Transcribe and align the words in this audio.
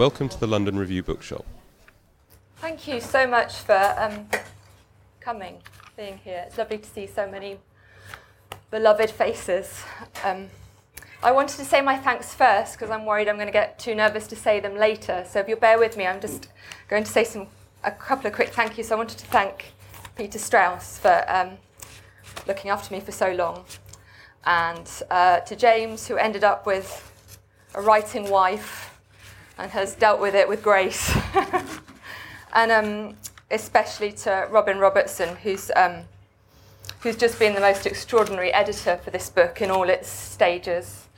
Welcome 0.00 0.30
to 0.30 0.40
the 0.40 0.46
London 0.46 0.78
Review 0.78 1.02
Bookshop. 1.02 1.44
Thank 2.56 2.88
you 2.88 3.02
so 3.02 3.26
much 3.26 3.56
for 3.56 3.94
um, 3.98 4.26
coming, 5.20 5.58
being 5.94 6.16
here. 6.24 6.44
It's 6.46 6.56
lovely 6.56 6.78
to 6.78 6.88
see 6.88 7.06
so 7.06 7.30
many 7.30 7.58
beloved 8.70 9.10
faces. 9.10 9.84
Um, 10.24 10.46
I 11.22 11.32
wanted 11.32 11.58
to 11.58 11.66
say 11.66 11.82
my 11.82 11.98
thanks 11.98 12.32
first 12.32 12.78
because 12.78 12.88
I'm 12.88 13.04
worried 13.04 13.28
I'm 13.28 13.34
going 13.34 13.48
to 13.48 13.52
get 13.52 13.78
too 13.78 13.94
nervous 13.94 14.26
to 14.28 14.36
say 14.36 14.58
them 14.58 14.74
later. 14.74 15.26
So 15.28 15.38
if 15.38 15.48
you'll 15.48 15.58
bear 15.58 15.78
with 15.78 15.98
me, 15.98 16.06
I'm 16.06 16.22
just 16.22 16.48
going 16.88 17.04
to 17.04 17.12
say 17.12 17.22
some 17.22 17.48
a 17.84 17.90
couple 17.90 18.26
of 18.26 18.32
quick 18.32 18.54
thank 18.54 18.78
yous. 18.78 18.88
So 18.88 18.94
I 18.94 18.98
wanted 18.98 19.18
to 19.18 19.26
thank 19.26 19.74
Peter 20.16 20.38
Strauss 20.38 20.96
for 20.96 21.26
um, 21.28 21.58
looking 22.46 22.70
after 22.70 22.94
me 22.94 23.00
for 23.02 23.12
so 23.12 23.32
long, 23.32 23.66
and 24.46 24.90
uh, 25.10 25.40
to 25.40 25.54
James 25.54 26.08
who 26.08 26.16
ended 26.16 26.42
up 26.42 26.64
with 26.64 27.06
a 27.74 27.82
writing 27.82 28.30
wife 28.30 28.89
and 29.60 29.70
has 29.72 29.94
dealt 29.94 30.20
with 30.20 30.34
it 30.34 30.48
with 30.48 30.62
grace. 30.62 31.14
and 32.54 32.72
um, 32.72 33.16
especially 33.50 34.10
to 34.12 34.48
Robin 34.50 34.78
Robertson, 34.78 35.36
who's 35.36 35.70
um, 35.76 36.02
who's 37.00 37.16
just 37.16 37.38
been 37.38 37.54
the 37.54 37.60
most 37.60 37.86
extraordinary 37.86 38.52
editor 38.52 38.96
for 38.96 39.10
this 39.10 39.28
book 39.28 39.60
in 39.60 39.70
all 39.70 39.88
its 39.88 40.08
stages, 40.08 41.08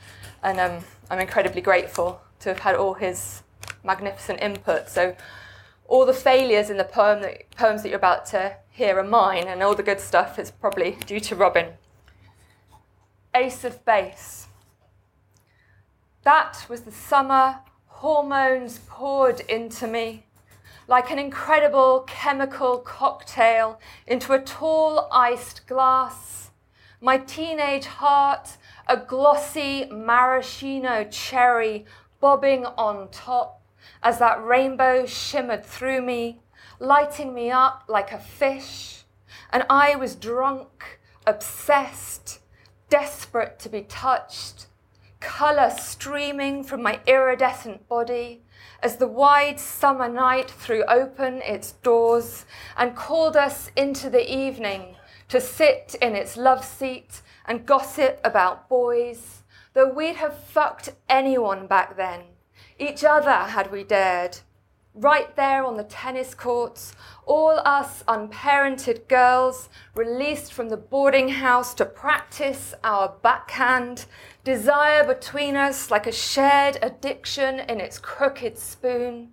and 0.43 0.59
um, 0.59 0.83
I'm 1.09 1.19
incredibly 1.19 1.61
grateful 1.61 2.21
to 2.41 2.49
have 2.49 2.59
had 2.59 2.75
all 2.75 2.95
his 2.95 3.43
magnificent 3.83 4.41
input. 4.41 4.89
So, 4.89 5.15
all 5.87 6.05
the 6.05 6.13
failures 6.13 6.69
in 6.69 6.77
the 6.77 6.83
poem 6.83 7.21
that, 7.21 7.49
poems 7.55 7.83
that 7.83 7.89
you're 7.89 7.97
about 7.97 8.25
to 8.27 8.57
hear 8.69 8.99
are 8.99 9.03
mine, 9.03 9.47
and 9.47 9.63
all 9.63 9.75
the 9.75 9.83
good 9.83 9.99
stuff 9.99 10.37
is 10.37 10.51
probably 10.51 10.97
due 11.05 11.21
to 11.21 11.35
Robin. 11.35 11.73
Ace 13.33 13.63
of 13.63 13.83
Base. 13.85 14.47
That 16.23 16.65
was 16.69 16.81
the 16.81 16.91
summer 16.91 17.59
hormones 18.03 18.81
poured 18.89 19.39
into 19.47 19.87
me 19.87 20.25
like 20.89 21.09
an 21.09 21.17
incredible 21.17 22.01
chemical 22.05 22.77
cocktail 22.79 23.79
into 24.05 24.33
a 24.33 24.41
tall 24.41 25.07
iced 25.09 25.65
glass. 25.67 26.51
My 26.99 27.17
teenage 27.17 27.85
heart, 27.85 28.57
a 28.89 28.97
glossy 28.97 29.85
maraschino 29.85 31.05
cherry 31.05 31.85
bobbing 32.19 32.65
on 32.65 33.07
top 33.09 33.61
as 34.03 34.19
that 34.19 34.43
rainbow 34.43 35.05
shimmered 35.05 35.65
through 35.65 36.01
me, 36.01 36.41
lighting 36.79 37.33
me 37.33 37.51
up 37.51 37.85
like 37.87 38.11
a 38.11 38.19
fish. 38.19 39.05
And 39.49 39.63
I 39.69 39.95
was 39.95 40.15
drunk, 40.15 40.99
obsessed, 41.25 42.39
desperate 42.89 43.59
to 43.59 43.69
be 43.69 43.83
touched, 43.83 44.67
colour 45.23 45.71
streaming 45.71 46.63
from 46.63 46.83
my 46.83 46.99
iridescent 47.07 47.87
body 47.87 48.43
as 48.81 48.97
the 48.97 49.07
wide 49.07 49.57
summer 49.57 50.09
night 50.09 50.51
threw 50.51 50.83
open 50.83 51.41
its 51.43 51.71
doors 51.71 52.45
and 52.75 52.95
called 52.95 53.37
us 53.37 53.71
into 53.77 54.09
the 54.09 54.31
evening 54.31 54.95
to 55.29 55.39
sit 55.39 55.95
in 56.01 56.13
its 56.15 56.35
love 56.35 56.63
seat 56.63 57.21
and 57.45 57.65
gossip 57.65 58.19
about 58.23 58.67
boys, 58.67 59.43
though 59.73 59.87
we'd 59.87 60.17
have 60.17 60.37
fucked 60.37 60.89
anyone 61.07 61.67
back 61.67 61.95
then, 61.95 62.21
each 62.77 63.03
other 63.03 63.31
had 63.31 63.71
we 63.71 63.83
dared. 63.83 64.39
Right 64.93 65.35
there 65.35 65.65
on 65.65 65.77
the 65.77 65.85
tennis 65.85 66.35
courts, 66.35 66.93
all 67.25 67.59
us 67.65 68.03
unparented 68.07 69.07
girls 69.07 69.69
released 69.95 70.53
from 70.53 70.69
the 70.69 70.77
boarding 70.77 71.29
house 71.29 71.73
to 71.75 71.85
practice 71.85 72.73
our 72.83 73.15
backhand 73.21 74.05
Desire 74.43 75.05
between 75.05 75.55
us 75.55 75.89
like 75.89 76.05
a 76.05 76.11
shared 76.11 76.77
addiction 76.81 77.61
in 77.61 77.79
its 77.79 77.97
crooked 77.97 78.57
spoon. 78.57 79.31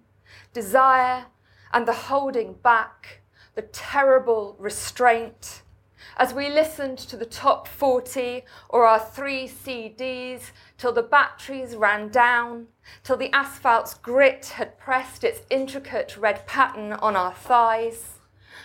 Desire 0.53 1.27
and 1.73 1.87
the 1.87 1.93
holding 1.93 2.53
back, 2.53 3.23
the 3.57 3.63
terrible 3.63 4.55
restraint. 4.61 5.63
As 6.17 6.33
we 6.33 6.49
listened 6.49 6.99
to 6.99 7.17
the 7.17 7.27
top 7.27 7.67
40 7.67 8.45
or 8.69 8.87
our 8.87 9.01
three 9.01 9.49
CDs 9.49 10.53
till 10.81 10.93
the 10.93 11.03
batteries 11.03 11.77
ran 11.77 12.09
down, 12.09 12.67
till 13.05 13.19
the 13.19 13.31
asphalt's 13.35 13.93
grit 13.93 14.47
had 14.57 14.79
pressed 14.79 15.23
its 15.23 15.43
intricate 15.51 16.17
red 16.17 16.47
pattern 16.47 16.95
on 16.95 17.15
our 17.15 17.35
thighs. 17.35 18.19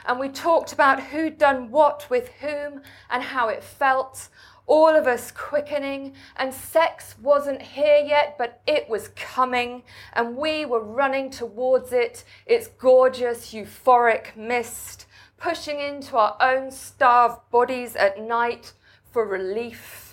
And 0.05 0.17
we 0.17 0.29
talked 0.29 0.71
about 0.71 1.03
who'd 1.03 1.37
done 1.37 1.71
what 1.71 2.07
with 2.09 2.29
whom 2.39 2.83
and 3.09 3.21
how 3.21 3.49
it 3.49 3.61
felt 3.61 4.29
all 4.65 4.95
of 4.95 5.07
us 5.07 5.29
quickening, 5.29 6.13
and 6.37 6.53
sex 6.53 7.15
wasn't 7.21 7.61
here 7.61 7.97
yet, 7.97 8.35
but 8.37 8.61
it 8.65 8.87
was 8.87 9.09
coming, 9.09 9.83
and 10.13 10.37
we 10.37 10.65
were 10.65 10.83
running 10.83 11.29
towards 11.29 11.91
it, 11.91 12.23
its 12.45 12.67
gorgeous, 12.67 13.53
euphoric 13.53 14.37
mist, 14.37 15.05
pushing 15.37 15.81
into 15.81 16.15
our 16.15 16.37
own 16.39 16.71
starved 16.71 17.41
bodies 17.51 17.95
at 17.95 18.19
night 18.19 18.71
for 19.11 19.25
relief, 19.25 20.04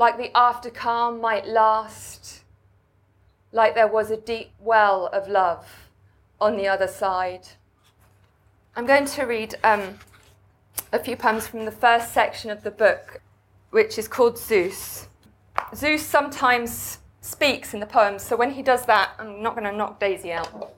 like 0.00 0.16
the 0.16 0.34
after 0.34 0.70
calm 0.70 1.20
might 1.20 1.46
last, 1.46 2.40
like 3.52 3.74
there 3.74 3.86
was 3.86 4.10
a 4.10 4.16
deep 4.16 4.50
well 4.58 5.08
of 5.12 5.28
love 5.28 5.90
on 6.40 6.56
the 6.56 6.66
other 6.66 6.88
side. 6.88 7.46
I'm 8.74 8.86
going 8.86 9.04
to 9.04 9.24
read 9.24 9.56
um, 9.62 9.98
a 10.90 10.98
few 10.98 11.16
poems 11.16 11.46
from 11.46 11.66
the 11.66 11.70
first 11.70 12.14
section 12.14 12.50
of 12.50 12.62
the 12.62 12.70
book 12.70 13.20
which 13.72 13.98
is 13.98 14.08
called 14.08 14.38
Zeus. 14.38 15.06
Zeus 15.74 16.02
sometimes 16.02 17.00
speaks 17.20 17.74
in 17.74 17.80
the 17.80 17.86
poems, 17.86 18.22
so 18.22 18.36
when 18.36 18.52
he 18.52 18.62
does 18.62 18.86
that, 18.86 19.10
I'm 19.18 19.42
not 19.42 19.54
going 19.54 19.70
to 19.70 19.76
knock 19.76 20.00
Daisy 20.00 20.32
out. 20.32 20.72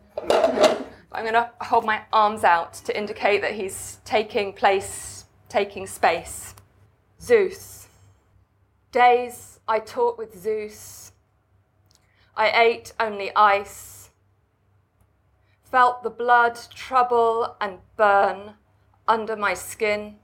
I'm 1.12 1.22
going 1.22 1.34
to 1.34 1.48
hold 1.60 1.84
my 1.84 2.02
arms 2.12 2.42
out 2.42 2.74
to 2.74 2.98
indicate 2.98 3.40
that 3.42 3.54
he's 3.54 4.00
taking 4.04 4.52
place, 4.52 5.26
taking 5.48 5.86
space. 5.86 6.56
Zeus. 7.20 7.81
Days 8.92 9.58
I 9.66 9.80
talked 9.80 10.18
with 10.18 10.38
Zeus. 10.40 11.12
I 12.36 12.50
ate 12.50 12.92
only 13.00 13.34
ice. 13.34 14.10
Felt 15.64 16.02
the 16.02 16.10
blood 16.10 16.58
trouble 16.74 17.56
and 17.60 17.78
burn 17.96 18.54
under 19.08 19.34
my 19.34 19.54
skin 19.54 20.16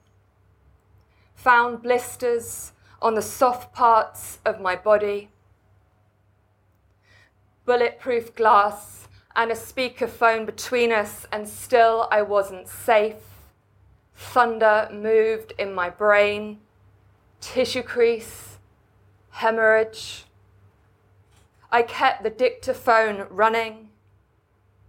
found 1.38 1.80
blisters 1.80 2.72
on 3.00 3.14
the 3.14 3.22
soft 3.22 3.72
parts 3.72 4.38
of 4.44 4.60
my 4.60 4.74
body, 4.74 5.30
bulletproof 7.64 8.34
glass, 8.34 9.06
and 9.36 9.52
a 9.52 9.54
speakerphone 9.54 10.44
between 10.44 10.90
us, 10.90 11.26
and 11.30 11.48
still 11.48 12.08
I 12.10 12.22
wasn't 12.22 12.66
safe. 12.66 13.22
Thunder 14.16 14.88
moved 14.92 15.52
in 15.60 15.72
my 15.72 15.88
brain, 15.88 16.58
tissue 17.40 17.84
crease, 17.84 18.47
hemorrhage. 19.30 20.24
I 21.70 21.82
kept 21.82 22.22
the 22.22 22.30
dictaphone 22.30 23.26
running. 23.30 23.90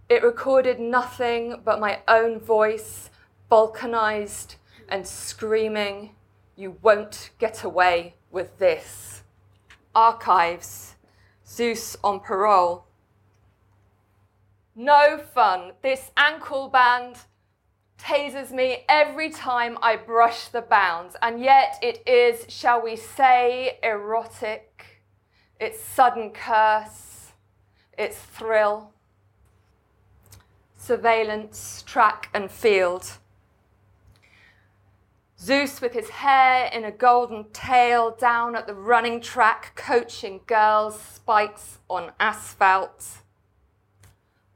It 0.08 0.22
recorded 0.22 0.80
nothing 0.80 1.60
but 1.64 1.78
my 1.78 2.00
own 2.08 2.40
voice, 2.40 3.10
balkanized 3.50 4.56
and 4.88 5.06
screaming. 5.06 6.16
You 6.56 6.76
won't 6.82 7.30
get 7.38 7.62
away 7.62 8.14
with 8.30 8.58
this. 8.58 9.22
Archives, 9.94 10.96
Zeus 11.46 11.96
on 12.02 12.20
parole. 12.20 12.86
No 14.74 15.18
fun. 15.18 15.72
This 15.82 16.10
ankle 16.16 16.68
band 16.68 17.16
tases 18.00 18.50
me 18.50 18.84
every 18.88 19.30
time 19.30 19.78
I 19.82 19.96
brush 19.96 20.48
the 20.48 20.62
bounds, 20.62 21.16
and 21.22 21.40
yet 21.40 21.78
it 21.82 22.06
is, 22.06 22.44
shall 22.48 22.82
we 22.82 22.96
say, 22.96 23.78
erotic. 23.82 25.02
Its 25.60 25.78
sudden 25.80 26.30
curse, 26.30 27.32
its 27.98 28.18
thrill. 28.18 28.92
Surveillance, 30.76 31.82
track 31.86 32.30
and 32.32 32.50
field. 32.50 33.18
Zeus 35.38 35.80
with 35.80 35.92
his 35.92 36.10
hair 36.10 36.70
in 36.72 36.84
a 36.84 36.90
golden 36.90 37.44
tail 37.52 38.10
down 38.10 38.54
at 38.54 38.66
the 38.66 38.74
running 38.74 39.20
track, 39.20 39.72
coaching 39.74 40.40
girls' 40.46 41.00
spikes 41.00 41.78
on 41.88 42.12
asphalt. 42.20 43.19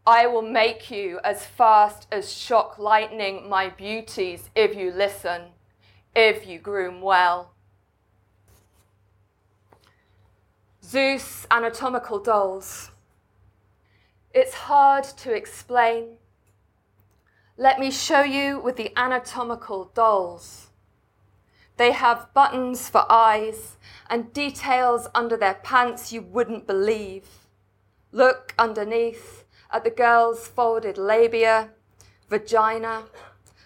I 0.06 0.26
will 0.26 0.42
make 0.42 0.90
you 0.90 1.18
as 1.24 1.46
fast 1.46 2.06
as 2.12 2.30
shock 2.30 2.78
lightning, 2.78 3.48
my 3.48 3.70
beauties, 3.70 4.50
if 4.54 4.76
you 4.76 4.90
listen, 4.90 5.44
if 6.14 6.46
you 6.46 6.58
groom 6.58 7.00
well. 7.00 7.52
Zeus 10.84 11.46
anatomical 11.50 12.18
dolls. 12.18 12.90
It's 14.34 14.52
hard 14.52 15.04
to 15.04 15.32
explain. 15.32 16.18
Let 17.56 17.78
me 17.80 17.90
show 17.90 18.22
you 18.22 18.60
with 18.60 18.76
the 18.76 18.92
anatomical 18.98 19.90
dolls. 19.94 20.68
They 21.78 21.92
have 21.92 22.32
buttons 22.34 22.90
for 22.90 23.10
eyes 23.10 23.78
and 24.10 24.34
details 24.34 25.08
under 25.14 25.38
their 25.38 25.54
pants 25.54 26.12
you 26.12 26.20
wouldn't 26.20 26.66
believe. 26.66 27.26
Look 28.12 28.54
underneath 28.58 29.43
at 29.74 29.82
the 29.82 29.90
girl's 29.90 30.46
folded 30.46 30.96
labia, 30.96 31.70
vagina, 32.30 33.02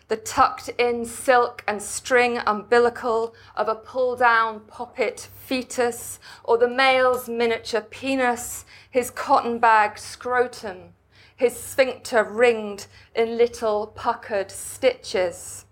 the 0.09 0.17
tucked 0.17 0.71
in 0.79 1.05
silk 1.05 1.63
and 1.69 1.83
string 1.83 2.39
umbilical 2.47 3.35
of 3.55 3.69
a 3.69 3.75
pull 3.75 4.17
down 4.17 4.61
poppet 4.61 5.29
fetus, 5.39 6.19
or 6.43 6.57
the 6.57 6.67
male's 6.67 7.29
miniature 7.29 7.83
penis, 7.83 8.65
his 8.91 9.11
cotton 9.11 9.59
bag 9.59 9.99
scrotum, 9.99 10.95
his 11.37 11.55
sphincter 11.55 12.25
ringed 12.25 12.87
in 13.15 13.37
little 13.37 13.89
puckered 13.89 14.51
stitches. 14.51 15.67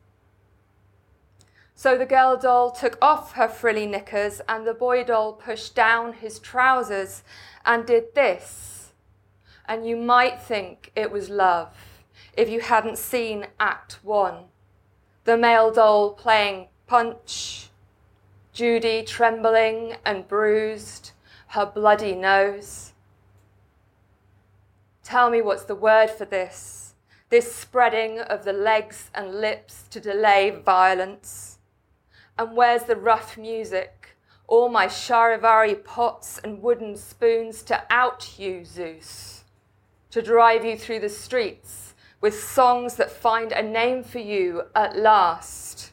So 1.75 1.97
the 1.97 2.05
girl 2.05 2.37
doll 2.37 2.73
took 2.73 2.99
off 3.01 3.33
her 3.33 3.49
frilly 3.49 3.87
knickers 3.87 4.43
and 4.47 4.67
the 4.67 4.75
boy 4.75 5.03
doll 5.03 5.33
pushed 5.33 5.75
down 5.75 6.13
his 6.13 6.39
trousers 6.39 7.23
and 7.65 7.87
did 7.87 8.15
this. 8.15 8.76
And 9.69 9.87
you 9.87 9.97
might 9.97 10.41
think 10.41 10.93
it 10.95 11.11
was 11.11 11.29
love 11.29 11.75
if 12.37 12.49
you 12.49 12.61
hadn't 12.61 12.99
seen 12.99 13.47
Act 13.59 13.99
One. 14.03 14.45
The 15.25 15.37
male 15.37 15.73
doll 15.73 16.13
playing 16.13 16.69
punch, 16.87 17.71
Judy 18.53 19.03
trembling 19.03 19.97
and 20.05 20.29
bruised, 20.29 21.11
her 21.49 21.67
bloody 21.67 22.15
nose. 22.15 22.93
Tell 25.03 25.31
me 25.31 25.41
what's 25.41 25.65
the 25.65 25.75
word 25.75 26.11
for 26.11 26.25
this, 26.25 26.95
this 27.29 27.55
spreading 27.55 28.19
of 28.19 28.45
the 28.45 28.53
legs 28.53 29.11
and 29.15 29.41
lips 29.41 29.85
to 29.91 30.01
delay 30.01 30.51
violence. 30.51 31.59
And 32.39 32.57
where's 32.57 32.85
the 32.85 32.97
rough 32.97 33.37
music? 33.37 34.17
All 34.49 34.69
my 34.69 34.87
charivari 34.87 35.83
pots 35.85 36.39
and 36.43 36.63
wooden 36.63 36.97
spoons 36.97 37.63
to 37.65 37.83
out 37.91 38.39
you, 38.39 38.65
Zeus, 38.65 39.36
to 40.17 40.23
drive 40.23 40.65
you 40.65 40.79
through 40.79 40.99
the 40.99 41.11
streets 41.11 41.93
with 42.23 42.43
songs 42.43 42.97
that 42.97 43.11
find 43.11 43.53
a 43.53 43.63
name 43.63 44.03
for 44.03 44.19
you 44.19 44.63
at 44.75 44.97
last. 44.97 45.93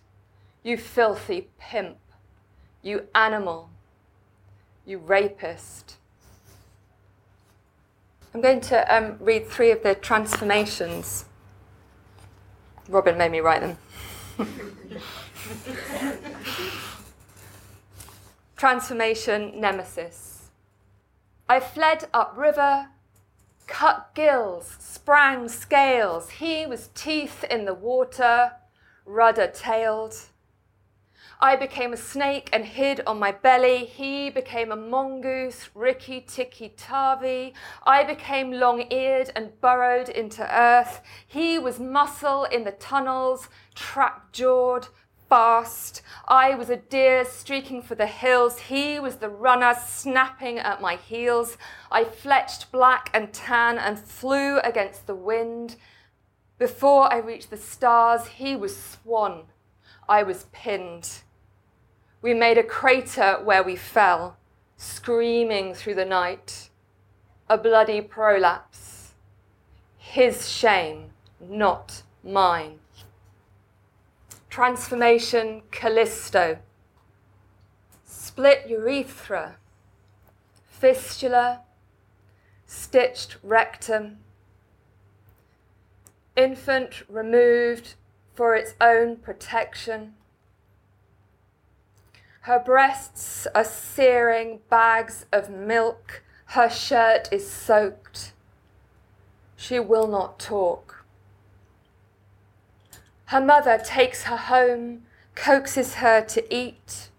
You 0.64 0.78
filthy 0.78 1.50
pimp, 1.60 1.98
you 2.82 3.08
animal, 3.14 3.70
you 4.86 4.98
rapist. 4.98 5.98
I'm 8.34 8.40
going 8.40 8.62
to 8.62 8.96
um, 8.96 9.18
read 9.20 9.50
three 9.50 9.72
of 9.72 9.84
the 9.84 9.94
transformations. 9.94 11.26
Robin 12.88 13.18
made 13.18 13.34
me 13.34 13.42
write 13.42 13.60
them. 13.60 13.78
Transformation 18.56 19.60
Nemesis. 19.60 20.44
I 21.50 21.60
fled 21.60 22.08
upriver, 22.14 22.88
cut 23.68 24.14
gills, 24.16 24.78
sprang 24.80 25.48
scales. 25.50 26.30
He 26.30 26.66
was 26.66 26.90
teeth 26.96 27.44
in 27.44 27.66
the 27.66 27.74
water, 27.74 28.54
rudder 29.06 29.48
tailed. 29.48 30.16
I 31.44 31.58
became 31.58 31.92
a 31.92 31.98
snake 31.98 32.50
and 32.54 32.64
hid 32.64 33.02
on 33.06 33.20
my 33.20 33.34
belly. 33.34 33.84
He 33.86 34.30
became 34.30 34.72
a 34.72 34.78
mongoose, 34.78 35.70
Rikki 35.76 36.22
Tikki 36.22 36.70
Tavi. 36.70 37.54
I 37.86 38.06
became 38.06 38.52
long 38.52 38.90
eared 38.90 39.30
and 39.36 39.60
burrowed 39.60 40.08
into 40.08 40.44
earth. 40.50 41.02
He 41.28 41.60
was 41.60 41.82
muscle 41.82 42.46
in 42.46 42.64
the 42.64 42.72
tunnels, 42.72 43.50
trap 43.76 44.32
jawed, 44.32 44.88
fast. 45.34 46.04
I 46.28 46.54
was 46.54 46.70
a 46.70 46.76
deer 46.78 47.26
streaking 47.26 47.82
for 47.82 47.96
the 47.96 48.06
hills. 48.06 48.60
He 48.60 49.00
was 49.00 49.16
the 49.16 49.30
runner 49.30 49.74
snapping 49.84 50.60
at 50.60 50.80
my 50.80 50.96
heels. 50.96 51.58
I 51.92 52.04
fletched 52.04 52.70
black 52.70 53.10
and 53.16 53.34
tan 53.34 53.80
and 53.80 53.98
flew 53.98 54.60
against 54.60 55.08
the 55.08 55.16
wind. 55.16 55.76
Before 56.60 57.12
I 57.12 57.18
reached 57.18 57.50
the 57.50 57.58
stars, 57.58 58.28
he 58.28 58.56
was 58.56 58.78
swan. 58.78 59.46
I 60.08 60.22
was 60.22 60.46
pinned. 60.52 61.24
We 62.22 62.36
made 62.36 62.60
a 62.60 62.64
crater 62.64 63.40
where 63.44 63.64
we 63.64 63.76
fell, 63.76 64.38
screaming 64.78 65.74
through 65.74 65.96
the 65.96 66.06
night. 66.06 66.70
A 67.50 67.58
bloody 67.58 68.02
prolapse. 68.02 69.14
His 69.98 70.48
shame, 70.48 71.10
not 71.42 72.04
mine. 72.24 72.83
Transformation 74.54 75.64
Callisto. 75.72 76.60
Split 78.06 78.68
urethra. 78.70 79.56
Fistula. 80.68 81.62
Stitched 82.68 83.38
rectum. 83.42 84.20
Infant 86.36 87.02
removed 87.10 87.96
for 88.36 88.56
its 88.56 88.76
own 88.80 89.16
protection. 89.16 90.14
Her 92.42 92.62
breasts 92.64 93.48
are 93.56 93.64
searing 93.64 94.60
bags 94.70 95.26
of 95.34 95.50
milk. 95.50 96.22
Her 96.50 96.70
shirt 96.70 97.28
is 97.32 97.50
soaked. 97.50 98.34
She 99.56 99.80
will 99.80 100.06
not 100.06 100.38
talk. 100.38 100.93
Her 103.28 103.42
mother 103.42 103.78
takes 103.78 104.24
her 104.24 104.38
home, 104.38 105.04
coaxes 105.34 105.96
her 105.96 106.22
to 106.22 106.54
eat, 106.54 107.10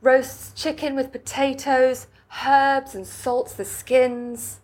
roasts 0.00 0.52
chicken 0.60 0.94
with 0.94 1.12
potatoes, 1.12 2.06
herbs, 2.46 2.94
and 2.94 3.06
salts 3.06 3.52
the 3.52 3.64
skins. 3.64 4.60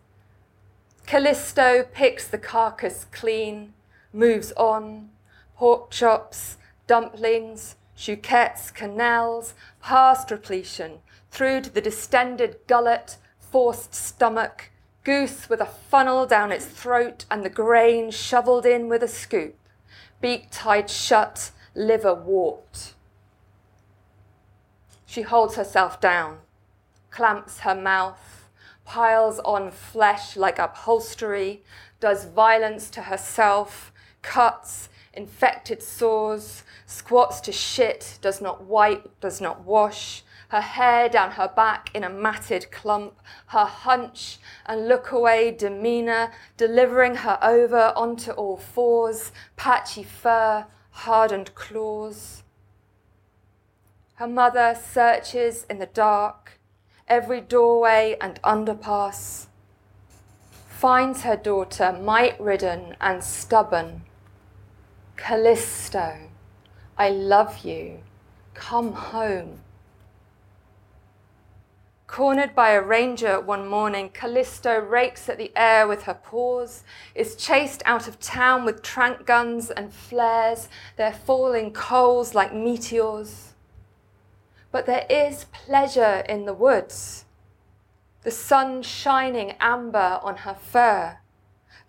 Callisto 1.06 1.84
picks 1.92 2.26
the 2.26 2.38
carcass 2.38 3.06
clean, 3.12 3.74
moves 4.12 4.52
on, 4.52 5.10
pork 5.56 5.90
chops, 5.90 6.56
dumplings, 6.86 7.76
chouquettes, 7.96 8.70
canals, 8.70 9.54
past 9.82 10.30
repletion, 10.30 11.00
through 11.30 11.60
to 11.62 11.70
the 11.70 11.80
distended 11.80 12.58
gullet, 12.66 13.18
forced 13.40 13.94
stomach, 13.94 14.70
goose 15.04 15.48
with 15.48 15.60
a 15.60 15.66
funnel 15.66 16.26
down 16.26 16.52
its 16.52 16.66
throat, 16.66 17.24
and 17.30 17.44
the 17.44 17.50
grain 17.50 18.10
shovelled 18.10 18.64
in 18.64 18.88
with 18.88 19.02
a 19.02 19.08
scoop 19.08 19.56
beak 20.20 20.48
tied 20.50 20.90
shut, 20.90 21.50
liver 21.74 22.14
warped. 22.14 22.94
She 25.04 25.22
holds 25.22 25.54
herself 25.56 26.00
down, 26.00 26.38
clamps 27.10 27.60
her 27.60 27.74
mouth, 27.74 28.48
piles 28.84 29.38
on 29.40 29.70
flesh 29.70 30.36
like 30.36 30.58
upholstery, 30.58 31.62
does 32.00 32.24
violence 32.24 32.90
to 32.90 33.02
herself, 33.02 33.92
cuts, 34.22 34.88
infected 35.14 35.82
sores, 35.82 36.62
squats 36.86 37.40
to 37.40 37.52
shit, 37.52 38.18
does 38.20 38.40
not 38.40 38.64
wipe, 38.64 39.20
does 39.20 39.40
not 39.40 39.64
wash, 39.64 40.22
her 40.48 40.60
hair 40.60 41.08
down 41.08 41.32
her 41.32 41.48
back 41.48 41.90
in 41.94 42.04
a 42.04 42.10
matted 42.10 42.70
clump, 42.70 43.14
her 43.48 43.64
hunch 43.64 44.38
and 44.64 44.88
look 44.88 45.10
away 45.10 45.50
demeanour, 45.50 46.30
delivering 46.56 47.16
her 47.16 47.38
over 47.42 47.92
onto 47.96 48.30
all 48.32 48.56
fours, 48.56 49.32
patchy 49.56 50.02
fur, 50.02 50.66
hardened 50.90 51.54
claws. 51.54 52.42
Her 54.14 54.28
mother 54.28 54.74
searches 54.74 55.66
in 55.68 55.78
the 55.78 55.86
dark, 55.86 56.58
every 57.08 57.40
doorway 57.40 58.16
and 58.20 58.40
underpass, 58.42 59.46
finds 60.68 61.22
her 61.22 61.36
daughter 61.36 61.92
mite 61.92 62.40
ridden 62.40 62.96
and 63.00 63.22
stubborn. 63.22 64.02
Callisto, 65.16 66.28
I 66.96 67.10
love 67.10 67.58
you. 67.64 68.00
Come 68.54 68.92
home 68.92 69.60
Cornered 72.06 72.54
by 72.54 72.70
a 72.70 72.80
ranger 72.80 73.40
one 73.40 73.66
morning, 73.66 74.10
Callisto 74.10 74.78
rakes 74.78 75.28
at 75.28 75.38
the 75.38 75.50
air 75.56 75.88
with 75.88 76.04
her 76.04 76.14
paws, 76.14 76.84
is 77.16 77.34
chased 77.34 77.82
out 77.84 78.06
of 78.06 78.20
town 78.20 78.64
with 78.64 78.80
trank 78.80 79.26
guns 79.26 79.70
and 79.70 79.92
flares, 79.92 80.68
their 80.96 81.12
falling 81.12 81.72
coals 81.72 82.32
like 82.32 82.54
meteors. 82.54 83.54
But 84.70 84.86
there 84.86 85.06
is 85.10 85.46
pleasure 85.46 86.24
in 86.28 86.44
the 86.44 86.54
woods. 86.54 87.24
The 88.22 88.30
sun 88.30 88.82
shining 88.82 89.54
amber 89.58 90.20
on 90.22 90.38
her 90.38 90.54
fur, 90.54 91.18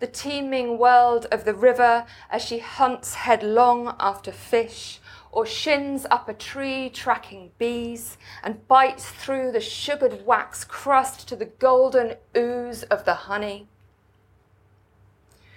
the 0.00 0.06
teeming 0.08 0.78
world 0.78 1.26
of 1.30 1.44
the 1.44 1.54
river 1.54 2.06
as 2.28 2.42
she 2.42 2.58
hunts 2.58 3.14
headlong 3.14 3.94
after 4.00 4.32
fish 4.32 5.00
or 5.38 5.46
shins 5.46 6.04
up 6.10 6.28
a 6.28 6.34
tree 6.34 6.90
tracking 6.90 7.52
bees 7.58 8.18
and 8.42 8.66
bites 8.66 9.08
through 9.08 9.52
the 9.52 9.60
sugared 9.60 10.26
wax 10.26 10.64
crust 10.64 11.28
to 11.28 11.36
the 11.36 11.44
golden 11.44 12.16
ooze 12.36 12.82
of 12.82 13.04
the 13.04 13.14
honey. 13.14 13.68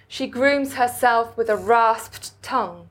She 0.06 0.28
grooms 0.28 0.74
herself 0.74 1.36
with 1.36 1.50
a 1.50 1.56
rasped 1.56 2.40
tongue, 2.42 2.90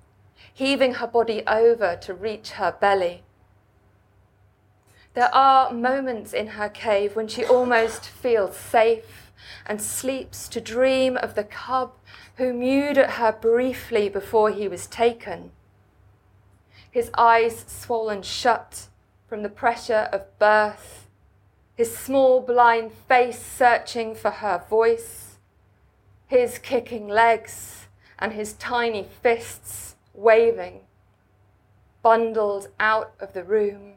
heaving 0.54 0.96
her 0.96 1.08
body 1.08 1.44
over 1.48 1.96
to 2.02 2.14
reach 2.14 2.52
her 2.52 2.76
belly. 2.78 3.24
There 5.14 5.34
are 5.34 5.72
moments 5.72 6.34
in 6.34 6.48
her 6.60 6.68
cave 6.68 7.16
when 7.16 7.30
she 7.30 7.46
almost 7.46 8.04
feels 8.04 8.58
safe 8.58 9.32
and 9.66 9.82
sleeps 9.82 10.50
to 10.50 10.60
dream 10.60 11.16
of 11.16 11.36
the 11.36 11.46
cub 11.46 11.94
who 12.36 12.52
mewed 12.52 12.98
at 12.98 13.12
her 13.12 13.32
briefly 13.32 14.10
before 14.10 14.50
he 14.50 14.68
was 14.68 14.88
taken 14.88 15.52
his 16.92 17.10
eyes 17.18 17.64
swollen 17.68 18.22
shut 18.22 18.88
from 19.28 19.44
the 19.44 19.50
pressure 19.50 20.10
of 20.12 20.38
birth, 20.38 21.08
his 21.74 21.98
small 21.98 22.42
blind 22.42 22.92
face 22.92 23.42
searching 23.42 24.14
for 24.14 24.30
her 24.30 24.64
voice, 24.70 25.38
his 26.28 26.60
kicking 26.60 27.08
legs 27.08 27.88
and 28.20 28.34
his 28.34 28.54
tiny 28.54 29.08
fists 29.24 29.96
waving, 30.14 30.82
bundled 32.04 32.68
out 32.78 33.14
of 33.22 33.32
the 33.32 33.44
room, 33.44 33.94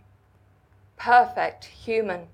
perfect 0.97 1.65
human. 1.65 2.29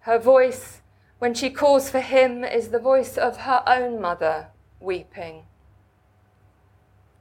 Her 0.00 0.18
voice, 0.18 0.80
when 1.18 1.34
she 1.34 1.50
calls 1.50 1.90
for 1.90 2.00
him, 2.00 2.42
is 2.42 2.68
the 2.68 2.78
voice 2.78 3.18
of 3.18 3.42
her 3.42 3.62
own 3.66 4.00
mother 4.00 4.48
weeping. 4.80 5.42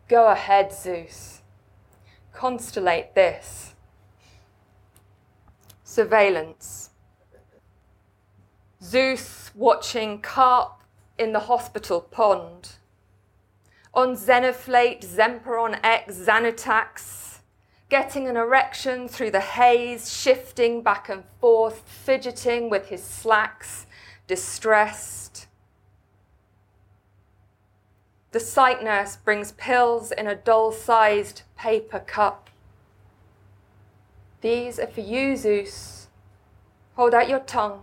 Go 0.08 0.28
ahead, 0.28 0.72
Zeus 0.72 1.39
constellate 2.40 3.14
this. 3.16 3.74
Surveillance. 5.84 6.92
Zeus 8.82 9.52
watching 9.54 10.22
carp 10.22 10.82
in 11.18 11.34
the 11.34 11.42
hospital 11.42 12.00
pond. 12.00 12.78
On 13.94 14.16
Xenoflate, 14.16 15.04
Zemperon 15.04 15.78
X, 15.84 16.16
Xanutax, 16.16 17.40
getting 17.90 18.30
an 18.30 18.38
erection 18.38 19.10
through 19.10 19.32
the 19.32 19.42
haze, 19.42 20.10
shifting 20.10 20.82
back 20.82 21.10
and 21.10 21.26
forth, 21.42 21.84
fidgeting 21.86 22.70
with 22.70 22.88
his 22.88 23.04
slacks, 23.04 23.86
distressed. 24.28 25.48
The 28.32 28.40
sight 28.40 28.84
nurse 28.84 29.16
brings 29.16 29.54
pills 29.54 30.12
in 30.12 30.28
a 30.28 30.36
doll 30.36 30.72
sized 30.72 31.42
paper 31.58 32.00
cup. 32.00 32.50
These 34.42 34.80
are 34.80 34.88
for 34.88 35.02
you, 35.02 35.36
Zeus. 35.36 36.08
Hold 36.96 37.14
out 37.14 37.28
your 37.28 37.40
tongue. 37.40 37.82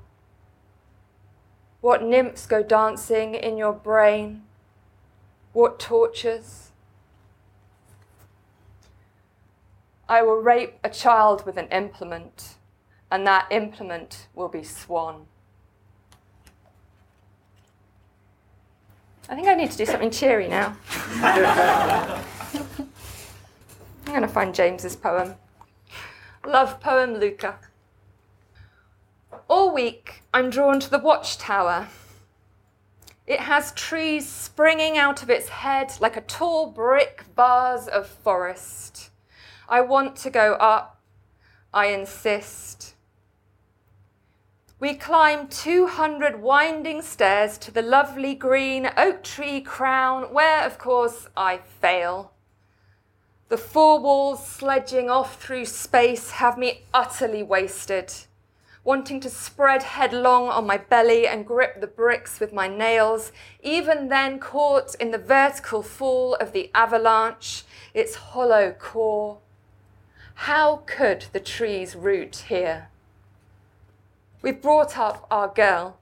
What 1.81 2.03
nymphs 2.03 2.47
go 2.47 2.63
dancing 2.63 3.35
in 3.35 3.57
your 3.57 3.73
brain? 3.73 4.43
What 5.53 5.79
tortures? 5.81 6.71
I 10.09 10.23
will 10.23 10.37
rape 10.37 10.75
a 10.85 10.91
child 10.91 11.45
with 11.45 11.57
an 11.57 11.69
implement, 11.69 12.55
and 13.11 13.27
that 13.27 13.49
implement 13.51 14.29
will 14.35 14.49
be 14.49 14.63
Swan. 14.63 15.27
I 19.29 19.35
think 19.35 19.49
I 19.49 19.55
need 19.55 19.71
to 19.73 19.77
do 19.77 19.87
something 19.87 20.11
cheery 20.11 20.49
now. 20.49 20.77
I'm 21.21 22.23
going 24.07 24.23
to 24.23 24.29
find 24.29 24.55
James's 24.55 24.95
poem. 24.95 25.35
Love 26.47 26.81
poem, 26.81 27.15
Lucca. 27.15 27.59
All 29.49 29.75
week, 29.75 30.23
I'm 30.33 30.51
drawn 30.51 30.81
to 30.81 30.91
the 30.91 30.99
watchtower. 30.99 31.89
It 33.27 33.41
has 33.41 33.73
trees 33.73 34.29
springing 34.29 34.97
out 34.97 35.23
of 35.23 35.31
its 35.31 35.49
head 35.49 35.93
like 36.01 36.17
a 36.17 36.21
tall 36.21 36.71
brick 36.71 37.25
vase 37.35 37.89
of 37.89 38.07
forest. 38.07 39.11
I 39.69 39.81
want 39.81 40.15
to 40.17 40.31
go 40.31 40.55
up. 40.55 41.01
I 41.75 41.87
insist. 41.87 42.96
We 44.79 44.93
climb 44.93 45.49
200 45.49 46.43
winding 46.43 47.01
stairs 47.01 47.57
to 47.59 47.71
the 47.71 47.81
lovely 47.81 48.35
green 48.35 48.91
oak 48.95 49.25
tree 49.25 49.63
crown, 49.63 50.35
where, 50.35 50.67
of 50.67 50.77
course, 50.77 51.29
I 51.35 51.61
fail. 51.81 52.33
The 53.49 53.57
four 53.57 53.99
walls 54.01 54.47
sledging 54.47 55.09
off 55.09 55.43
through 55.43 55.65
space 55.65 56.33
have 56.33 56.59
me 56.59 56.83
utterly 56.93 57.43
wasted, 57.43 58.13
wanting 58.85 59.19
to 59.21 59.31
spread 59.31 59.83
headlong 59.83 60.49
on 60.49 60.67
my 60.67 60.77
belly 60.77 61.27
and 61.27 61.47
grip 61.47 61.81
the 61.81 61.87
bricks 61.87 62.39
with 62.39 62.53
my 62.53 62.69
nails, 62.69 63.33
even 63.63 64.09
then 64.09 64.39
caught 64.39 64.95
in 64.97 65.11
the 65.11 65.17
vertical 65.17 65.83
fall 65.83 66.35
of 66.35 66.53
the 66.53 66.71
avalanche, 66.75 67.65
its 67.95 68.15
hollow 68.17 68.73
core. 68.73 69.39
How 70.35 70.83
could 70.85 71.25
the 71.33 71.41
trees 71.41 71.97
root 71.97 72.45
here? 72.49 72.91
We've 74.47 74.63
brought 74.63 74.97
up 74.97 75.27
our 75.29 75.49
girl. 75.49 75.99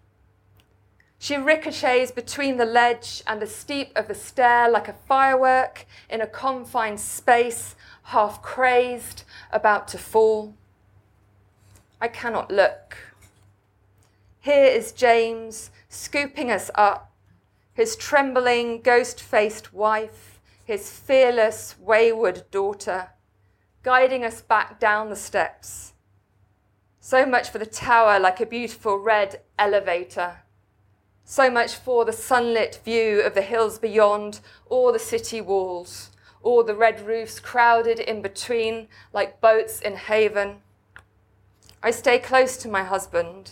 She 1.19 1.35
ricochets 1.35 2.11
between 2.11 2.59
the 2.59 2.67
ledge 2.67 3.23
and 3.27 3.41
the 3.41 3.47
steep 3.47 3.91
of 3.97 4.07
the 4.07 4.15
stair 4.15 4.69
like 4.69 4.87
a 4.87 4.93
firework 4.93 5.87
in 6.11 6.21
a 6.21 6.27
confined 6.27 7.01
space, 7.01 7.75
half 8.03 8.43
crazed, 8.43 9.25
about 9.51 9.89
to 9.89 9.97
fall. 9.97 10.53
I 12.03 12.09
cannot 12.09 12.51
look. 12.51 12.99
Here 14.41 14.67
is 14.67 14.93
James 14.93 15.71
scooping 15.89 16.51
us 16.51 16.71
up, 16.75 17.11
his 17.73 17.97
trembling, 17.97 18.83
ghost 18.83 19.23
faced 19.23 19.73
wife, 19.73 20.39
his 20.63 20.91
fearless, 20.91 21.77
wayward 21.81 22.43
daughter, 22.51 23.09
guiding 23.83 24.23
us 24.23 24.43
back 24.43 24.79
down 24.79 25.09
the 25.09 25.17
steps 25.17 25.94
so 27.05 27.27
much 27.27 27.51
for 27.51 27.59
the 27.59 27.67
tower 27.67 28.19
like 28.19 28.41
a 28.41 28.47
beautiful 28.47 28.97
red 28.97 29.39
elevator. 29.59 30.37
So 31.27 31.51
much 31.51 31.75
for 31.75 32.07
the 32.07 32.15
sunlit 32.15 32.81
view 32.83 33.21
of 33.21 33.35
the 33.35 33.43
hills 33.43 33.79
beyond, 33.79 34.41
or 34.65 34.91
the 34.91 34.99
city 34.99 35.43
walls, 35.43 36.09
or 36.41 36.65
the 36.65 36.75
red 36.75 37.07
roofs 37.07 37.41
crowded 37.41 38.01
in 38.01 38.23
between 38.23 38.89
like 39.13 39.43
boats 39.43 39.83
in 39.83 39.97
haven. 39.97 40.63
I 41.83 41.91
stay 41.91 42.19
close 42.19 42.57
to 42.57 42.69
my 42.69 42.85
husband. 42.85 43.51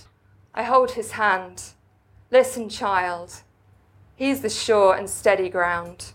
I 0.54 0.62
hold 0.62 0.92
his 0.92 1.11
hand. 1.12 1.62
Listen, 2.30 2.71
child. 2.71 3.42
He's 4.16 4.40
the 4.40 4.49
sure 4.49 4.94
and 4.94 5.11
steady 5.11 5.50
ground. 5.50 6.14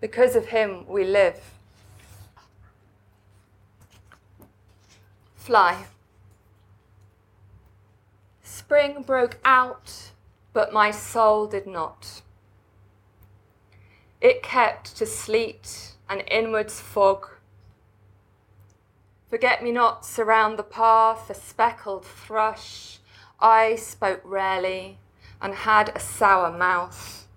Because 0.00 0.34
of 0.34 0.46
him, 0.46 0.86
we 0.88 1.04
live. 1.04 1.42
Fly. 5.36 5.84
Spring 8.66 9.02
broke 9.02 9.36
out, 9.44 10.12
but 10.54 10.72
my 10.72 10.90
soul 10.90 11.46
did 11.46 11.66
not. 11.66 12.22
It 14.22 14.42
kept 14.42 14.96
to 14.96 15.04
sleet 15.04 15.92
and 16.08 16.24
inwards 16.30 16.80
fog. 16.80 17.28
Forget 19.28 19.62
me 19.62 19.70
not 19.70 20.06
surround 20.06 20.58
the 20.58 20.62
path, 20.62 21.28
a 21.28 21.34
speckled 21.34 22.06
thrush. 22.06 23.00
I 23.38 23.76
spoke 23.76 24.22
rarely 24.24 24.96
and 25.42 25.54
had 25.54 25.92
a 25.94 26.00
sour 26.00 26.50
mouth. 26.50 27.28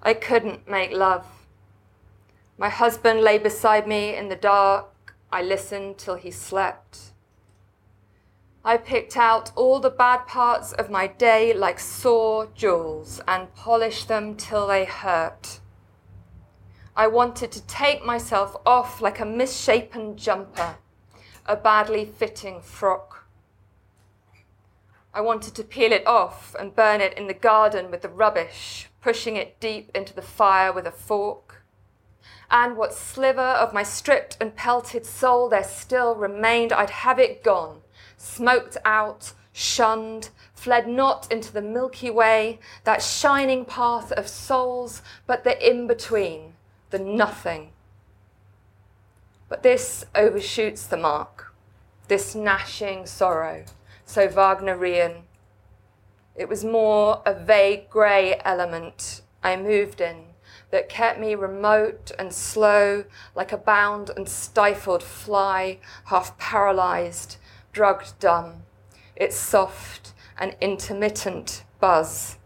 I 0.00 0.14
couldn't 0.14 0.66
make 0.66 0.92
love. 0.92 1.26
My 2.56 2.70
husband 2.70 3.20
lay 3.20 3.36
beside 3.36 3.86
me 3.86 4.16
in 4.16 4.30
the 4.30 4.36
dark. 4.36 5.14
I 5.30 5.42
listened 5.42 5.98
till 5.98 6.14
he 6.14 6.30
slept. 6.30 7.12
I 8.68 8.76
picked 8.76 9.16
out 9.16 9.50
all 9.56 9.80
the 9.80 9.88
bad 9.88 10.26
parts 10.26 10.74
of 10.74 10.90
my 10.90 11.06
day 11.06 11.54
like 11.54 11.80
sore 11.80 12.48
jewels 12.54 13.18
and 13.26 13.54
polished 13.54 14.08
them 14.08 14.34
till 14.36 14.66
they 14.66 14.84
hurt. 14.84 15.60
I 16.94 17.06
wanted 17.06 17.50
to 17.52 17.66
take 17.66 18.04
myself 18.04 18.54
off 18.66 19.00
like 19.00 19.20
a 19.20 19.24
misshapen 19.24 20.18
jumper, 20.18 20.76
a 21.46 21.56
badly 21.56 22.04
fitting 22.04 22.60
frock. 22.60 23.24
I 25.14 25.22
wanted 25.22 25.54
to 25.54 25.64
peel 25.64 25.92
it 25.92 26.06
off 26.06 26.54
and 26.60 26.76
burn 26.76 27.00
it 27.00 27.16
in 27.16 27.26
the 27.26 27.32
garden 27.32 27.90
with 27.90 28.02
the 28.02 28.10
rubbish, 28.10 28.90
pushing 29.00 29.36
it 29.36 29.58
deep 29.60 29.90
into 29.94 30.12
the 30.12 30.20
fire 30.20 30.74
with 30.74 30.86
a 30.86 30.92
fork. 30.92 31.64
And 32.50 32.76
what 32.76 32.92
sliver 32.92 33.40
of 33.40 33.72
my 33.72 33.82
stripped 33.82 34.36
and 34.38 34.54
pelted 34.54 35.06
soul 35.06 35.48
there 35.48 35.64
still 35.64 36.14
remained, 36.14 36.70
I'd 36.70 36.90
have 36.90 37.18
it 37.18 37.42
gone, 37.42 37.80
smoked 38.18 38.76
out, 38.84 39.32
shunned, 39.52 40.28
fled 40.52 40.86
not 40.86 41.30
into 41.32 41.52
the 41.52 41.62
Milky 41.62 42.10
Way, 42.10 42.58
that 42.84 43.02
shining 43.02 43.64
path 43.64 44.12
of 44.12 44.28
souls, 44.28 45.00
but 45.26 45.44
the 45.44 45.66
in 45.66 45.86
between, 45.86 46.52
the 46.90 46.98
nothing. 46.98 47.70
But 49.48 49.62
this 49.62 50.04
overshoots 50.14 50.86
the 50.86 50.98
mark, 50.98 51.54
this 52.08 52.34
gnashing 52.34 53.06
sorrow, 53.06 53.64
so 54.04 54.28
Wagnerian. 54.28 55.22
It 56.34 56.48
was 56.48 56.64
more 56.64 57.22
a 57.24 57.34
vague 57.34 57.88
grey 57.88 58.40
element 58.44 59.22
I 59.42 59.56
moved 59.56 60.00
in 60.00 60.24
that 60.70 60.88
kept 60.88 61.18
me 61.18 61.34
remote 61.34 62.12
and 62.18 62.32
slow, 62.32 63.04
like 63.34 63.52
a 63.52 63.56
bound 63.56 64.10
and 64.10 64.28
stifled 64.28 65.02
fly, 65.02 65.78
half 66.06 66.36
paralysed, 66.38 67.38
drugged 67.78 68.18
dumb. 68.18 68.64
Its 69.14 69.36
soft, 69.36 70.12
and 70.36 70.56
intermittent 70.60 71.62
buzz, 71.78 72.38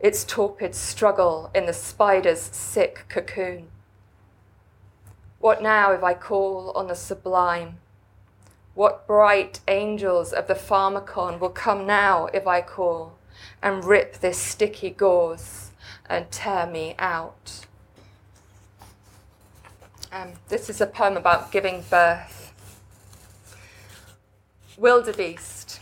its 0.00 0.24
torpid 0.24 0.74
struggle 0.74 1.52
in 1.54 1.66
the 1.66 1.72
spider's 1.72 2.40
sick 2.40 3.04
cocoon. 3.08 3.68
What 5.38 5.62
now 5.62 5.92
if 5.92 6.02
I 6.02 6.14
call 6.14 6.72
on 6.74 6.88
the 6.88 6.96
sublime? 6.96 7.78
What 8.74 9.06
bright 9.06 9.60
angels 9.68 10.32
of 10.32 10.48
the 10.48 10.54
pharmacon 10.54 11.38
will 11.38 11.50
come 11.50 11.86
now 11.86 12.26
if 12.34 12.44
I 12.44 12.60
call 12.60 13.16
and 13.62 13.84
rip 13.84 14.14
this 14.18 14.36
sticky 14.36 14.90
gauze 14.90 15.70
and 16.08 16.28
tear 16.32 16.66
me 16.66 16.96
out? 16.98 17.66
Um, 20.10 20.32
this 20.48 20.68
is 20.68 20.80
a 20.80 20.88
poem 20.88 21.16
about 21.16 21.52
giving 21.52 21.84
birth. 21.88 22.53
Wildebeest. 24.76 25.80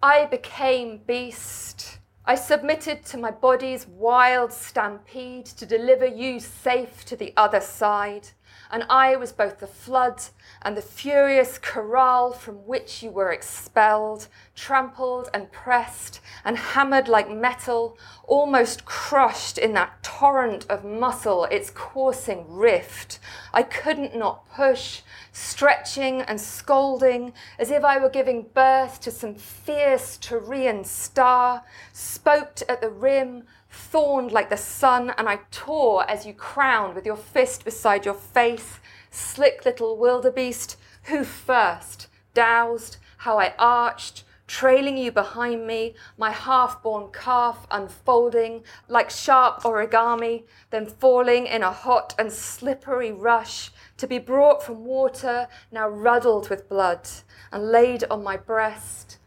I 0.00 0.26
became 0.26 0.98
beast. 0.98 1.98
I 2.24 2.36
submitted 2.36 3.04
to 3.06 3.18
my 3.18 3.32
body's 3.32 3.86
wild 3.88 4.52
stampede 4.52 5.46
to 5.46 5.66
deliver 5.66 6.06
you 6.06 6.38
safe 6.38 7.04
to 7.06 7.16
the 7.16 7.32
other 7.36 7.60
side. 7.60 8.28
And 8.70 8.84
I 8.90 9.16
was 9.16 9.32
both 9.32 9.60
the 9.60 9.66
flood 9.66 10.22
and 10.60 10.76
the 10.76 10.82
furious 10.82 11.58
corral 11.58 12.32
from 12.32 12.66
which 12.66 13.02
you 13.02 13.10
were 13.10 13.32
expelled, 13.32 14.28
trampled 14.54 15.30
and 15.32 15.50
pressed 15.50 16.20
and 16.44 16.58
hammered 16.58 17.08
like 17.08 17.30
metal, 17.30 17.96
almost 18.24 18.84
crushed 18.84 19.56
in 19.56 19.72
that 19.74 20.02
torrent 20.02 20.66
of 20.68 20.84
muscle, 20.84 21.44
its 21.44 21.70
coursing 21.70 22.44
rift. 22.48 23.18
I 23.54 23.62
couldn't 23.62 24.16
not 24.16 24.48
push, 24.50 25.00
stretching 25.32 26.20
and 26.22 26.40
scolding 26.40 27.32
as 27.58 27.70
if 27.70 27.84
I 27.84 27.98
were 27.98 28.10
giving 28.10 28.48
birth 28.54 29.00
to 29.00 29.10
some 29.10 29.34
fierce 29.34 30.18
Tyrian 30.18 30.84
star, 30.84 31.62
spoked 31.92 32.62
at 32.68 32.80
the 32.80 32.90
rim, 32.90 33.44
thorned 33.78 34.32
like 34.32 34.50
the 34.50 34.56
sun, 34.56 35.14
and 35.16 35.28
I 35.28 35.40
tore 35.50 36.08
as 36.10 36.26
you 36.26 36.34
crowned 36.34 36.94
with 36.94 37.06
your 37.06 37.16
fist 37.16 37.64
beside 37.64 38.04
your 38.04 38.14
face 38.14 38.80
slick 39.10 39.64
little 39.64 39.96
wildebeest, 39.96 40.76
who 41.04 41.24
first 41.24 42.08
doused, 42.34 42.98
how 43.18 43.38
I 43.38 43.54
arched, 43.58 44.24
trailing 44.46 44.96
you 44.96 45.12
behind 45.12 45.66
me, 45.66 45.94
my 46.16 46.30
half 46.30 46.82
born 46.82 47.10
calf 47.12 47.66
unfolding 47.70 48.64
like 48.88 49.10
sharp 49.10 49.62
origami, 49.62 50.44
then 50.70 50.86
falling 50.86 51.46
in 51.46 51.62
a 51.62 51.70
hot 51.70 52.14
and 52.18 52.32
slippery 52.32 53.12
rush 53.12 53.70
to 53.96 54.06
be 54.06 54.18
brought 54.18 54.62
from 54.62 54.84
water, 54.84 55.48
now 55.70 55.88
ruddled 55.88 56.50
with 56.50 56.68
blood, 56.68 57.08
and 57.52 57.70
laid 57.70 58.04
on 58.10 58.22
my 58.22 58.36
breast, 58.36 59.18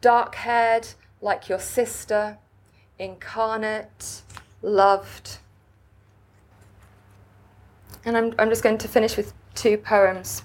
dark 0.00 0.34
haired 0.34 0.88
like 1.20 1.48
your 1.48 1.60
sister, 1.60 2.38
incarnate, 2.98 4.22
loved. 4.62 5.38
And 8.04 8.16
I'm, 8.16 8.34
I'm 8.38 8.48
just 8.48 8.62
going 8.62 8.78
to 8.78 8.88
finish 8.88 9.16
with 9.16 9.32
two 9.54 9.76
poems. 9.76 10.42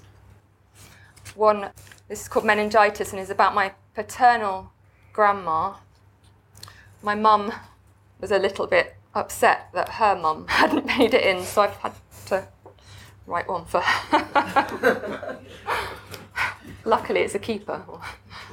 One, 1.34 1.70
this 2.08 2.22
is 2.22 2.28
called 2.28 2.44
Meningitis 2.44 3.12
and 3.12 3.20
is 3.20 3.30
about 3.30 3.54
my 3.54 3.72
paternal 3.94 4.70
grandma. 5.12 5.74
My 7.02 7.14
mum 7.14 7.52
was 8.20 8.30
a 8.30 8.38
little 8.38 8.66
bit 8.66 8.96
upset 9.14 9.68
that 9.74 9.88
her 9.88 10.16
mum 10.16 10.46
hadn't 10.48 10.86
made 10.86 11.14
it 11.14 11.24
in, 11.24 11.42
so 11.44 11.62
I've 11.62 11.76
had 11.76 11.92
to 12.26 12.46
write 13.26 13.48
one 13.48 13.64
for 13.64 13.80
her. 13.80 15.38
Luckily, 16.84 17.20
it's 17.20 17.34
a 17.34 17.38
keeper. 17.38 17.82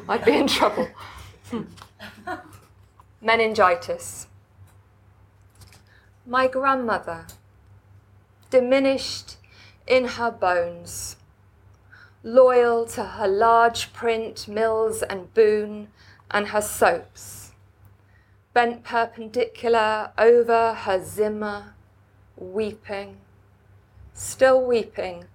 I'd 0.08 0.24
be 0.24 0.38
in 0.38 0.48
trouble. 0.48 0.88
Hmm. 1.50 1.64
Meningitis. 3.24 4.26
My 6.26 6.48
grandmother 6.48 7.28
diminished 8.50 9.38
in 9.86 10.06
her 10.06 10.32
bones, 10.32 11.18
loyal 12.24 12.88
to 12.88 13.04
her 13.04 13.28
large 13.28 13.94
print 13.94 14.48
mills 14.48 15.04
and 15.04 15.32
boon 15.36 15.90
and 16.32 16.48
her 16.48 16.62
soaps, 16.62 17.52
bent 18.54 18.84
perpendicular 18.84 20.12
over 20.18 20.74
her 20.74 21.04
Zimmer, 21.04 21.76
weeping, 22.36 23.18
still 24.16 24.66
weeping 24.66 25.26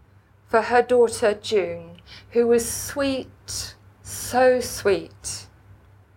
for 0.49 0.63
her 0.63 0.83
daughter 0.83 1.35
June, 1.35 1.99
who 2.33 2.49
was 2.49 2.69
sweet, 2.69 3.77
so 4.03 4.59
sweet, 4.59 5.46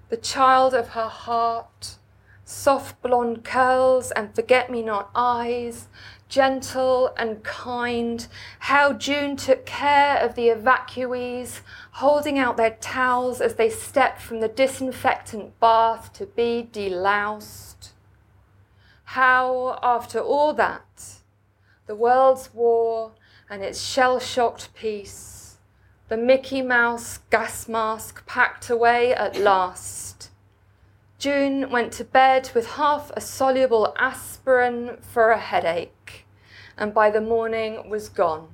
the 0.10 0.18
child 0.18 0.74
of 0.74 0.90
her 0.90 1.08
heart, 1.08 1.98
soft 2.44 3.02
blonde 3.02 3.44
curls 3.44 4.12
and 4.12 4.34
forget 4.34 4.70
me 4.70 4.82
not 4.82 5.10
eyes, 5.14 5.88
gentle 6.28 7.14
and 7.18 7.44
kind, 7.44 8.28
how 8.60 8.94
June 8.94 9.36
took 9.36 9.66
care 9.66 10.18
of 10.18 10.36
the 10.36 10.48
evacuees, 10.48 11.62
holding 11.94 12.38
out 12.38 12.58
their 12.58 12.78
towels 12.80 13.42
as 13.42 13.56
they 13.56 13.70
stepped 13.70 14.22
from 14.22 14.40
the 14.40 14.48
disinfectant 14.48 15.60
bath 15.60 16.14
to 16.14 16.26
be 16.26 16.68
deloused. 16.72 17.90
How, 19.04 19.80
after 19.82 20.20
all 20.20 20.54
that, 20.54 21.16
the 21.88 21.96
world's 21.96 22.54
war 22.54 23.14
and 23.50 23.64
its 23.64 23.82
shell 23.82 24.20
shocked 24.20 24.70
peace, 24.76 25.39
the 26.10 26.18
Mickey 26.18 26.64
Mouse 26.64 27.20
gas 27.30 27.68
mask 27.68 28.26
packed 28.26 28.68
away 28.68 29.14
at 29.14 29.38
last. 29.38 30.32
June 31.20 31.70
went 31.70 31.94
to 31.94 32.04
bed 32.04 32.50
with 32.56 32.72
half 32.72 33.12
a 33.16 33.22
soluble 33.22 33.94
aspirin 33.96 34.98
for 35.02 35.30
a 35.30 35.38
headache 35.38 36.26
and 36.76 36.96
by 36.96 37.12
the 37.12 37.22
morning 37.22 37.88
was 37.88 38.10
gone. 38.10 38.48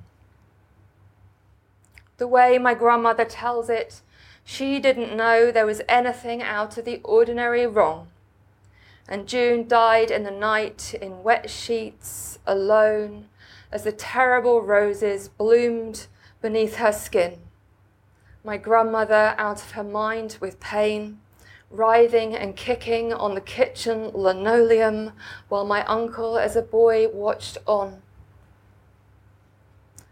The 2.18 2.26
way 2.26 2.58
my 2.58 2.74
grandmother 2.74 3.24
tells 3.24 3.70
it, 3.70 4.02
she 4.44 4.78
didn't 4.78 5.16
know 5.16 5.50
there 5.50 5.64
was 5.64 5.80
anything 5.88 6.42
out 6.42 6.76
of 6.76 6.84
the 6.84 7.00
ordinary 7.04 7.66
wrong. 7.66 8.08
And 9.08 9.26
June 9.26 9.66
died 9.66 10.10
in 10.10 10.24
the 10.24 10.30
night 10.30 10.92
in 10.92 11.22
wet 11.22 11.48
sheets, 11.48 12.38
alone, 12.46 13.28
as 13.72 13.84
the 13.84 13.92
terrible 13.92 14.60
roses 14.60 15.28
bloomed 15.28 16.06
beneath 16.42 16.76
her 16.76 16.92
skin. 16.92 17.45
My 18.46 18.56
grandmother 18.56 19.34
out 19.36 19.60
of 19.60 19.72
her 19.72 19.82
mind 19.82 20.38
with 20.40 20.60
pain, 20.60 21.18
writhing 21.68 22.36
and 22.36 22.56
kicking 22.56 23.12
on 23.12 23.34
the 23.34 23.40
kitchen 23.40 24.12
linoleum 24.14 25.12
while 25.48 25.64
my 25.64 25.84
uncle, 25.86 26.38
as 26.38 26.54
a 26.54 26.62
boy, 26.62 27.08
watched 27.08 27.58
on 27.66 28.02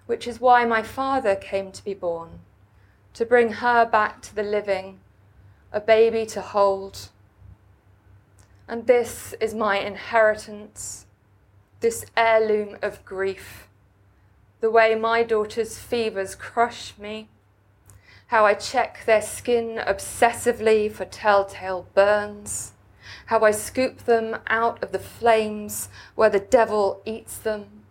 which 0.06 0.26
is 0.26 0.40
why 0.40 0.64
my 0.64 0.82
father 0.82 1.34
came 1.34 1.72
to 1.72 1.84
be 1.84 1.94
born, 1.94 2.40
to 3.12 3.24
bring 3.24 3.52
her 3.52 3.86
back 3.86 4.20
to 4.20 4.34
the 4.34 4.42
living, 4.42 5.00
a 5.72 5.80
baby 5.80 6.26
to 6.26 6.40
hold. 6.40 7.08
And 8.68 8.86
this 8.86 9.34
is 9.40 9.54
my 9.54 9.78
inheritance, 9.78 11.06
this 11.80 12.04
heirloom 12.16 12.76
of 12.82 13.04
grief, 13.04 13.68
the 14.60 14.70
way 14.70 14.94
my 14.94 15.22
daughter's 15.22 15.78
fevers 15.78 16.34
crush 16.34 16.98
me, 16.98 17.28
how 18.34 18.44
I 18.44 18.54
check 18.54 19.04
their 19.06 19.22
skin 19.22 19.80
obsessively 19.86 20.90
for 20.90 21.04
telltale 21.04 21.86
burns, 21.94 22.72
how 23.26 23.44
I 23.44 23.52
scoop 23.52 24.06
them 24.06 24.38
out 24.48 24.82
of 24.82 24.90
the 24.90 24.98
flames 24.98 25.88
where 26.16 26.30
the 26.30 26.40
devil 26.40 27.00
eats 27.04 27.38
them. 27.38 27.84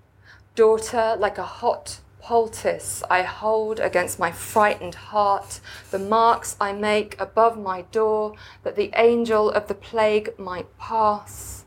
Daughter 0.53 1.15
like 1.17 1.37
a 1.37 1.43
hot 1.43 2.01
poultice 2.19 3.03
I 3.09 3.21
hold 3.21 3.79
against 3.79 4.19
my 4.19 4.33
frightened 4.33 4.95
heart, 4.95 5.61
the 5.91 5.99
marks 5.99 6.57
I 6.59 6.73
make 6.73 7.15
above 7.21 7.57
my 7.57 7.83
door 7.83 8.33
that 8.63 8.75
the 8.75 8.91
angel 8.97 9.49
of 9.49 9.69
the 9.69 9.75
plague 9.75 10.37
might 10.37 10.77
pass, 10.77 11.63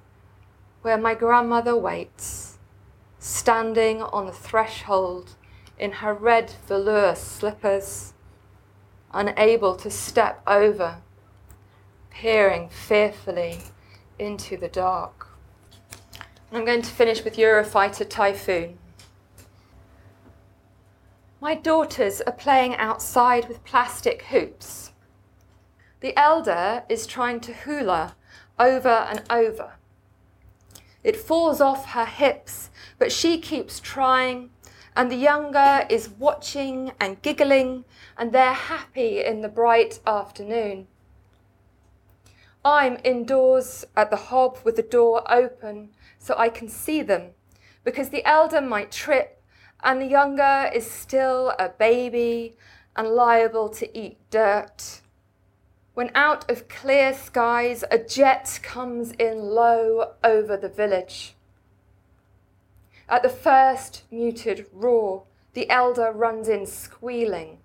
where 0.83 0.99
my 0.99 1.15
grandmother 1.15 1.75
waits, 1.75 2.59
standing 3.19 4.03
on 4.03 4.27
the 4.27 4.33
threshold 4.33 5.31
in 5.79 5.93
her 5.93 6.13
red 6.13 6.51
velour 6.69 7.15
slippers, 7.15 8.13
unable 9.17 9.75
to 9.77 9.91
step 9.91 10.43
over, 10.47 10.99
peering 12.11 12.69
fearfully 12.69 13.59
into 14.19 14.57
the 14.57 14.69
dark. 14.69 15.29
I'm 16.53 16.65
going 16.65 16.83
to 16.83 16.91
finish 16.91 17.25
with 17.25 17.37
Eurofighter 17.37 18.09
Typhoon. 18.09 18.79
My 21.41 21.55
daughters 21.55 22.21
are 22.23 22.33
playing 22.33 22.77
outside 22.77 23.49
with 23.49 23.65
plastic 23.65 24.23
hoops. 24.27 24.93
The 26.01 26.17
elder 26.19 26.85
is 26.89 27.07
trying 27.07 27.41
to 27.41 27.53
hula 27.53 28.17
over 28.59 28.89
and 28.89 29.23
over. 29.31 29.75
It 31.03 31.17
falls 31.17 31.61
off 31.61 31.91
her 31.91 32.05
hips, 32.05 32.71
but 32.99 33.13
she 33.13 33.39
keeps 33.39 33.81
trying, 33.81 34.51
and 34.97 35.11
the 35.11 35.17
younger 35.17 35.87
is 35.91 36.09
watching 36.09 36.91
and 36.99 37.21
giggling, 37.21 37.85
and 38.17 38.33
they're 38.33 38.53
happy 38.55 39.23
in 39.23 39.43
the 39.43 39.49
bright 39.49 40.01
afternoon. 40.07 40.89
I'm 42.65 42.99
indoors 43.05 43.85
at 43.95 44.11
the 44.11 44.17
hob 44.17 44.59
with 44.65 44.75
the 44.75 44.83
door 44.83 45.23
open 45.31 45.91
so 46.19 46.35
I 46.37 46.49
can 46.49 46.69
see 46.69 47.03
them, 47.03 47.33
because 47.85 48.09
the 48.09 48.25
elder 48.25 48.61
might 48.61 48.91
trip 48.91 49.41
and 49.85 50.01
the 50.01 50.07
younger 50.07 50.71
is 50.75 50.91
still 50.91 51.51
a 51.59 51.69
baby 51.69 52.57
and 52.97 53.09
liable 53.09 53.69
to 53.69 53.97
eat 53.97 54.19
dirt. 54.31 55.03
When 55.93 56.11
out 56.15 56.51
of 56.51 56.69
clear 56.69 57.15
skies 57.15 57.85
a 57.91 57.99
jet 57.99 58.59
comes 58.63 59.13
in 59.13 59.39
low 59.39 60.15
over 60.25 60.57
the 60.57 60.69
village. 60.69 61.36
At 63.09 63.23
the 63.23 63.29
first 63.29 64.03
muted 64.11 64.67
roar, 64.73 65.25
the 65.53 65.71
elder 65.71 66.11
runs 66.11 66.49
in 66.49 66.67
squealing, 66.67 67.59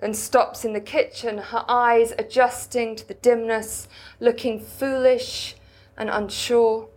then 0.00 0.14
stops 0.14 0.64
in 0.64 0.72
the 0.72 0.80
kitchen, 0.80 1.38
her 1.38 1.64
eyes 1.68 2.12
adjusting 2.16 2.94
to 2.96 3.06
the 3.06 3.14
dimness, 3.14 3.88
looking 4.20 4.60
foolish 4.60 5.56
and 5.96 6.08
unsure. 6.08 6.88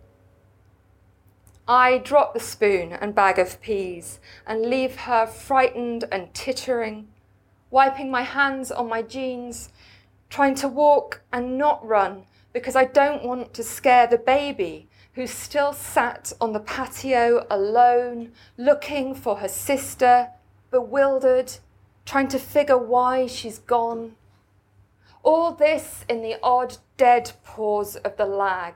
I 1.66 1.98
drop 1.98 2.34
the 2.34 2.40
spoon 2.40 2.92
and 2.92 3.14
bag 3.14 3.38
of 3.38 3.60
peas 3.60 4.20
and 4.46 4.66
leave 4.66 4.96
her 4.96 5.26
frightened 5.26 6.04
and 6.12 6.32
tittering, 6.32 7.08
wiping 7.70 8.10
my 8.10 8.22
hands 8.22 8.70
on 8.70 8.88
my 8.88 9.02
jeans, 9.02 9.70
trying 10.30 10.54
to 10.56 10.68
walk 10.68 11.22
and 11.32 11.58
not 11.58 11.84
run 11.84 12.26
because 12.52 12.76
I 12.76 12.84
don't 12.84 13.24
want 13.24 13.54
to 13.54 13.62
scare 13.64 14.06
the 14.06 14.18
baby 14.18 14.88
who 15.14 15.26
still 15.26 15.72
sat 15.72 16.32
on 16.40 16.52
the 16.52 16.60
patio 16.60 17.46
alone, 17.50 18.32
looking 18.56 19.14
for 19.14 19.36
her 19.36 19.48
sister, 19.48 20.28
bewildered, 20.70 21.52
trying 22.04 22.28
to 22.28 22.38
figure 22.38 22.78
why 22.78 23.26
she's 23.26 23.58
gone. 23.58 24.16
All 25.22 25.52
this 25.52 26.04
in 26.08 26.22
the 26.22 26.38
odd 26.42 26.78
dead 26.96 27.32
pause 27.44 27.96
of 27.96 28.16
the 28.16 28.26
lag 28.26 28.74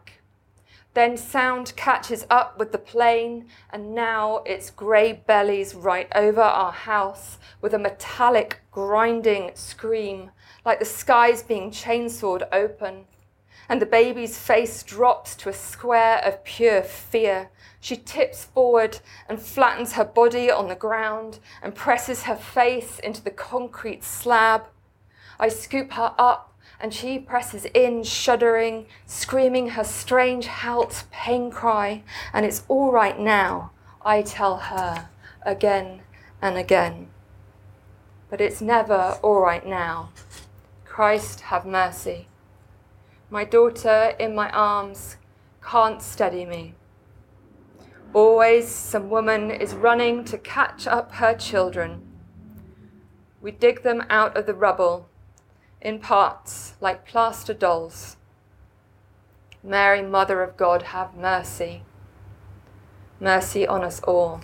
then 0.97 1.15
sound 1.15 1.77
catches 1.77 2.27
up 2.31 2.59
with 2.59 2.73
the 2.73 2.79
plane, 2.79 3.45
and 3.69 3.95
now 3.95 4.39
its 4.47 4.71
grey 4.71 5.13
bellies 5.13 5.75
right 5.75 6.09
over 6.15 6.41
our 6.41 6.73
house 6.73 7.37
with 7.61 7.75
a 7.75 7.79
metallic 7.79 8.61
grinding 8.73 9.51
scream, 9.53 10.31
like 10.65 10.79
the 10.79 10.87
skies 10.87 11.43
being 11.43 11.71
chainsawed 11.71 12.49
open. 12.51 13.05
And 13.69 13.81
the 13.81 13.87
baby's 13.87 14.39
face 14.39 14.83
drops 14.83 15.35
to 15.37 15.49
a 15.49 15.53
square 15.53 16.19
of 16.25 16.45
pure 16.45 16.83
fear. 16.83 17.51
She 17.81 17.97
tips 17.97 18.45
forward 18.45 19.01
and 19.29 19.41
flattens 19.41 19.93
her 19.95 20.05
body 20.05 20.51
on 20.51 20.69
the 20.69 20.75
ground 20.75 21.39
and 21.63 21.75
presses 21.75 22.25
her 22.25 22.37
face 22.37 22.99
into 22.99 23.23
the 23.23 23.31
concrete 23.31 24.05
slab. 24.05 24.67
I 25.39 25.49
scoop 25.49 25.93
her 25.93 26.15
up 26.19 26.53
and 26.81 26.93
she 26.93 27.19
presses 27.19 27.67
in, 27.75 28.03
shuddering, 28.03 28.87
screaming 29.07 29.71
her 29.71 29.85
strange 29.85 30.47
halt 30.47 31.05
pain 31.11 31.51
cry, 31.51 32.03
and 32.33 32.45
it's 32.45 32.65
all 32.69 32.93
right 32.93 33.19
now, 33.19 33.71
I 34.05 34.23
tell 34.23 34.59
her 34.59 35.09
again 35.43 36.03
and 36.43 36.59
again. 36.59 37.09
But 38.29 38.41
it's 38.41 38.61
never 38.61 39.19
all 39.23 39.41
right 39.41 39.67
now. 39.67 40.11
Christ 40.85 41.41
have 41.43 41.65
mercy. 41.65 42.29
My 43.29 43.45
daughter 43.45 44.15
in 44.21 44.37
my 44.37 44.51
arms 44.51 45.17
can't 45.61 46.01
steady 46.01 46.45
me. 46.47 46.75
Always 48.15 48.69
some 48.69 49.11
woman 49.11 49.51
is 49.51 49.75
running 49.75 50.25
to 50.27 50.39
catch 50.39 50.87
up 50.87 51.13
her 51.13 51.35
children. 51.35 52.03
We 53.41 53.51
dig 53.51 53.83
them 53.83 54.05
out 54.09 54.37
of 54.37 54.47
the 54.47 54.55
rubble 54.55 55.09
in 55.81 55.99
parts 55.99 56.75
like 56.81 57.07
plaster 57.07 57.53
dolls. 57.53 58.17
Mary, 59.61 60.03
Mother 60.03 60.43
of 60.43 60.57
God, 60.57 60.83
have 60.83 61.17
mercy. 61.17 61.83
Mercy 63.19 63.67
on 63.67 63.83
us 63.83 64.01
all. 64.03 64.41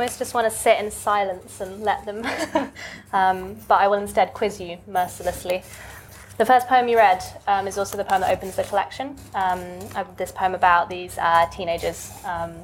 Almost 0.00 0.18
just 0.18 0.32
want 0.32 0.50
to 0.50 0.58
sit 0.58 0.78
in 0.78 0.90
silence 0.90 1.60
and 1.60 1.82
let 1.82 2.06
them, 2.06 2.24
um, 3.12 3.54
but 3.68 3.82
I 3.82 3.86
will 3.86 3.98
instead 3.98 4.32
quiz 4.32 4.58
you 4.58 4.78
mercilessly. 4.86 5.62
The 6.38 6.46
first 6.46 6.68
poem 6.68 6.88
you 6.88 6.96
read 6.96 7.22
um, 7.46 7.68
is 7.68 7.76
also 7.76 7.98
the 7.98 8.04
poem 8.04 8.22
that 8.22 8.32
opens 8.32 8.56
the 8.56 8.62
collection. 8.62 9.14
Um, 9.34 9.60
this 10.16 10.32
poem 10.32 10.54
about 10.54 10.88
these 10.88 11.18
uh, 11.18 11.50
teenagers 11.52 12.12
um, 12.24 12.54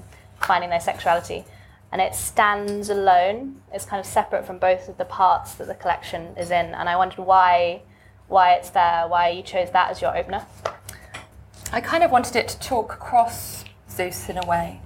finding 0.40 0.70
their 0.70 0.80
sexuality. 0.80 1.44
And 1.92 2.00
it 2.00 2.14
stands 2.14 2.88
alone. 2.88 3.60
It's 3.70 3.84
kind 3.84 4.00
of 4.00 4.06
separate 4.06 4.46
from 4.46 4.58
both 4.58 4.88
of 4.88 4.96
the 4.96 5.04
parts 5.04 5.56
that 5.56 5.66
the 5.66 5.74
collection 5.74 6.34
is 6.38 6.50
in. 6.50 6.66
And 6.74 6.88
I 6.88 6.96
wondered 6.96 7.18
why, 7.18 7.82
why 8.28 8.54
it's 8.54 8.70
there, 8.70 9.06
why 9.08 9.28
you 9.28 9.42
chose 9.42 9.70
that 9.72 9.90
as 9.90 10.00
your 10.00 10.16
opener. 10.16 10.46
I 11.70 11.82
kind 11.82 12.02
of 12.02 12.10
wanted 12.10 12.34
it 12.34 12.48
to 12.48 12.58
talk 12.60 12.94
across 12.94 13.66
Zeus 13.90 14.30
in 14.30 14.38
a 14.38 14.46
way. 14.46 14.80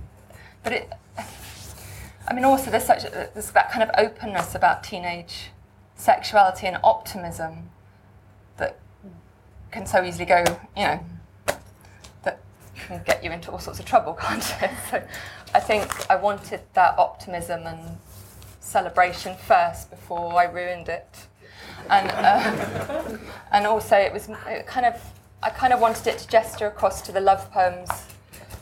But 0.65 0.73
it, 0.73 0.93
I 2.31 2.33
mean, 2.33 2.45
also 2.45 2.71
there's 2.71 2.85
such 2.85 3.03
there's 3.03 3.51
that 3.51 3.73
kind 3.73 3.83
of 3.83 3.91
openness 3.99 4.55
about 4.55 4.85
teenage 4.85 5.51
sexuality 5.97 6.69
and 6.69 6.79
optimism 6.85 7.71
that 8.57 8.79
can 9.73 9.85
so 9.85 10.05
easily 10.05 10.27
go, 10.27 10.45
you 10.77 10.85
know, 10.85 11.05
that 12.23 12.41
can 12.77 13.03
get 13.05 13.25
you 13.25 13.33
into 13.33 13.51
all 13.51 13.59
sorts 13.59 13.81
of 13.81 13.85
trouble, 13.85 14.15
can't 14.21 14.55
it? 14.63 14.71
So 14.91 15.03
I 15.53 15.59
think 15.59 16.09
I 16.09 16.15
wanted 16.15 16.61
that 16.75 16.97
optimism 16.99 17.67
and 17.67 17.99
celebration 18.61 19.37
first 19.37 19.91
before 19.91 20.33
I 20.35 20.45
ruined 20.45 20.89
it, 20.89 21.27
and 21.91 22.11
uh, 22.13 23.19
and 23.53 23.67
also 23.67 23.97
it 23.97 24.13
was 24.13 24.29
it 24.47 24.69
kind 24.69 24.87
of 24.87 25.03
I 25.43 25.51
kind 25.51 25.73
of 25.73 25.81
wanted 25.81 26.07
it 26.07 26.19
to 26.19 26.29
gesture 26.29 26.69
across 26.69 27.03
to 27.03 27.13
the 27.13 27.21
love 27.21 27.51
poems 27.51 27.91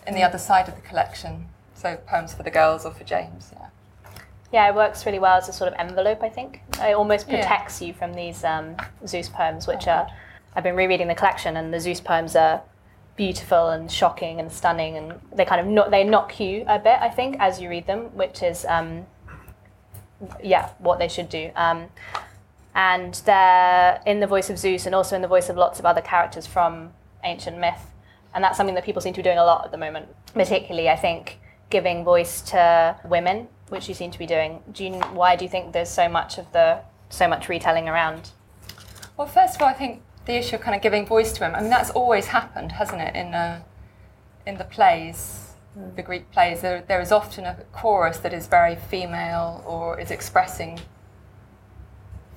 in 0.06 0.14
the 0.14 0.22
other 0.22 0.38
side 0.38 0.68
of 0.68 0.74
the 0.74 0.80
collection. 0.80 1.50
So 1.78 1.96
poems 2.08 2.34
for 2.34 2.42
the 2.42 2.50
girls 2.50 2.84
or 2.84 2.90
for 2.90 3.04
James, 3.04 3.52
yeah. 3.52 3.68
Yeah, 4.52 4.68
it 4.68 4.74
works 4.74 5.06
really 5.06 5.20
well 5.20 5.36
as 5.36 5.48
a 5.48 5.52
sort 5.52 5.72
of 5.72 5.78
envelope, 5.78 6.24
I 6.24 6.28
think. 6.28 6.62
It 6.80 6.96
almost 6.96 7.28
protects 7.28 7.80
yeah. 7.80 7.88
you 7.88 7.94
from 7.94 8.14
these 8.14 8.42
um, 8.42 8.74
Zeus 9.06 9.28
poems, 9.28 9.68
which 9.68 9.86
oh, 9.86 9.92
are. 9.92 10.08
I've 10.56 10.64
been 10.64 10.74
rereading 10.74 11.06
the 11.06 11.14
collection, 11.14 11.56
and 11.56 11.72
the 11.72 11.78
Zeus 11.78 12.00
poems 12.00 12.34
are 12.34 12.62
beautiful 13.14 13.68
and 13.68 13.92
shocking 13.92 14.40
and 14.40 14.50
stunning, 14.50 14.96
and 14.96 15.20
they 15.32 15.44
kind 15.44 15.60
of 15.60 15.68
no, 15.68 15.88
they 15.88 16.02
knock 16.02 16.40
you 16.40 16.64
a 16.66 16.80
bit, 16.80 16.98
I 17.00 17.10
think, 17.10 17.36
as 17.38 17.60
you 17.60 17.68
read 17.68 17.86
them, 17.86 18.06
which 18.16 18.42
is, 18.42 18.64
um, 18.64 19.06
yeah, 20.42 20.70
what 20.78 20.98
they 20.98 21.08
should 21.08 21.28
do. 21.28 21.52
Um, 21.54 21.84
and 22.74 23.14
they're 23.24 24.02
in 24.04 24.18
the 24.18 24.26
voice 24.26 24.50
of 24.50 24.58
Zeus, 24.58 24.84
and 24.84 24.96
also 24.96 25.14
in 25.14 25.22
the 25.22 25.28
voice 25.28 25.48
of 25.48 25.56
lots 25.56 25.78
of 25.78 25.86
other 25.86 26.00
characters 26.00 26.44
from 26.44 26.90
ancient 27.22 27.56
myth, 27.56 27.92
and 28.34 28.42
that's 28.42 28.56
something 28.56 28.74
that 28.74 28.84
people 28.84 29.00
seem 29.00 29.12
to 29.12 29.18
be 29.18 29.22
doing 29.22 29.38
a 29.38 29.44
lot 29.44 29.64
at 29.64 29.70
the 29.70 29.78
moment. 29.78 30.08
Particularly, 30.34 30.88
I 30.88 30.96
think 30.96 31.38
giving 31.70 32.04
voice 32.04 32.40
to 32.42 32.96
women, 33.04 33.48
which 33.68 33.88
you 33.88 33.94
seem 33.94 34.10
to 34.10 34.18
be 34.18 34.26
doing. 34.26 34.62
Do 34.72 34.84
you, 34.84 34.92
why 35.12 35.36
do 35.36 35.44
you 35.44 35.50
think 35.50 35.72
there's 35.72 35.90
so 35.90 36.08
much 36.08 36.38
of 36.38 36.50
the 36.52 36.80
so 37.10 37.26
much 37.26 37.48
retelling 37.48 37.88
around? 37.88 38.30
Well, 39.16 39.26
first 39.26 39.56
of 39.56 39.62
all, 39.62 39.68
I 39.68 39.72
think 39.72 40.02
the 40.26 40.34
issue 40.34 40.56
of 40.56 40.62
kind 40.62 40.76
of 40.76 40.82
giving 40.82 41.06
voice 41.06 41.32
to 41.32 41.40
women. 41.40 41.56
I 41.56 41.60
mean, 41.62 41.70
that's 41.70 41.90
always 41.90 42.26
happened, 42.26 42.72
hasn't 42.72 43.00
it? 43.00 43.14
In 43.14 43.34
uh, 43.34 43.62
in 44.46 44.56
the 44.56 44.64
plays, 44.64 45.48
the 45.94 46.02
Greek 46.02 46.30
plays, 46.30 46.60
there, 46.60 46.82
there 46.86 47.00
is 47.00 47.12
often 47.12 47.44
a 47.44 47.54
chorus 47.72 48.18
that 48.18 48.32
is 48.32 48.46
very 48.46 48.76
female 48.76 49.62
or 49.66 49.98
is 50.00 50.10
expressing 50.10 50.80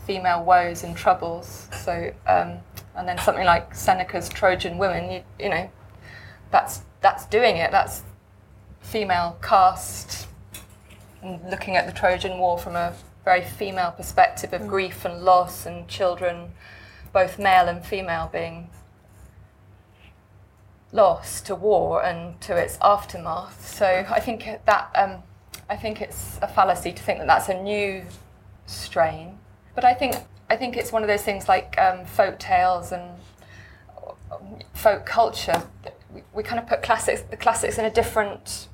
female 0.05 0.43
woes 0.43 0.83
and 0.83 0.95
troubles. 0.95 1.69
So, 1.71 2.13
um, 2.27 2.59
and 2.95 3.07
then 3.07 3.17
something 3.17 3.45
like 3.45 3.73
Seneca's 3.73 4.29
Trojan 4.29 4.77
Women, 4.77 5.11
you, 5.11 5.23
you 5.39 5.49
know, 5.49 5.69
that's 6.51 6.81
that's 7.01 7.25
doing 7.27 7.57
it. 7.57 7.71
That's 7.71 8.03
female 8.81 9.37
cast 9.41 10.27
and 11.21 11.39
looking 11.49 11.75
at 11.75 11.85
the 11.85 11.93
Trojan 11.93 12.37
War 12.37 12.57
from 12.57 12.75
a 12.75 12.93
very 13.23 13.43
female 13.43 13.91
perspective 13.91 14.53
of 14.53 14.67
grief 14.67 15.05
and 15.05 15.23
loss 15.23 15.65
and 15.65 15.87
children, 15.87 16.51
both 17.13 17.37
male 17.37 17.67
and 17.67 17.85
female, 17.85 18.29
being 18.31 18.69
lost 20.91 21.45
to 21.45 21.55
war 21.55 22.03
and 22.03 22.39
to 22.41 22.55
its 22.55 22.77
aftermath. 22.81 23.67
So 23.67 24.05
I 24.09 24.19
think 24.19 24.45
that 24.65 24.91
um, 24.95 25.23
I 25.69 25.75
think 25.75 26.01
it's 26.01 26.37
a 26.41 26.47
fallacy 26.47 26.91
to 26.91 27.03
think 27.03 27.19
that 27.19 27.27
that's 27.27 27.49
a 27.49 27.61
new 27.61 28.03
strain. 28.65 29.37
But 29.75 29.85
I 29.85 29.93
think 29.93 30.15
I 30.49 30.57
think 30.57 30.75
it's 30.75 30.91
one 30.91 31.01
of 31.01 31.07
those 31.07 31.23
things 31.23 31.47
like 31.47 31.77
um, 31.79 32.05
folk 32.05 32.39
tales 32.39 32.91
and 32.91 33.11
folk 34.73 35.05
culture. 35.05 35.63
We, 36.13 36.23
we 36.33 36.43
kind 36.43 36.59
of 36.59 36.67
put 36.67 36.81
classics 36.81 37.21
the 37.21 37.37
classics 37.37 37.77
in 37.77 37.85
a 37.85 37.91
different 37.91 38.67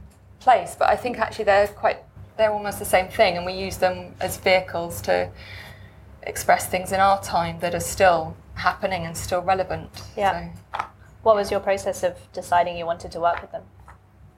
place, 0.48 0.78
but 0.80 0.88
I 0.88 0.96
think 0.96 1.20
actually 1.20 1.44
they're 1.44 1.68
quite 1.68 2.00
they're 2.38 2.54
almost 2.54 2.80
the 2.80 2.86
same 2.86 3.10
thing, 3.10 3.36
and 3.36 3.46
we 3.46 3.52
use 3.52 3.78
them 3.78 4.14
as 4.22 4.38
vehicles 4.38 5.02
to 5.02 5.30
express 6.24 6.68
things 6.68 6.94
in 6.94 7.02
our 7.02 7.22
time 7.22 7.60
that 7.60 7.76
are 7.76 7.88
still 7.96 8.38
happening 8.54 9.06
and 9.06 9.18
still 9.18 9.42
relevant. 9.42 9.90
Yeah. 10.16 10.54
So. 10.74 10.86
What 11.24 11.36
was 11.36 11.52
your 11.52 11.60
process 11.60 12.02
of 12.04 12.14
deciding 12.32 12.78
you 12.78 12.86
wanted 12.86 13.12
to 13.12 13.20
work 13.20 13.42
with 13.42 13.52
them? 13.52 13.64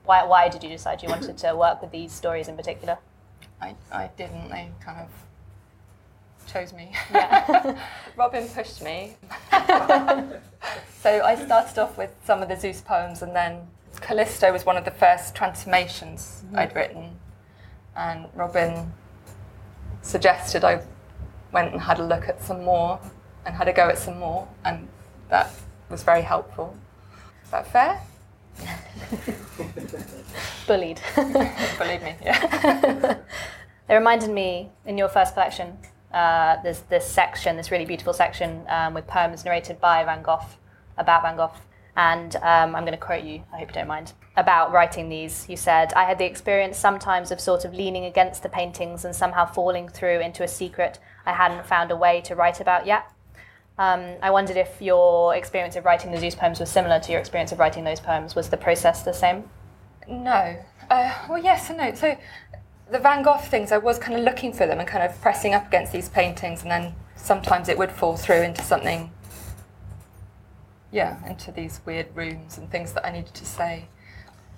Why, 0.04 0.24
why 0.24 0.48
did 0.48 0.64
you 0.64 0.70
decide 0.70 1.00
you 1.00 1.08
wanted 1.08 1.38
to 1.38 1.54
work 1.54 1.80
with 1.80 1.92
these 1.92 2.10
stories 2.10 2.48
in 2.48 2.56
particular? 2.56 2.98
I, 3.60 3.76
I 3.92 4.10
didn't. 4.16 4.48
They 4.48 4.68
kind 4.84 4.98
of 5.06 5.10
chose 6.52 6.72
me. 6.72 6.90
Yeah. 7.12 7.78
Robin 8.16 8.48
pushed 8.48 8.82
me. 8.82 9.14
so 11.02 11.10
I 11.30 11.36
started 11.46 11.78
off 11.78 11.96
with 11.96 12.12
some 12.24 12.42
of 12.42 12.48
the 12.48 12.58
Zeus 12.58 12.80
poems, 12.80 13.22
and 13.22 13.36
then 13.36 13.68
Callisto 14.00 14.52
was 14.52 14.64
one 14.64 14.76
of 14.76 14.84
the 14.84 14.90
first 14.90 15.34
transformations 15.34 16.42
mm-hmm. 16.46 16.58
I'd 16.58 16.74
written. 16.74 17.18
And 17.96 18.26
Robin 18.34 18.92
suggested 20.02 20.64
I 20.64 20.82
went 21.52 21.72
and 21.72 21.80
had 21.80 21.98
a 21.98 22.04
look 22.04 22.28
at 22.28 22.42
some 22.42 22.64
more 22.64 23.00
and 23.44 23.54
had 23.54 23.68
a 23.68 23.72
go 23.72 23.88
at 23.88 23.98
some 23.98 24.18
more, 24.18 24.46
and 24.64 24.88
that 25.28 25.50
was 25.88 26.02
very 26.02 26.22
helpful. 26.22 26.76
Is 27.44 27.50
that 27.50 27.66
fair? 27.66 28.00
Bullied. 30.66 31.00
Bullied 31.16 32.02
me, 32.02 32.16
yeah. 32.22 33.16
it 33.88 33.94
reminded 33.94 34.30
me 34.30 34.70
in 34.84 34.98
your 34.98 35.08
first 35.08 35.34
collection, 35.34 35.78
uh, 36.12 36.56
there's 36.62 36.80
this 36.82 37.06
section, 37.06 37.56
this 37.56 37.70
really 37.70 37.84
beautiful 37.84 38.12
section 38.12 38.64
um, 38.68 38.94
with 38.94 39.06
poems 39.06 39.44
narrated 39.44 39.80
by 39.80 40.04
Van 40.04 40.22
Gogh 40.22 40.44
about 40.98 41.22
Van 41.22 41.36
Gogh. 41.36 41.52
And 41.96 42.36
um, 42.36 42.74
I'm 42.74 42.84
going 42.84 42.92
to 42.92 42.96
quote 42.96 43.24
you, 43.24 43.42
I 43.52 43.58
hope 43.58 43.68
you 43.68 43.74
don't 43.74 43.88
mind, 43.88 44.12
about 44.36 44.72
writing 44.72 45.08
these. 45.08 45.46
You 45.48 45.56
said, 45.56 45.92
I 45.94 46.04
had 46.04 46.18
the 46.18 46.24
experience 46.24 46.78
sometimes 46.78 47.30
of 47.30 47.40
sort 47.40 47.64
of 47.64 47.74
leaning 47.74 48.04
against 48.04 48.42
the 48.42 48.48
paintings 48.48 49.04
and 49.04 49.14
somehow 49.14 49.44
falling 49.44 49.88
through 49.88 50.20
into 50.20 50.42
a 50.42 50.48
secret 50.48 50.98
I 51.26 51.32
hadn't 51.32 51.66
found 51.66 51.90
a 51.90 51.96
way 51.96 52.20
to 52.22 52.34
write 52.34 52.60
about 52.60 52.86
yet. 52.86 53.10
Um, 53.78 54.16
I 54.22 54.30
wondered 54.30 54.56
if 54.56 54.80
your 54.82 55.34
experience 55.34 55.76
of 55.76 55.84
writing 55.84 56.10
the 56.10 56.18
Zeus 56.18 56.34
poems 56.34 56.60
was 56.60 56.70
similar 56.70 57.00
to 57.00 57.12
your 57.12 57.20
experience 57.20 57.52
of 57.52 57.58
writing 57.58 57.84
those 57.84 58.00
poems. 58.00 58.34
Was 58.34 58.50
the 58.50 58.56
process 58.56 59.02
the 59.02 59.12
same? 59.12 59.44
No. 60.08 60.56
Uh, 60.90 61.14
well, 61.28 61.42
yes 61.42 61.70
and 61.70 61.78
no. 61.78 61.94
So 61.94 62.16
the 62.90 62.98
Van 62.98 63.22
Gogh 63.22 63.38
things, 63.38 63.72
I 63.72 63.78
was 63.78 63.98
kind 63.98 64.18
of 64.18 64.24
looking 64.24 64.52
for 64.52 64.66
them 64.66 64.80
and 64.80 64.88
kind 64.88 65.04
of 65.04 65.18
pressing 65.20 65.54
up 65.54 65.68
against 65.68 65.92
these 65.92 66.08
paintings, 66.08 66.62
and 66.62 66.70
then 66.70 66.94
sometimes 67.16 67.68
it 67.68 67.78
would 67.78 67.92
fall 67.92 68.16
through 68.16 68.42
into 68.42 68.62
something, 68.62 69.10
yeah, 70.92 71.24
into 71.28 71.52
these 71.52 71.80
weird 71.86 72.08
rooms 72.14 72.58
and 72.58 72.70
things 72.70 72.92
that 72.94 73.06
I 73.06 73.12
needed 73.12 73.34
to 73.34 73.44
say. 73.44 73.86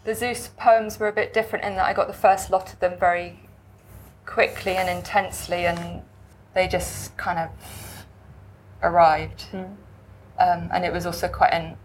The 0.05 0.15
Zeus 0.15 0.51
poems 0.57 0.99
were 0.99 1.09
a 1.09 1.13
bit 1.13 1.33
different 1.33 1.65
in 1.65 1.77
that 1.77 1.85
I 1.85 1.93
got 1.93 2.09
the 2.09 2.15
first 2.15 2.51
lot 2.51 2.73
of 2.73 2.81
them 2.81 2.99
very 2.99 3.41
quickly 4.27 4.73
and 4.73 4.89
intensely, 4.89 5.67
and 5.67 6.03
they 6.55 6.67
just 6.69 7.17
kind 7.17 7.39
of 7.39 7.51
arrived. 8.83 9.47
Mm. 9.53 9.77
Um, 10.39 10.69
and 10.73 10.85
it 10.85 10.93
was 10.93 11.07
also 11.07 11.29
quite 11.29 11.53
an 11.53 11.77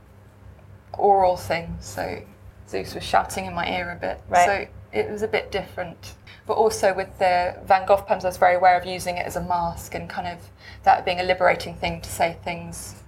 oral 0.94 1.38
thing, 1.38 1.78
so 1.80 2.24
Zeus 2.68 2.96
was 2.96 3.04
shouting 3.04 3.46
in 3.46 3.54
my 3.54 3.70
ear 3.70 3.92
a 3.92 4.00
bit. 4.00 4.22
Right. 4.30 4.46
So 4.46 4.98
it 4.98 5.12
was 5.12 5.22
a 5.22 5.28
bit 5.28 5.52
different. 5.52 6.16
But 6.48 6.54
also 6.54 6.94
with 6.94 7.20
the 7.20 7.60
Van 7.66 7.86
Gogh 7.86 7.98
poems, 7.98 8.24
I 8.24 8.30
was 8.30 8.38
very 8.38 8.56
aware 8.56 8.80
of 8.80 8.86
using 8.86 9.18
it 9.18 9.26
as 9.28 9.36
a 9.36 9.42
mask 9.42 9.94
and 9.94 10.10
kind 10.10 10.28
of 10.28 10.40
that 10.84 11.06
being 11.06 11.20
a 11.20 11.24
liberating 11.24 11.76
thing 11.76 12.02
to 12.02 12.10
say 12.10 12.38
things 12.44 13.04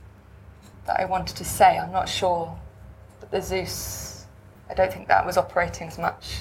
that 0.90 1.00
I 1.00 1.06
wanted 1.06 1.36
to 1.38 1.46
say. 1.46 1.78
I'm 1.78 1.92
not 1.92 2.10
sure. 2.10 2.58
But 3.20 3.30
the 3.30 3.42
Zeus, 3.42 4.26
I 4.70 4.74
don't 4.74 4.92
think 4.92 5.08
that 5.08 5.24
was 5.24 5.38
operating 5.38 5.88
as 5.88 6.00
much 6.00 6.40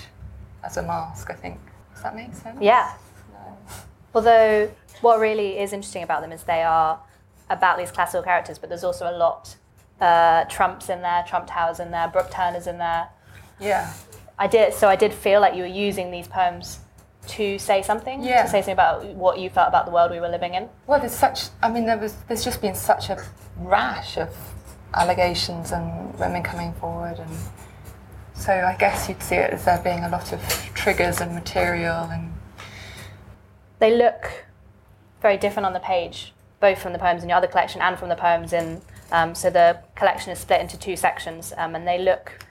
as 0.64 0.78
a 0.78 0.82
mask, 0.82 1.30
I 1.30 1.34
think. 1.34 1.60
Does 1.92 2.02
that 2.02 2.16
make 2.16 2.32
sense? 2.32 2.56
Yeah. 2.58 2.94
No. 3.30 3.58
Although, 4.14 4.70
what 5.02 5.20
really 5.20 5.58
is 5.58 5.74
interesting 5.74 6.02
about 6.02 6.22
them 6.22 6.32
is 6.32 6.44
they 6.44 6.62
are 6.62 6.98
about 7.50 7.76
these 7.76 7.90
classical 7.90 8.22
characters, 8.22 8.58
but 8.58 8.70
there's 8.70 8.84
also 8.84 9.10
a 9.10 9.16
lot 9.16 9.54
uh, 10.00 10.44
Trumps 10.44 10.88
in 10.88 11.02
there, 11.02 11.24
Trump 11.28 11.46
Towers 11.46 11.78
in 11.78 11.90
there, 11.90 12.08
Brock 12.08 12.30
Turner's 12.30 12.66
in 12.66 12.78
there. 12.78 13.08
Yeah. 13.60 13.92
I 14.38 14.46
did. 14.46 14.72
So 14.72 14.88
I 14.88 14.96
did 14.96 15.12
feel 15.12 15.42
like 15.42 15.56
you 15.56 15.62
were 15.62 15.68
using 15.68 16.10
these 16.10 16.26
poems 16.26 16.80
to 17.28 17.58
say 17.58 17.82
something. 17.82 18.22
Yeah. 18.22 18.42
To 18.42 18.48
say 18.48 18.60
something 18.60 18.72
about 18.72 19.04
what 19.14 19.38
you 19.38 19.50
felt 19.50 19.68
about 19.68 19.86
the 19.86 19.92
world 19.92 20.10
we 20.10 20.20
were 20.20 20.28
living 20.28 20.54
in. 20.54 20.68
Well, 20.86 21.00
there's 21.00 21.14
such. 21.14 21.48
I 21.62 21.70
mean, 21.70 21.86
there 21.86 21.98
was. 21.98 22.14
There's 22.26 22.44
just 22.44 22.60
been 22.60 22.74
such 22.74 23.10
a 23.10 23.22
rash 23.58 24.16
of 24.16 24.34
allegations 24.94 25.72
and 25.72 26.18
women 26.18 26.42
coming 26.42 26.72
forward, 26.74 27.18
and 27.18 27.30
so 28.34 28.52
I 28.52 28.76
guess 28.78 29.08
you'd 29.08 29.22
see 29.22 29.36
it 29.36 29.50
as 29.50 29.64
there 29.64 29.80
being 29.82 30.04
a 30.04 30.08
lot 30.08 30.32
of 30.32 30.40
triggers 30.74 31.20
and 31.20 31.34
material 31.34 32.08
and. 32.10 32.32
They 33.78 33.96
look 33.96 34.44
very 35.22 35.36
different 35.36 35.66
on 35.66 35.72
the 35.72 35.78
page 35.78 36.32
both 36.60 36.80
from 36.80 36.92
the 36.92 36.98
poems 36.98 37.22
in 37.22 37.28
your 37.28 37.38
other 37.38 37.46
collection 37.46 37.80
and 37.80 37.98
from 37.98 38.08
the 38.08 38.16
poems 38.16 38.52
in. 38.52 38.80
Um, 39.10 39.34
so 39.34 39.48
the 39.50 39.80
collection 39.94 40.32
is 40.32 40.38
split 40.38 40.60
into 40.60 40.78
two 40.78 40.96
sections, 40.96 41.52
um, 41.56 41.74
and 41.74 41.86
they 41.86 41.98
look 41.98 42.44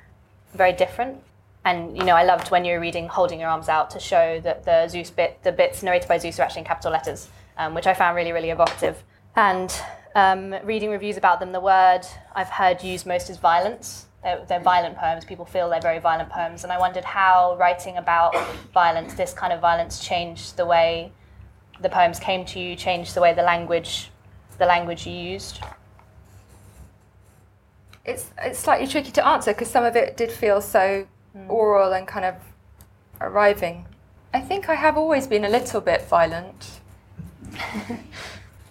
very 0.53 0.73
different. 0.73 1.21
And 1.67 1.97
you 1.97 2.05
know, 2.05 2.15
I 2.15 2.23
loved 2.23 2.49
when 2.49 2.63
you 2.63 2.75
were 2.75 2.79
reading 2.79 3.09
"Holding 3.09 3.41
Your 3.41 3.49
Arms 3.49 3.67
Out" 3.67 3.89
to 3.89 3.99
show 3.99 4.39
that 4.39 4.63
the 4.63 4.87
Zeus 4.87 5.09
bit, 5.09 5.43
the 5.43 5.51
bits 5.51 5.83
narrated 5.83 6.07
by 6.07 6.17
Zeus, 6.17 6.39
are 6.39 6.43
actually 6.43 6.61
in 6.61 6.65
capital 6.65 6.93
letters, 6.93 7.27
um, 7.57 7.73
which 7.73 7.85
I 7.85 7.93
found 7.93 8.15
really, 8.15 8.31
really 8.31 8.51
evocative. 8.51 9.03
And 9.35 9.69
um, 10.15 10.55
reading 10.63 10.91
reviews 10.91 11.17
about 11.17 11.41
them, 11.41 11.51
the 11.51 11.59
word 11.59 12.03
I've 12.33 12.47
heard 12.47 12.81
used 12.81 13.05
most 13.05 13.29
is 13.29 13.35
violence. 13.35 14.05
They're, 14.23 14.45
they're, 14.47 14.61
violent 14.61 14.95
poems. 14.97 15.25
People 15.25 15.43
feel 15.43 15.69
they're 15.69 15.81
very 15.81 15.99
violent 15.99 16.29
poems, 16.29 16.63
and 16.63 16.71
I 16.71 16.79
wondered 16.79 17.03
how 17.03 17.57
writing 17.59 17.97
about 17.97 18.33
violence, 18.73 19.15
this 19.15 19.33
kind 19.33 19.51
of 19.51 19.59
violence, 19.59 19.99
changed 19.99 20.55
the 20.55 20.65
way 20.65 21.11
the 21.81 21.89
poems 21.89 22.17
came 22.17 22.45
to 22.45 22.59
you 22.61 22.77
changed 22.77 23.13
the 23.13 23.21
way 23.21 23.33
the 23.33 23.43
language 23.43 24.09
the 24.57 24.65
language 24.65 25.05
you 25.05 25.13
used? 25.13 25.59
It's 28.05 28.31
it's 28.41 28.57
slightly 28.57 28.87
tricky 28.87 29.11
to 29.11 29.27
answer 29.27 29.51
because 29.51 29.69
some 29.69 29.83
of 29.83 29.97
it 29.97 30.15
did 30.15 30.31
feel 30.31 30.61
so 30.61 31.05
mm. 31.37 31.49
oral 31.49 31.93
and 31.93 32.07
kind 32.07 32.25
of 32.25 32.35
arriving. 33.21 33.85
I 34.33 34.41
think 34.41 34.69
I 34.69 34.75
have 34.75 34.97
always 34.97 35.27
been 35.27 35.45
a 35.45 35.49
little 35.49 35.81
bit 35.81 36.07
violent. 36.07 36.79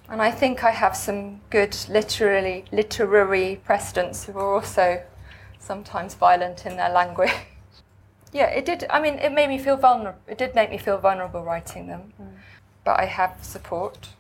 and 0.09 0.23
I 0.23 0.31
think 0.31 0.65
I 0.65 0.71
have 0.71 0.97
some 0.97 1.41
good 1.51 1.77
literary 1.89 2.65
literary 2.73 3.61
precedents 3.65 4.25
who 4.25 4.39
are 4.39 4.55
also 4.55 5.03
sometimes 5.59 6.15
violent 6.15 6.67
in 6.67 6.77
their 6.77 6.91
language. 6.91 7.33
yeah, 8.33 8.47
it 8.47 8.65
did. 8.65 8.85
I 8.91 9.01
mean, 9.01 9.15
it 9.15 9.33
made 9.33 9.49
me 9.49 9.59
feel 9.59 9.77
vulnerable. 9.77 10.21
It 10.27 10.39
did 10.39 10.55
make 10.55 10.71
me 10.71 10.79
feel 10.79 10.99
vulnerable 10.99 11.43
writing 11.43 11.87
them. 11.87 12.13
Mm 12.21 12.37
but 12.87 13.01
I 13.01 13.07
have 13.07 13.37
support. 13.43 14.11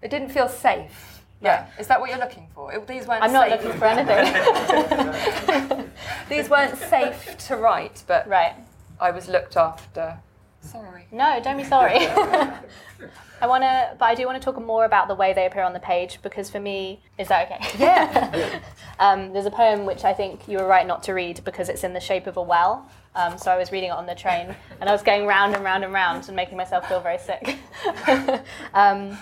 It 0.00 0.08
didn't 0.08 0.30
feel 0.30 0.48
safe. 0.48 1.07
Yeah. 1.40 1.66
Is 1.78 1.86
that 1.86 2.00
what 2.00 2.10
you're 2.10 2.18
looking 2.18 2.48
for? 2.54 2.72
It, 2.72 2.86
these 2.86 3.06
weren't 3.06 3.22
I'm 3.22 3.32
not 3.32 3.50
looking 3.50 3.72
for 3.72 3.84
anything. 3.84 5.90
these 6.28 6.50
weren't 6.50 6.76
safe 6.76 7.36
to 7.46 7.56
write, 7.56 8.02
but 8.06 8.28
right. 8.28 8.54
I 9.00 9.12
was 9.12 9.28
looked 9.28 9.56
after. 9.56 10.18
Sorry. 10.60 11.06
No, 11.12 11.40
don't 11.42 11.56
be 11.56 11.64
sorry. 11.64 11.98
I 13.40 13.46
want 13.46 13.62
to, 13.62 13.94
but 13.98 14.06
I 14.06 14.14
do 14.16 14.26
want 14.26 14.40
to 14.40 14.44
talk 14.44 14.60
more 14.60 14.84
about 14.84 15.06
the 15.06 15.14
way 15.14 15.32
they 15.32 15.46
appear 15.46 15.62
on 15.62 15.72
the 15.72 15.80
page 15.80 16.18
because 16.22 16.50
for 16.50 16.58
me, 16.58 17.00
is 17.18 17.28
that 17.28 17.50
okay? 17.50 17.78
Yeah. 17.78 18.60
um, 18.98 19.32
there's 19.32 19.46
a 19.46 19.50
poem 19.50 19.86
which 19.86 20.04
I 20.04 20.12
think 20.12 20.48
you 20.48 20.58
were 20.58 20.66
right 20.66 20.86
not 20.86 21.04
to 21.04 21.14
read 21.14 21.42
because 21.44 21.68
it's 21.68 21.84
in 21.84 21.92
the 21.92 22.00
shape 22.00 22.26
of 22.26 22.36
a 22.36 22.42
well. 22.42 22.90
Um, 23.14 23.38
so 23.38 23.52
I 23.52 23.56
was 23.56 23.70
reading 23.70 23.90
it 23.90 23.92
on 23.92 24.06
the 24.06 24.14
train, 24.14 24.54
and 24.80 24.88
I 24.88 24.92
was 24.92 25.02
going 25.02 25.26
round 25.26 25.54
and 25.54 25.64
round 25.64 25.84
and 25.84 25.92
round 25.92 26.26
and 26.26 26.36
making 26.36 26.56
myself 26.56 26.88
feel 26.88 27.00
very 27.00 27.18
sick. 27.18 27.56
um, 28.74 29.16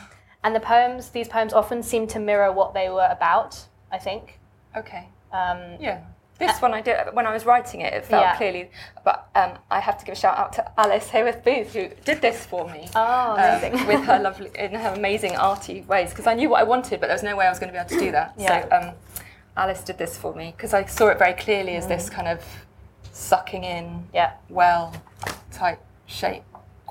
and 0.46 0.54
the 0.54 0.60
poems, 0.60 1.10
these 1.10 1.26
poems 1.26 1.52
often 1.52 1.82
seem 1.82 2.06
to 2.06 2.20
mirror 2.20 2.52
what 2.52 2.72
they 2.72 2.88
were 2.88 3.08
about. 3.10 3.66
I 3.90 3.98
think. 3.98 4.38
Okay. 4.76 5.08
Um, 5.32 5.58
yeah. 5.80 6.02
This 6.38 6.60
one 6.60 6.72
I 6.74 6.82
did 6.82 6.96
when 7.14 7.26
I 7.26 7.32
was 7.32 7.44
writing 7.46 7.80
it. 7.80 7.92
It 7.94 8.04
felt 8.04 8.22
Yeah. 8.22 8.36
clearly, 8.36 8.70
but 9.04 9.28
um, 9.34 9.52
I 9.70 9.80
have 9.80 9.96
to 9.98 10.04
give 10.04 10.12
a 10.12 10.16
shout 10.18 10.36
out 10.38 10.52
to 10.54 10.70
Alice 10.78 11.08
Haworth 11.08 11.42
Booth 11.42 11.72
who 11.72 11.88
did 12.04 12.20
this 12.20 12.44
for 12.46 12.68
me. 12.68 12.88
Oh, 12.94 13.32
um, 13.32 13.38
amazing. 13.64 13.86
with 13.86 14.04
her 14.04 14.18
lovely, 14.20 14.50
in 14.54 14.74
her 14.74 14.90
amazing 14.90 15.34
arty 15.34 15.80
ways, 15.82 16.10
because 16.10 16.26
I 16.26 16.34
knew 16.34 16.48
what 16.50 16.60
I 16.60 16.64
wanted, 16.64 17.00
but 17.00 17.06
there 17.06 17.14
was 17.14 17.22
no 17.22 17.34
way 17.36 17.46
I 17.46 17.50
was 17.50 17.58
going 17.58 17.72
to 17.72 17.76
be 17.76 17.78
able 17.80 17.88
to 17.88 17.98
do 17.98 18.12
that. 18.12 18.34
Yeah. 18.38 18.68
So 18.68 18.76
um, 18.76 18.94
Alice 19.56 19.82
did 19.82 19.98
this 19.98 20.16
for 20.18 20.34
me 20.34 20.52
because 20.56 20.74
I 20.74 20.84
saw 20.84 21.08
it 21.08 21.18
very 21.18 21.32
clearly 21.32 21.74
as 21.76 21.86
this 21.88 22.08
kind 22.10 22.28
of 22.28 22.44
sucking 23.12 23.64
in, 23.64 24.06
Yeah. 24.12 24.32
well 24.50 24.92
type 25.50 25.80
shape 26.06 26.44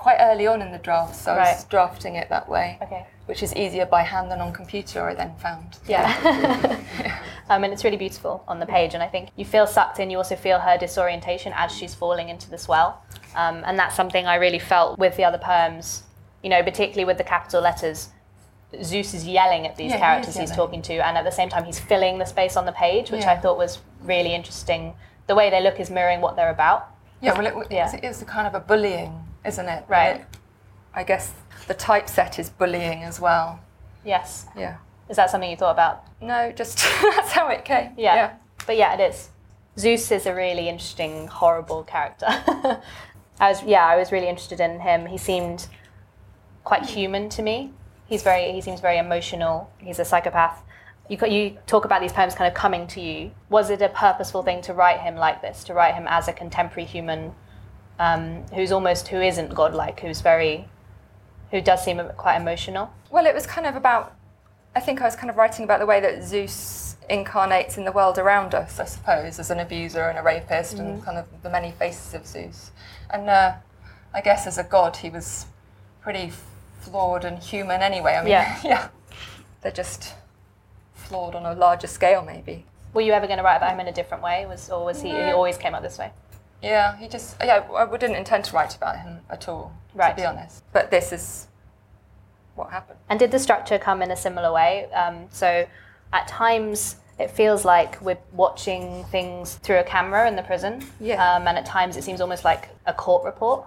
quite 0.06 0.18
early 0.20 0.46
on 0.46 0.62
in 0.62 0.70
the 0.70 0.78
draft. 0.78 1.16
So 1.16 1.32
I 1.32 1.52
was 1.54 1.64
drafting 1.64 2.14
it 2.14 2.28
that 2.28 2.48
way, 2.48 2.78
Okay. 2.80 3.04
which 3.26 3.42
is 3.42 3.52
easier 3.56 3.86
by 3.86 4.02
hand 4.02 4.30
than 4.30 4.40
on 4.40 4.52
computer. 4.52 5.00
I 5.08 5.14
then 5.14 5.34
found. 5.34 5.78
Yeah. 5.88 6.06
um, 7.50 7.64
and 7.64 7.72
it's 7.72 7.82
really 7.82 7.96
beautiful 7.96 8.44
on 8.46 8.60
the 8.60 8.66
page. 8.66 8.94
And 8.94 9.02
I 9.02 9.08
think 9.08 9.30
you 9.34 9.44
feel 9.44 9.66
sucked 9.66 9.98
in. 9.98 10.08
You 10.08 10.18
also 10.18 10.36
feel 10.36 10.60
her 10.60 10.78
disorientation 10.78 11.52
as 11.56 11.72
she's 11.76 11.92
falling 11.92 12.28
into 12.28 12.48
the 12.48 12.56
swell. 12.56 13.02
Um, 13.34 13.64
and 13.66 13.76
that's 13.76 13.96
something 13.96 14.26
I 14.28 14.36
really 14.36 14.60
felt 14.60 14.96
with 14.96 15.16
the 15.16 15.24
other 15.24 15.38
poems, 15.38 16.04
you 16.44 16.50
know, 16.50 16.62
particularly 16.62 17.04
with 17.04 17.18
the 17.18 17.24
capital 17.24 17.60
letters. 17.60 18.10
Zeus 18.84 19.12
is 19.12 19.26
yelling 19.26 19.66
at 19.66 19.74
these 19.74 19.90
Yeah, 19.90 19.98
characters 19.98 20.34
is 20.36 20.42
he's 20.42 20.52
talking 20.52 20.82
to, 20.82 20.94
and 21.04 21.18
at 21.18 21.24
the 21.24 21.32
same 21.32 21.48
time, 21.48 21.64
he's 21.64 21.80
filling 21.80 22.18
the 22.18 22.26
space 22.26 22.56
on 22.56 22.64
the 22.64 22.72
page, 22.72 23.10
which 23.10 23.22
Yeah. 23.22 23.32
I 23.32 23.36
thought 23.38 23.58
was 23.58 23.80
really 24.02 24.34
interesting. 24.34 24.94
The 25.26 25.34
way 25.34 25.50
they 25.50 25.62
look 25.62 25.80
is 25.80 25.90
mirroring 25.90 26.20
what 26.20 26.36
they're 26.36 26.50
about. 26.50 26.90
Yeah, 27.20 27.36
well, 27.36 27.46
it, 27.46 27.54
Yeah. 27.72 27.86
it's, 27.86 27.94
it's 28.04 28.22
a 28.22 28.24
kind 28.24 28.46
of 28.46 28.54
a 28.54 28.60
bullying, 28.60 29.25
isn't 29.46 29.68
it? 29.68 29.84
Right. 29.88 30.16
It- 30.16 30.26
I 30.94 31.04
guess 31.04 31.34
the 31.68 31.74
typeset 31.74 32.38
is 32.38 32.48
bullying 32.48 33.02
as 33.02 33.20
well. 33.20 33.60
Yes. 34.04 34.46
Yeah. 34.56 34.78
Is 35.10 35.16
that 35.16 35.30
something 35.30 35.50
you 35.50 35.56
thought 35.56 35.72
about? 35.72 36.04
No, 36.22 36.50
just 36.52 36.78
that's 37.02 37.32
how 37.32 37.48
it 37.48 37.64
came. 37.64 37.92
Yeah. 37.98 38.34
But 38.66 38.76
yeah, 38.76 38.94
it 38.94 39.00
is. 39.00 39.28
Zeus 39.78 40.10
is 40.10 40.24
a 40.26 40.34
really 40.34 40.68
interesting, 40.68 41.26
horrible 41.28 41.84
character. 41.84 42.26
I 43.38 43.50
was 43.50 43.62
yeah, 43.62 43.84
I 43.84 43.96
was 43.96 44.10
really 44.10 44.28
interested 44.28 44.58
in 44.60 44.80
him. 44.80 45.06
He 45.06 45.18
seemed 45.18 45.68
quite 46.64 46.86
human 46.86 47.28
to 47.30 47.42
me. 47.42 47.72
He's 48.06 48.22
very 48.22 48.52
he 48.52 48.60
seems 48.62 48.80
very 48.80 48.96
emotional. 48.96 49.70
He's 49.78 49.98
a 49.98 50.04
psychopath. 50.04 50.62
You 51.10 51.18
you 51.26 51.58
talk 51.66 51.84
about 51.84 52.00
these 52.00 52.12
poems 52.12 52.34
kind 52.34 52.48
of 52.48 52.54
coming 52.54 52.86
to 52.88 53.00
you. 53.00 53.32
Was 53.50 53.68
it 53.68 53.82
a 53.82 53.90
purposeful 53.90 54.42
thing 54.42 54.62
to 54.62 54.72
write 54.72 55.00
him 55.00 55.16
like 55.16 55.42
this? 55.42 55.62
To 55.64 55.74
write 55.74 55.94
him 55.94 56.06
as 56.08 56.26
a 56.26 56.32
contemporary 56.32 56.86
human 56.86 57.34
um, 57.98 58.44
who's 58.54 58.72
almost 58.72 59.08
who 59.08 59.20
isn't 59.20 59.54
godlike, 59.54 60.00
who's 60.00 60.20
very 60.20 60.68
who 61.50 61.60
does 61.60 61.84
seem 61.84 62.00
quite 62.16 62.36
emotional. 62.36 62.92
Well, 63.10 63.26
it 63.26 63.34
was 63.34 63.46
kind 63.46 63.66
of 63.66 63.76
about. 63.76 64.14
I 64.74 64.80
think 64.80 65.00
I 65.00 65.04
was 65.04 65.16
kind 65.16 65.30
of 65.30 65.36
writing 65.36 65.64
about 65.64 65.80
the 65.80 65.86
way 65.86 66.00
that 66.00 66.22
Zeus 66.22 66.96
incarnates 67.08 67.78
in 67.78 67.84
the 67.84 67.92
world 67.92 68.18
around 68.18 68.54
us, 68.54 68.78
I 68.78 68.84
suppose, 68.84 69.38
as 69.38 69.50
an 69.50 69.58
abuser 69.60 70.02
and 70.02 70.18
a 70.18 70.22
rapist, 70.22 70.78
and 70.78 71.02
kind 71.02 71.16
of 71.16 71.26
the 71.42 71.48
many 71.48 71.70
faces 71.70 72.12
of 72.14 72.26
Zeus. 72.26 72.72
And 73.10 73.30
uh, 73.30 73.54
I 74.12 74.20
guess 74.20 74.46
as 74.46 74.58
a 74.58 74.64
god, 74.64 74.98
he 74.98 75.08
was 75.08 75.46
pretty 76.02 76.32
flawed 76.80 77.24
and 77.24 77.38
human 77.38 77.80
anyway. 77.80 78.14
I 78.14 78.20
mean, 78.22 78.30
Yeah. 78.30 78.58
yeah. 78.64 78.88
They're 79.62 79.72
just 79.72 80.14
flawed 80.94 81.34
on 81.34 81.46
a 81.46 81.54
larger 81.54 81.86
scale, 81.86 82.22
maybe. 82.22 82.66
Were 82.92 83.00
you 83.00 83.12
ever 83.12 83.26
going 83.26 83.38
to 83.38 83.44
write 83.44 83.56
about 83.56 83.72
him 83.72 83.80
in 83.80 83.88
a 83.88 83.92
different 83.92 84.22
way? 84.22 84.46
Was 84.46 84.70
or 84.70 84.84
was 84.84 85.00
he? 85.02 85.10
He 85.10 85.16
always 85.32 85.56
came 85.56 85.74
up 85.74 85.82
this 85.82 85.98
way. 85.98 86.12
Yeah, 86.66 86.96
he 86.96 87.08
just. 87.08 87.36
Yeah, 87.42 87.66
I 87.74 87.86
didn't 87.96 88.16
intend 88.16 88.44
to 88.46 88.54
write 88.54 88.74
about 88.74 88.98
him 88.98 89.20
at 89.30 89.48
all, 89.48 89.72
Right. 89.94 90.10
to 90.10 90.22
be 90.22 90.26
honest. 90.26 90.62
But 90.72 90.90
this 90.90 91.12
is 91.12 91.46
what 92.54 92.70
happened. 92.70 92.98
And 93.08 93.18
did 93.18 93.30
the 93.30 93.38
structure 93.38 93.78
come 93.78 94.02
in 94.02 94.10
a 94.10 94.16
similar 94.16 94.52
way? 94.52 94.90
Um, 94.92 95.26
so 95.30 95.66
at 96.12 96.28
times 96.28 96.96
it 97.18 97.30
feels 97.30 97.64
like 97.64 98.00
we're 98.02 98.18
watching 98.32 99.04
things 99.04 99.54
through 99.56 99.78
a 99.78 99.84
camera 99.84 100.26
in 100.28 100.36
the 100.36 100.42
prison. 100.42 100.84
Yeah. 101.00 101.34
Um, 101.34 101.46
and 101.48 101.56
at 101.56 101.66
times 101.66 101.96
it 101.96 102.04
seems 102.04 102.20
almost 102.20 102.44
like 102.44 102.68
a 102.86 102.92
court 102.92 103.24
report. 103.24 103.64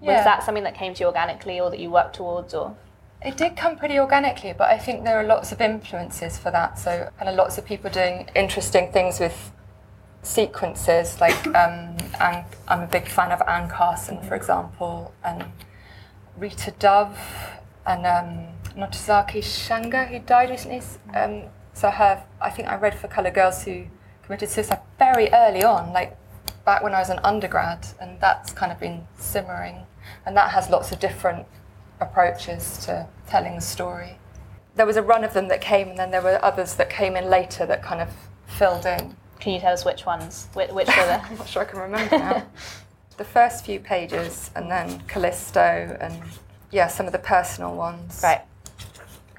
Yeah. 0.00 0.16
Was 0.16 0.24
that 0.24 0.42
something 0.44 0.64
that 0.64 0.74
came 0.74 0.94
to 0.94 1.00
you 1.00 1.06
organically 1.06 1.60
or 1.60 1.70
that 1.70 1.78
you 1.80 1.90
worked 1.90 2.16
towards 2.16 2.54
or? 2.54 2.76
It 3.20 3.36
did 3.36 3.56
come 3.56 3.76
pretty 3.76 3.98
organically, 3.98 4.52
but 4.52 4.68
I 4.70 4.78
think 4.78 5.04
there 5.04 5.18
are 5.18 5.24
lots 5.24 5.50
of 5.50 5.60
influences 5.60 6.38
for 6.38 6.52
that. 6.52 6.78
So, 6.78 7.10
kind 7.18 7.28
of 7.28 7.34
lots 7.34 7.58
of 7.58 7.64
people 7.64 7.90
doing 7.90 8.28
interesting 8.36 8.92
things 8.92 9.18
with 9.18 9.50
sequences. 10.22 11.20
Like, 11.20 11.46
um, 11.48 11.96
I'm 12.20 12.82
a 12.82 12.88
big 12.90 13.08
fan 13.08 13.32
of 13.32 13.42
Anne 13.48 13.68
Carson, 13.68 14.20
for 14.22 14.34
example, 14.34 15.12
and 15.24 15.44
Rita 16.36 16.72
Dove, 16.78 17.18
and 17.86 18.06
um, 18.06 18.46
Ntozake 18.76 19.42
Shange, 19.42 20.08
who 20.08 20.18
died 20.20 20.50
recently. 20.50 20.82
Um, 21.14 21.44
so, 21.72 21.90
her, 21.90 22.22
I 22.40 22.50
think 22.50 22.68
I 22.68 22.76
read 22.76 22.98
for 22.98 23.08
Colour 23.08 23.30
Girls 23.30 23.62
who 23.62 23.86
committed 24.22 24.50
suicide 24.50 24.80
very 24.98 25.28
early 25.32 25.62
on, 25.64 25.92
like 25.92 26.16
back 26.64 26.82
when 26.82 26.94
I 26.94 26.98
was 26.98 27.08
an 27.08 27.20
undergrad, 27.24 27.86
and 28.00 28.20
that's 28.20 28.52
kind 28.52 28.70
of 28.70 28.78
been 28.78 29.06
simmering. 29.16 29.86
And 30.26 30.36
that 30.36 30.50
has 30.50 30.68
lots 30.68 30.92
of 30.92 31.00
different 31.00 31.46
approaches 32.00 32.78
to 32.84 33.06
telling 33.26 33.54
the 33.54 33.60
story. 33.60 34.18
There 34.74 34.86
was 34.86 34.96
a 34.96 35.02
run 35.02 35.24
of 35.24 35.32
them 35.32 35.48
that 35.48 35.60
came, 35.60 35.88
and 35.88 35.98
then 35.98 36.10
there 36.10 36.22
were 36.22 36.38
others 36.44 36.74
that 36.74 36.90
came 36.90 37.16
in 37.16 37.30
later 37.30 37.64
that 37.66 37.82
kind 37.82 38.00
of 38.00 38.10
filled 38.46 38.86
in. 38.86 39.16
Can 39.40 39.52
you 39.54 39.60
tell 39.60 39.72
us 39.72 39.84
which 39.84 40.04
ones? 40.06 40.48
Which, 40.54 40.70
which 40.70 40.86
were 40.88 40.94
the? 41.06 41.22
I'm 41.24 41.38
not 41.38 41.48
sure 41.48 41.62
I 41.62 41.64
can 41.64 41.78
remember 41.78 42.18
now. 42.18 42.42
the 43.16 43.24
first 43.24 43.64
few 43.64 43.80
pages, 43.80 44.50
and 44.54 44.70
then 44.70 45.00
Callisto, 45.08 45.96
and 46.00 46.20
yeah, 46.70 46.88
some 46.88 47.06
of 47.06 47.12
the 47.12 47.18
personal 47.18 47.74
ones. 47.74 48.20
right. 48.22 48.42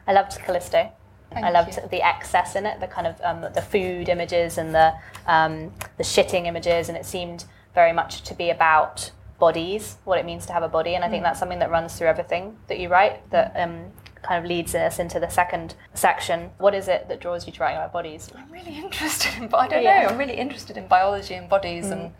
I 0.07 0.13
loved 0.13 0.37
Callisto. 0.39 0.91
Thank 1.31 1.45
I 1.45 1.51
loved 1.51 1.77
you. 1.77 1.87
the 1.91 2.01
excess 2.01 2.55
in 2.55 2.65
it, 2.65 2.79
the 2.79 2.87
kind 2.87 3.05
of 3.05 3.21
um, 3.23 3.41
the 3.53 3.61
food 3.61 4.09
images 4.09 4.57
and 4.57 4.73
the 4.73 4.93
um, 5.27 5.71
the 5.97 6.03
shitting 6.03 6.47
images, 6.47 6.89
and 6.89 6.97
it 6.97 7.05
seemed 7.05 7.45
very 7.75 7.93
much 7.93 8.23
to 8.23 8.33
be 8.33 8.49
about 8.49 9.11
bodies, 9.37 9.97
what 10.05 10.17
it 10.17 10.25
means 10.25 10.45
to 10.47 10.53
have 10.53 10.63
a 10.63 10.67
body, 10.67 10.95
and 10.95 11.03
I 11.03 11.07
Mm. 11.07 11.11
think 11.11 11.23
that's 11.23 11.39
something 11.39 11.59
that 11.59 11.69
runs 11.69 11.95
through 11.95 12.07
everything 12.07 12.57
that 12.67 12.79
you 12.79 12.89
write. 12.89 13.29
That 13.29 13.53
um, 13.55 13.91
kind 14.21 14.43
of 14.43 14.49
leads 14.49 14.75
us 14.75 14.99
into 14.99 15.19
the 15.19 15.29
second 15.29 15.75
section. 15.93 16.49
What 16.57 16.73
is 16.75 16.87
it 16.87 17.07
that 17.09 17.19
draws 17.21 17.45
you 17.47 17.53
to 17.53 17.59
writing 17.61 17.77
about 17.77 17.93
bodies? 17.93 18.29
I'm 18.35 18.51
really 18.51 18.77
interested 18.77 19.41
in. 19.41 19.53
I 19.53 19.67
don't 19.67 19.83
Yeah. 19.83 20.03
know. 20.03 20.09
I'm 20.09 20.17
really 20.17 20.35
interested 20.35 20.77
in 20.77 20.87
biology 20.87 21.33
and 21.35 21.47
bodies 21.49 21.89
and 21.91 22.13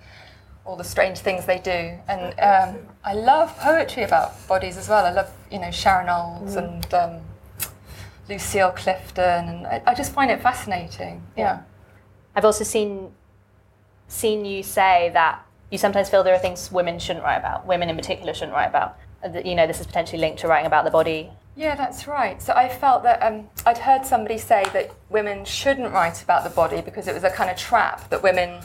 all 0.66 0.76
the 0.76 0.84
strange 0.84 1.20
things 1.20 1.46
they 1.46 1.58
do. 1.60 1.98
And 2.08 2.40
um, 2.40 2.78
I 3.04 3.14
love 3.14 3.58
poetry 3.58 4.04
about 4.04 4.48
bodies 4.48 4.78
as 4.78 4.88
well. 4.90 5.06
I 5.06 5.12
love 5.12 5.32
you 5.52 5.60
know 5.60 5.72
Sharon 5.72 6.10
Olds 6.10 6.56
and 6.56 6.94
um, 6.94 7.22
Lucille 8.28 8.72
Clifton, 8.72 9.50
and 9.50 9.68
I, 9.68 9.82
I 9.88 9.94
just 9.96 10.14
find 10.14 10.30
it 10.32 10.42
fascinating. 10.42 11.24
Yeah. 11.36 11.62
I've 12.36 12.46
also 12.46 12.64
seen 12.64 13.12
seen 14.08 14.46
you 14.46 14.64
say 14.64 15.12
that 15.14 15.46
you 15.72 15.78
sometimes 15.78 16.10
feel 16.10 16.24
there 16.24 16.34
are 16.34 16.40
things 16.40 16.72
women 16.72 16.98
shouldn't 16.98 17.24
write 17.24 17.38
about, 17.38 17.66
women 17.68 17.90
in 17.90 17.96
particular 17.96 18.34
shouldn't 18.34 18.54
write 18.54 18.68
about. 18.68 18.98
Uh, 19.24 19.40
you 19.44 19.54
know 19.56 19.68
this 19.68 19.80
is 19.80 19.86
potentially 19.88 20.20
linked 20.20 20.40
to 20.40 20.48
writing 20.48 20.66
about 20.68 20.86
the 20.86 20.92
body. 20.92 21.30
Yeah, 21.60 21.76
that's 21.76 22.08
right. 22.08 22.42
So 22.42 22.54
I 22.54 22.70
felt 22.70 23.04
that 23.04 23.22
um, 23.22 23.50
I'd 23.66 23.80
heard 23.80 24.06
somebody 24.06 24.38
say 24.38 24.64
that 24.72 24.92
women 25.10 25.44
shouldn't 25.44 25.92
write 25.92 26.24
about 26.24 26.46
the 26.46 26.50
body 26.50 26.80
because 26.80 27.06
it 27.10 27.14
was 27.14 27.26
a 27.26 27.30
kind 27.30 27.50
of 27.50 27.58
trap 27.58 28.10
that 28.12 28.24
women 28.24 28.62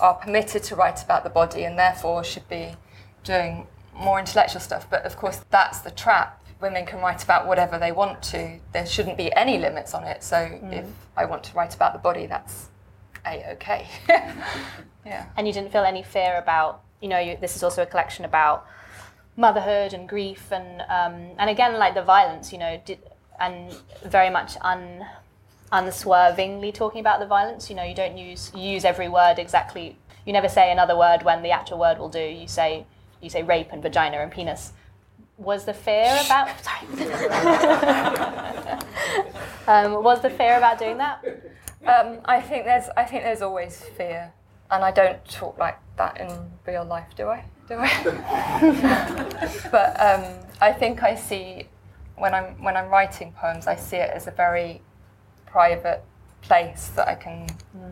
are 0.00 0.14
permitted 0.14 0.64
to 0.64 0.74
write 0.74 1.04
about 1.04 1.22
the 1.22 1.30
body 1.30 1.62
and 1.62 1.78
therefore 1.78 2.24
should 2.24 2.48
be 2.48 2.74
doing 3.22 3.68
more 3.94 4.18
intellectual 4.18 4.60
stuff. 4.60 4.90
But 4.90 5.04
of 5.04 5.16
course, 5.16 5.40
that's 5.50 5.82
the 5.82 5.92
trap. 5.92 6.44
Women 6.60 6.84
can 6.84 6.98
write 6.98 7.22
about 7.22 7.46
whatever 7.46 7.78
they 7.78 7.92
want 7.92 8.20
to. 8.34 8.58
There 8.72 8.86
shouldn't 8.86 9.16
be 9.16 9.32
any 9.36 9.58
limits 9.58 9.94
on 9.94 10.02
it. 10.02 10.24
So 10.24 10.58
if 10.64 10.86
I 11.16 11.26
want 11.26 11.44
to 11.44 11.54
write 11.54 11.76
about 11.76 11.92
the 11.92 12.00
body, 12.00 12.26
that's 12.26 12.70
a 13.24 13.52
okay. 13.52 13.86
yeah. 15.06 15.26
and 15.36 15.46
you 15.46 15.52
didn't 15.52 15.70
feel 15.70 15.84
any 15.84 16.02
fear 16.02 16.38
about 16.42 16.82
you 17.00 17.08
know 17.08 17.20
you, 17.20 17.36
this 17.40 17.54
is 17.54 17.62
also 17.62 17.82
a 17.82 17.86
collection 17.86 18.24
about 18.24 18.66
motherhood 19.36 19.92
and 19.92 20.08
grief 20.08 20.52
and 20.52 20.82
um, 20.82 21.34
and 21.38 21.48
again 21.48 21.78
like 21.78 21.94
the 21.94 22.02
violence 22.02 22.52
you 22.52 22.58
know 22.58 22.80
did, 22.84 22.98
and 23.40 23.74
very 24.04 24.30
much 24.30 24.56
un 24.60 25.06
unswervingly 25.70 26.70
talking 26.70 27.00
about 27.00 27.18
the 27.18 27.26
violence. 27.26 27.70
You 27.70 27.76
know 27.76 27.84
you 27.84 27.94
don't 27.94 28.18
use 28.18 28.52
use 28.54 28.84
every 28.84 29.08
word 29.08 29.38
exactly 29.38 29.96
you 30.24 30.32
never 30.32 30.48
say 30.48 30.70
another 30.70 30.96
word 30.96 31.24
when 31.24 31.42
the 31.42 31.50
actual 31.50 31.78
word 31.78 31.98
will 31.98 32.08
do. 32.08 32.20
You 32.20 32.46
say 32.46 32.86
you 33.20 33.28
say 33.30 33.42
rape 33.42 33.70
and 33.72 33.82
vagina 33.82 34.18
and 34.18 34.30
penis. 34.30 34.72
Was 35.38 35.64
the 35.64 35.74
fear 35.74 36.20
about 36.24 36.48
um, 39.66 40.04
was 40.04 40.20
the 40.20 40.30
fear 40.30 40.58
about 40.58 40.78
doing 40.78 40.98
that? 40.98 41.24
Um, 41.84 42.18
I 42.24 42.40
think 42.40 42.64
there's 42.64 42.88
I 42.96 43.02
think 43.04 43.24
there's 43.24 43.42
always 43.42 43.82
fear, 43.96 44.32
and 44.70 44.84
I 44.84 44.92
don't 44.92 45.24
talk 45.24 45.58
like 45.58 45.78
that 45.96 46.20
in 46.20 46.30
real 46.66 46.84
life, 46.84 47.08
do 47.16 47.26
I? 47.28 47.44
But 49.70 50.00
um, 50.00 50.24
I 50.60 50.72
think 50.72 51.02
I 51.02 51.14
see 51.14 51.68
when 52.16 52.34
I'm 52.34 52.62
when 52.62 52.76
I'm 52.76 52.88
writing 52.88 53.32
poems, 53.32 53.66
I 53.66 53.76
see 53.76 53.96
it 53.96 54.10
as 54.10 54.26
a 54.26 54.30
very 54.30 54.80
private 55.46 56.02
place 56.42 56.88
that 56.96 57.08
I 57.08 57.14
can 57.14 57.46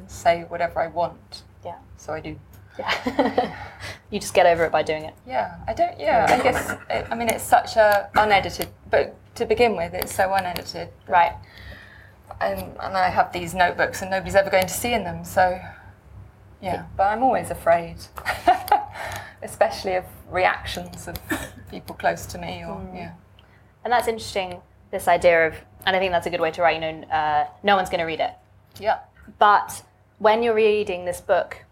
say 0.07 0.43
whatever 0.49 0.81
I 0.81 0.89
want. 0.89 1.43
yeah 1.64 1.76
So 1.97 2.12
I 2.12 2.20
do. 2.20 2.39
yeah 2.78 3.55
you 4.11 4.18
just 4.20 4.35
get 4.35 4.47
over 4.47 4.64
it 4.64 4.72
by 4.72 4.83
doing 4.83 5.05
it 5.05 5.14
Yeah, 5.26 5.57
I 5.66 5.72
don't. 5.74 5.99
Yeah, 5.99 6.26
I 6.28 6.43
guess. 6.43 6.70
It, 6.91 7.07
I 7.11 7.14
mean, 7.14 7.28
it's 7.28 7.45
such 7.45 7.76
a 7.76 8.09
unedited, 8.16 8.68
but 8.91 9.14
to 9.37 9.45
begin 9.47 9.76
with, 9.76 9.95
it's 9.95 10.14
so 10.14 10.33
unedited. 10.35 10.89
right 11.09 11.35
and, 12.41 12.61
and 12.81 12.97
I 12.97 13.09
have 13.11 13.33
these 13.33 13.55
notebooks 13.55 14.01
and 14.03 14.11
nobody's 14.11 14.35
ever 14.37 14.51
going 14.51 14.66
to 14.66 14.72
see 14.83 14.93
in 14.95 15.05
them. 15.05 15.24
So 15.24 15.61
Yeah, 16.62 16.87
but 16.97 17.05
I'm 17.12 17.22
always 17.22 17.51
afraid, 17.51 17.97
especially 19.43 19.95
of 19.95 20.05
reactions 20.30 21.09
of 21.09 21.16
people 21.70 21.95
close 21.95 22.26
to 22.26 22.38
me. 22.38 22.64
Or 22.64 22.80
yeah, 22.95 23.12
And 23.84 23.93
that's 23.93 24.09
interesting. 24.09 24.61
This 24.91 25.07
idea 25.09 25.47
of, 25.47 25.55
and 25.86 25.95
I 25.95 25.99
think 25.99 26.12
that's 26.12 26.26
a 26.26 26.30
good 26.30 26.41
way 26.41 26.51
to 26.51 26.62
write. 26.62 26.74
You 26.74 26.80
know, 26.80 27.09
uh, 27.09 27.47
no 27.62 27.76
one's 27.76 27.88
going 27.88 28.01
to 28.01 28.05
read 28.05 28.20
it. 28.20 28.32
yeah, 28.78 28.99
But 29.38 29.82
when 30.18 30.43
you're 30.43 30.55
reading 30.55 31.05
this 31.05 31.20
book, 31.20 31.64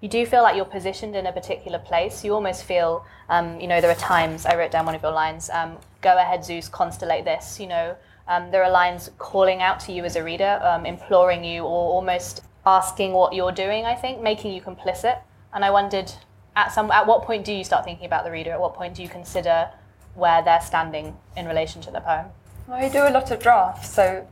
you 0.00 0.08
do 0.08 0.26
feel 0.26 0.42
like 0.42 0.56
you're 0.56 0.64
positioned 0.64 1.16
in 1.16 1.26
a 1.26 1.32
particular 1.32 1.78
place. 1.78 2.22
You 2.24 2.34
almost 2.34 2.64
feel, 2.64 3.04
um, 3.28 3.58
you 3.58 3.66
know, 3.66 3.80
there 3.80 3.90
are 3.90 3.94
times, 3.94 4.44
I 4.44 4.54
wrote 4.56 4.70
down 4.70 4.84
one 4.84 4.94
of 4.94 5.02
your 5.02 5.12
lines, 5.12 5.48
um, 5.50 5.78
go 6.02 6.16
ahead, 6.18 6.44
Zeus, 6.44 6.68
constellate 6.68 7.24
this. 7.24 7.58
You 7.58 7.68
know, 7.68 7.96
um, 8.28 8.50
there 8.50 8.62
are 8.62 8.70
lines 8.70 9.10
calling 9.18 9.62
out 9.62 9.80
to 9.80 9.92
you 9.92 10.04
as 10.04 10.16
a 10.16 10.22
reader, 10.22 10.60
um, 10.62 10.84
imploring 10.84 11.44
you, 11.44 11.62
or 11.62 11.92
almost 11.94 12.42
asking 12.66 13.12
what 13.12 13.32
you're 13.32 13.52
doing, 13.52 13.86
I 13.86 13.94
think, 13.94 14.20
making 14.20 14.52
you 14.52 14.60
complicit. 14.60 15.18
And 15.54 15.64
I 15.64 15.70
wondered, 15.70 16.12
at, 16.56 16.72
some, 16.72 16.90
at 16.90 17.06
what 17.06 17.22
point 17.22 17.44
do 17.44 17.52
you 17.52 17.62
start 17.62 17.84
thinking 17.84 18.06
about 18.06 18.24
the 18.24 18.30
reader? 18.30 18.50
At 18.50 18.60
what 18.60 18.74
point 18.74 18.94
do 18.94 19.02
you 19.02 19.08
consider 19.08 19.68
where 20.14 20.42
they're 20.42 20.62
standing 20.62 21.16
in 21.36 21.46
relation 21.46 21.82
to 21.82 21.90
the 21.90 22.00
poem? 22.00 22.26
I 22.68 22.88
do 22.88 23.06
a 23.06 23.10
lot 23.10 23.30
of 23.30 23.38
drafts, 23.40 23.90
so 23.90 24.26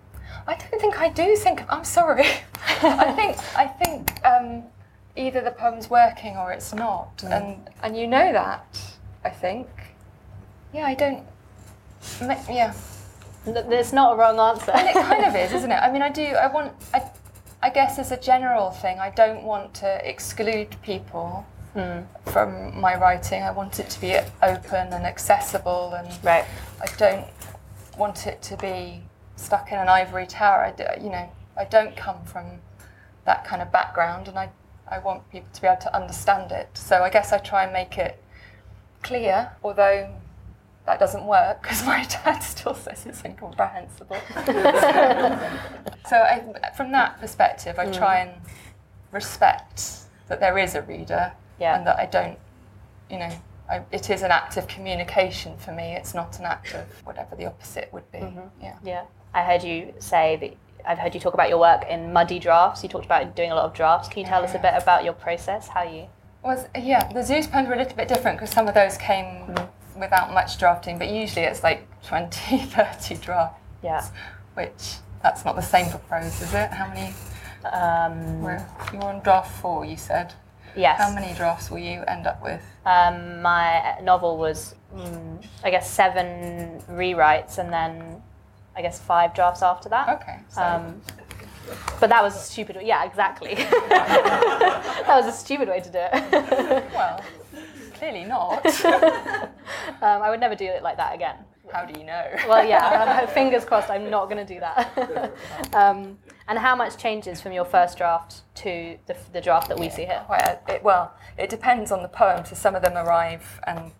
I 0.46 0.56
don't 0.56 0.80
think 0.80 0.98
I 0.98 1.08
do 1.08 1.36
think. 1.36 1.62
I'm 1.68 1.84
sorry. 1.84 2.26
I 2.82 3.12
think 3.12 3.56
I 3.56 3.66
think 3.66 4.24
um, 4.24 4.64
either 5.14 5.40
the 5.40 5.52
poem's 5.52 5.88
working 5.88 6.36
or 6.36 6.50
it's 6.50 6.74
not, 6.74 7.22
and 7.24 7.70
and 7.82 7.96
you 7.96 8.08
know 8.08 8.32
that. 8.32 8.66
I 9.24 9.30
think. 9.30 9.68
Yeah, 10.72 10.86
I 10.86 10.94
don't. 10.94 11.24
Yeah. 12.48 12.74
There's 13.46 13.92
not 13.92 14.14
a 14.14 14.16
wrong 14.16 14.38
answer. 14.38 14.72
And 14.72 14.88
it 14.88 14.94
kind 14.94 15.24
of 15.24 15.36
is, 15.36 15.52
isn't 15.58 15.70
it? 15.70 15.76
I 15.76 15.92
mean, 15.92 16.02
I 16.02 16.10
do. 16.10 16.24
I 16.24 16.48
want. 16.48 16.72
I, 16.92 17.08
I 17.62 17.70
guess 17.70 17.98
as 17.98 18.10
a 18.10 18.16
general 18.16 18.70
thing, 18.70 18.98
I 18.98 19.10
don't 19.10 19.44
want 19.44 19.72
to 19.74 20.08
exclude 20.08 20.76
people 20.82 21.46
Mm. 21.74 22.06
from 22.26 22.80
my 22.80 22.94
writing. 22.94 23.42
I 23.42 23.50
want 23.50 23.80
it 23.80 23.90
to 23.90 24.00
be 24.00 24.14
open 24.42 24.92
and 24.92 25.04
accessible, 25.04 25.94
and 25.94 26.08
right. 26.24 26.44
I 26.80 26.86
don't 26.96 27.26
want 27.98 28.28
it 28.28 28.42
to 28.42 28.56
be 28.56 29.02
stuck 29.34 29.72
in 29.72 29.78
an 29.78 29.88
ivory 29.88 30.26
tower. 30.26 30.64
I 30.64 30.70
do, 30.70 30.84
you 31.02 31.10
know, 31.10 31.28
I 31.56 31.64
don't 31.64 31.96
come 31.96 32.24
from 32.24 32.60
that 33.24 33.44
kind 33.44 33.60
of 33.60 33.72
background, 33.72 34.28
and 34.28 34.38
I, 34.38 34.50
I 34.88 35.00
want 35.00 35.28
people 35.32 35.48
to 35.52 35.60
be 35.60 35.66
able 35.66 35.80
to 35.82 35.96
understand 35.96 36.52
it. 36.52 36.68
So 36.74 37.02
I 37.02 37.10
guess 37.10 37.32
I 37.32 37.38
try 37.38 37.64
and 37.64 37.72
make 37.72 37.98
it 37.98 38.22
clear, 39.02 39.50
although 39.64 40.14
that 40.86 41.00
doesn't 41.00 41.24
work 41.24 41.62
because 41.62 41.84
my 41.84 42.04
dad 42.24 42.38
still 42.38 42.74
says 42.74 43.04
it's 43.06 43.24
incomprehensible. 43.24 44.16
so 46.08 46.16
I, 46.16 46.70
from 46.76 46.92
that 46.92 47.18
perspective, 47.20 47.78
I 47.78 47.86
mm. 47.86 47.96
try 47.96 48.18
and 48.20 48.40
respect 49.10 50.04
that 50.28 50.40
there 50.40 50.56
is 50.58 50.74
a 50.74 50.82
reader 50.82 51.32
Yeah. 51.58 51.76
and 51.76 51.86
that 51.86 51.98
I 51.98 52.06
don't, 52.06 52.38
you 53.10 53.18
know, 53.18 53.30
I, 53.70 53.82
it 53.92 54.10
is 54.10 54.22
an 54.22 54.30
act 54.30 54.56
of 54.56 54.66
communication 54.68 55.56
for 55.56 55.72
me. 55.72 55.94
It's 55.94 56.14
not 56.14 56.38
an 56.38 56.44
act 56.46 56.74
of 56.74 56.84
whatever 57.04 57.34
the 57.36 57.46
opposite 57.46 57.90
would 57.92 58.10
be. 58.12 58.18
Yeah. 58.60 58.76
Yeah. 58.84 59.04
I 59.32 59.42
heard 59.42 59.62
you 59.62 59.94
say 59.98 60.36
that 60.36 60.56
I've 60.86 60.98
heard 60.98 61.14
you 61.14 61.20
talk 61.20 61.32
about 61.34 61.48
your 61.48 61.58
work 61.58 61.84
in 61.88 62.12
muddy 62.12 62.38
drafts. 62.38 62.82
You 62.82 62.88
talked 62.88 63.06
about 63.06 63.34
doing 63.34 63.50
a 63.52 63.54
lot 63.54 63.64
of 63.64 63.72
drafts. 63.72 64.08
Can 64.08 64.20
you 64.20 64.26
tell 64.26 64.44
us 64.44 64.54
a 64.54 64.58
bit 64.58 64.74
about 64.76 65.02
your 65.04 65.14
process? 65.14 65.66
How 65.68 65.82
you 65.82 66.06
Was 66.42 66.66
yeah, 66.78 67.10
the 67.12 67.22
Zeus 67.22 67.46
poems 67.46 67.68
were 67.68 67.74
a 67.74 67.78
little 67.78 67.96
bit 67.96 68.06
different 68.08 68.38
because 68.38 68.50
some 68.54 68.68
of 68.68 68.74
those 68.74 68.98
came 68.98 69.54
without 69.98 70.34
much 70.34 70.58
drafting, 70.58 70.98
but 70.98 71.08
usually 71.08 71.46
it's 71.46 71.62
like 71.62 71.86
20, 72.02 72.58
30 72.66 73.16
drafts, 73.16 73.60
Yeah. 73.82 74.04
which 74.54 74.96
that's 75.22 75.44
not 75.46 75.56
the 75.56 75.62
same 75.62 75.86
for 75.88 75.98
prose, 75.98 76.42
is 76.42 76.52
it? 76.52 76.70
How 76.70 76.88
many? 76.88 77.14
Um, 77.72 78.42
Were, 78.42 78.62
you 78.92 78.98
were 78.98 79.06
on 79.06 79.20
draft 79.20 79.50
four, 79.62 79.84
you 79.86 79.96
said. 79.96 80.34
Yes. 80.76 80.98
How 80.98 81.12
many 81.14 81.34
drafts 81.34 81.70
will 81.70 81.78
you 81.78 82.02
end 82.08 82.26
up 82.26 82.42
with? 82.42 82.62
Um, 82.84 83.40
my 83.42 83.96
novel 84.02 84.36
was, 84.36 84.74
mm, 84.94 85.44
I 85.62 85.70
guess, 85.70 85.90
seven 85.90 86.80
rewrites 86.90 87.58
and 87.58 87.72
then, 87.72 88.22
I 88.76 88.82
guess, 88.82 89.00
five 89.00 89.34
drafts 89.34 89.62
after 89.62 89.88
that. 89.88 90.08
Okay, 90.20 90.38
so 90.48 90.62
Um, 90.62 91.00
but 92.00 92.10
that 92.10 92.22
was 92.22 92.36
a 92.36 92.38
stupid. 92.38 92.76
Yeah, 92.82 93.04
exactly. 93.04 93.54
that 93.54 95.04
was 95.08 95.26
a 95.26 95.32
stupid 95.32 95.68
way 95.68 95.80
to 95.80 95.90
do 95.90 95.98
it. 95.98 96.84
well, 96.92 97.22
clearly 97.94 98.24
not. 98.24 98.64
um, 98.84 99.52
I 100.02 100.28
would 100.30 100.40
never 100.40 100.54
do 100.54 100.66
it 100.66 100.82
like 100.82 100.96
that 100.98 101.14
again. 101.14 101.36
How 101.72 101.84
do 101.84 101.98
you 101.98 102.06
know? 102.06 102.24
Well, 102.46 102.64
yeah, 102.66 103.24
fingers 103.34 103.64
crossed 103.64 103.90
I'm 103.90 104.10
not 104.10 104.28
going 104.28 104.44
to 104.46 104.54
do 104.54 104.60
that. 104.60 105.32
um, 105.72 106.18
and 106.46 106.58
how 106.58 106.76
much 106.76 106.96
changes 106.96 107.40
from 107.40 107.52
your 107.52 107.64
first 107.64 107.96
draft 107.96 108.42
to 108.56 108.98
the, 109.06 109.16
the 109.32 109.40
draft 109.40 109.68
that 109.68 109.78
we 109.78 109.88
see 109.88 110.04
here? 110.04 110.24
A- 110.28 110.58
it, 110.68 110.82
well, 110.82 111.14
it 111.38 111.48
depends 111.48 111.90
on 111.90 112.02
the 112.02 112.08
poem. 112.08 112.44
So 112.44 112.54
some 112.54 112.74
of 112.74 112.82
them 112.82 112.96
arrive 112.96 113.60
and 113.66 113.92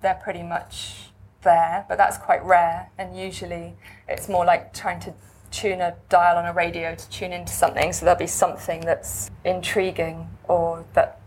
they're 0.00 0.20
pretty 0.22 0.42
much 0.42 1.10
there, 1.42 1.84
but 1.88 1.98
that's 1.98 2.18
quite 2.18 2.44
rare. 2.44 2.90
And 2.98 3.16
usually 3.18 3.74
it's 4.08 4.28
more 4.28 4.44
like 4.44 4.72
trying 4.72 5.00
to 5.00 5.14
tune 5.50 5.80
a 5.80 5.96
dial 6.08 6.38
on 6.38 6.46
a 6.46 6.52
radio 6.52 6.94
to 6.94 7.10
tune 7.10 7.32
into 7.32 7.52
something. 7.52 7.92
So 7.92 8.04
there'll 8.04 8.18
be 8.18 8.26
something 8.26 8.80
that's 8.80 9.30
intriguing 9.44 10.28
or 10.48 10.84
that 10.94 11.20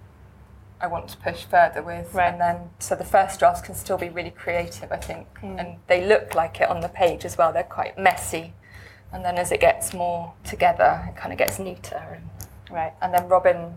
I 0.81 0.88
want 0.88 1.07
to 1.09 1.17
push 1.17 1.45
further 1.45 1.81
with. 1.81 2.13
Right. 2.13 2.31
And 2.31 2.41
then, 2.41 2.69
so 2.79 2.95
the 2.95 3.05
first 3.05 3.39
drafts 3.39 3.61
can 3.61 3.75
still 3.75 3.97
be 3.97 4.09
really 4.09 4.31
creative, 4.31 4.91
I 4.91 4.97
think. 4.97 5.27
Hmm. 5.38 5.59
And 5.59 5.77
they 5.88 6.05
look 6.05 6.36
like 6.36 6.59
it 6.59 6.69
on 6.69 6.81
the 6.81 6.89
page 6.89 7.23
as 7.23 7.38
well. 7.38 7.53
They're 7.53 7.63
quite 7.63 7.97
messy. 7.97 8.53
And 9.14 9.24
then 9.24 9.38
as 9.38 9.51
it 9.51 9.59
gets 9.59 9.93
more 9.93 10.34
together, 10.43 11.05
it 11.07 11.16
kind 11.16 11.32
of 11.32 11.38
gets 11.38 11.59
neater 11.59 12.01
and 12.16 12.30
Right. 12.72 12.93
and 13.01 13.14
then 13.14 13.28
Robin 13.28 13.74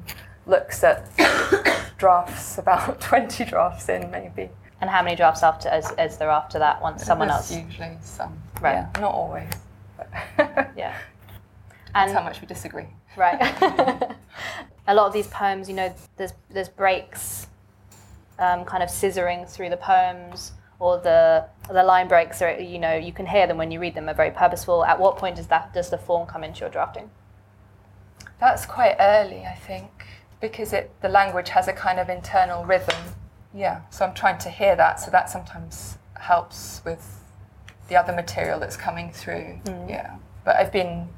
looks 0.47 0.83
at 0.83 1.05
drafts 1.99 2.57
about 2.59 2.99
20 3.13 3.45
drafts 3.45 3.89
in 3.91 4.11
maybe 4.11 4.49
And 4.81 4.89
how 4.89 5.03
many 5.03 5.17
drafts 5.17 5.43
after 5.43 5.73
is, 5.75 5.91
is 5.99 6.17
there 6.17 6.31
after 6.31 6.59
that 6.61 6.81
once 6.81 7.05
someone 7.05 7.29
There's 7.29 7.51
else? 7.53 7.63
usually 7.67 7.97
some 8.01 8.39
Right. 8.61 8.73
yeah, 8.95 9.01
not 9.01 9.13
always 9.13 9.49
but 9.99 10.09
Yeah. 10.77 10.95
that's 11.93 12.13
how 12.13 12.23
much 12.23 12.41
we 12.41 12.47
disagree 12.47 12.87
right. 13.17 13.39
a 14.89 14.95
lot 14.95 15.07
of 15.07 15.13
these 15.13 15.27
poems, 15.29 15.69
you 15.69 15.75
know, 15.75 15.93
there's 16.17 16.33
there's 16.51 16.69
breaks, 16.69 17.47
um, 18.39 18.65
kind 18.65 18.83
of 18.83 18.89
scissoring 18.91 19.49
through 19.49 19.71
the 19.71 19.77
poems, 19.79 20.53
or 20.79 20.99
the 20.99 21.45
the 21.73 21.83
line 21.83 22.09
breaks 22.09 22.43
are 22.43 22.59
you 22.61 22.79
know 22.79 22.95
you 22.95 23.13
can 23.13 23.27
hear 23.27 23.47
them 23.47 23.57
when 23.57 23.71
you 23.71 23.81
read 23.81 23.95
them 23.95 24.09
are 24.09 24.15
very 24.15 24.31
purposeful. 24.31 24.85
At 24.85 24.99
what 24.99 25.17
point 25.17 25.37
does 25.37 25.47
that 25.49 25.73
does 25.73 25.91
the 25.91 25.99
form 25.99 26.27
come 26.27 26.45
into 26.45 26.61
your 26.61 26.71
drafting? 26.71 27.11
that's 28.39 28.67
quite 28.67 28.95
early 29.01 29.45
I 29.47 29.55
think 29.55 29.91
because 30.41 30.73
it 30.73 30.91
the 31.01 31.09
language 31.09 31.49
has 31.51 31.69
a 31.69 31.73
kind 31.73 31.99
of 31.99 32.09
internal 32.09 32.65
rhythm 32.65 32.95
yeah 33.55 33.81
so 33.91 34.05
I'm 34.05 34.15
trying 34.15 34.39
to 34.41 34.51
hear 34.51 34.77
that 34.77 35.01
so 35.01 35.11
that 35.11 35.31
sometimes 35.31 35.97
helps 36.15 36.83
with 36.85 37.23
the 37.89 37.97
other 37.97 38.13
material 38.13 38.61
that's 38.61 38.77
coming 38.77 39.11
through 39.11 39.59
mm. 39.65 39.89
yeah 39.89 40.17
but 40.45 40.57
I've 40.57 40.73
been 40.73 41.09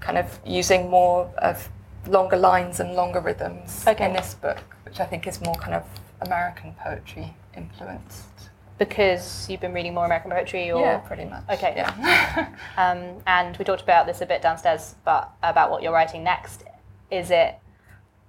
kind 0.00 0.18
of 0.18 0.40
using 0.44 0.90
more 0.90 1.30
of 1.38 1.68
longer 2.06 2.36
lines 2.36 2.80
and 2.80 2.94
longer 2.94 3.20
rhythms 3.20 3.84
Okay. 3.86 4.06
in 4.06 4.12
this 4.12 4.34
book 4.34 4.58
which 4.84 4.98
I 5.00 5.04
think 5.04 5.26
is 5.26 5.40
more 5.40 5.54
kind 5.54 5.74
of 5.74 5.84
American 6.22 6.74
poetry 6.74 7.34
influenced 7.56 8.47
Because 8.78 9.48
you've 9.50 9.60
been 9.60 9.72
reading 9.72 9.94
more 9.94 10.04
American 10.06 10.30
poetry, 10.30 10.70
or 10.70 10.80
yeah 10.80 10.98
pretty 10.98 11.24
much 11.24 11.42
Okay. 11.50 11.74
yeah 11.76 12.48
Um, 12.76 13.20
and 13.26 13.56
we 13.56 13.64
talked 13.64 13.82
about 13.82 14.06
this 14.06 14.20
a 14.20 14.26
bit 14.26 14.40
downstairs, 14.42 14.94
but 15.04 15.30
about 15.42 15.70
what 15.70 15.82
you're 15.82 15.92
writing 15.92 16.22
next. 16.24 16.64
Is 17.10 17.30
it 17.30 17.56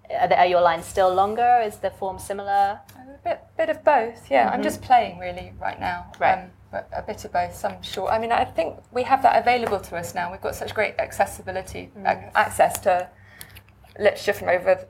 are, 0.09 0.27
the, 0.27 0.39
are 0.39 0.47
your 0.47 0.61
lines 0.61 0.85
still 0.85 1.13
longer? 1.13 1.61
Is 1.63 1.77
the 1.77 1.91
form 1.91 2.17
similar? 2.17 2.79
A 2.97 3.19
bit, 3.23 3.41
bit 3.57 3.69
of 3.69 3.83
both, 3.83 4.31
yeah. 4.31 4.49
I'm 4.51 4.63
just 4.63 4.81
playing 4.81 5.19
really 5.19 5.53
right 5.61 5.79
now. 5.79 6.07
Mm-hmm. 6.13 6.23
Right. 6.23 6.39
Um, 6.45 6.49
but 6.71 6.89
a 6.95 7.01
bit 7.03 7.23
of 7.25 7.31
both, 7.33 7.55
some 7.55 7.81
short. 7.83 8.11
I 8.11 8.17
mean, 8.19 8.31
I 8.31 8.45
think 8.45 8.75
we 8.91 9.03
have 9.03 9.21
that 9.23 9.39
available 9.41 9.79
to 9.79 9.97
us 9.97 10.13
now. 10.15 10.31
We've 10.31 10.41
got 10.41 10.55
such 10.55 10.73
great 10.75 10.95
accessibility, 10.99 11.91
Mm. 11.97 12.07
ac- 12.11 12.31
access 12.35 12.79
to 12.81 13.09
literature 13.99 14.33
from 14.33 14.49
over 14.49 14.85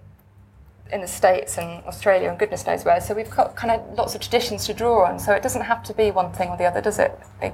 in 0.91 1.01
the 1.01 1.07
States 1.07 1.57
and 1.57 1.83
Australia 1.85 2.29
and 2.29 2.37
goodness 2.39 2.65
knows 2.65 2.83
where. 2.83 2.99
So 2.99 3.13
we've 3.13 3.29
got 3.29 3.55
kind 3.55 3.71
of 3.79 3.97
lots 3.97 4.15
of 4.15 4.21
traditions 4.21 4.65
to 4.65 4.73
draw 4.73 5.05
on. 5.05 5.19
So 5.19 5.33
it 5.33 5.43
doesn't 5.43 5.61
have 5.63 5.83
to 5.83 5.93
be 5.93 6.11
one 6.11 6.31
thing 6.31 6.49
or 6.49 6.57
the 6.57 6.65
other, 6.65 6.81
does 6.81 6.99
it? 6.99 7.17
It 7.41 7.53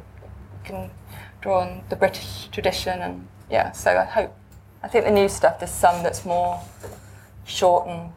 can 0.63 0.89
draw 1.41 1.61
on 1.61 1.83
the 1.89 1.95
British 1.95 2.47
tradition 2.51 3.01
and 3.01 3.27
yeah. 3.49 3.71
So 3.71 3.97
I 3.97 4.05
hope. 4.05 4.33
I 4.83 4.88
think 4.88 5.05
the 5.05 5.11
new 5.11 5.27
stuff. 5.27 5.59
There's 5.59 5.71
some 5.71 6.03
that's 6.03 6.25
more 6.25 6.61
short 7.45 7.88
and 7.88 8.11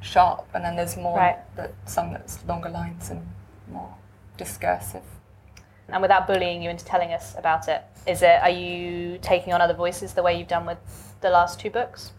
sharp, 0.00 0.46
and 0.54 0.62
then 0.64 0.76
there's 0.76 0.96
more 0.96 1.16
Right. 1.16 1.38
that 1.56 1.72
some 1.86 2.12
that's 2.12 2.44
longer 2.46 2.68
lines 2.68 3.10
and 3.10 3.26
more 3.72 3.94
discursive. 4.36 5.02
And 5.88 6.02
without 6.02 6.26
bullying 6.26 6.62
you 6.62 6.68
into 6.68 6.84
telling 6.84 7.12
us 7.12 7.34
about 7.38 7.68
it, 7.68 7.82
is 8.06 8.20
it 8.22 8.40
are 8.42 8.50
you 8.50 9.18
taking 9.22 9.54
on 9.54 9.60
other 9.62 9.72
voices 9.74 10.12
the 10.12 10.22
way 10.22 10.38
you've 10.38 10.48
done 10.48 10.66
with 10.66 10.78
the 11.22 11.30
last 11.30 11.58
two 11.58 11.70
books? 11.70 12.12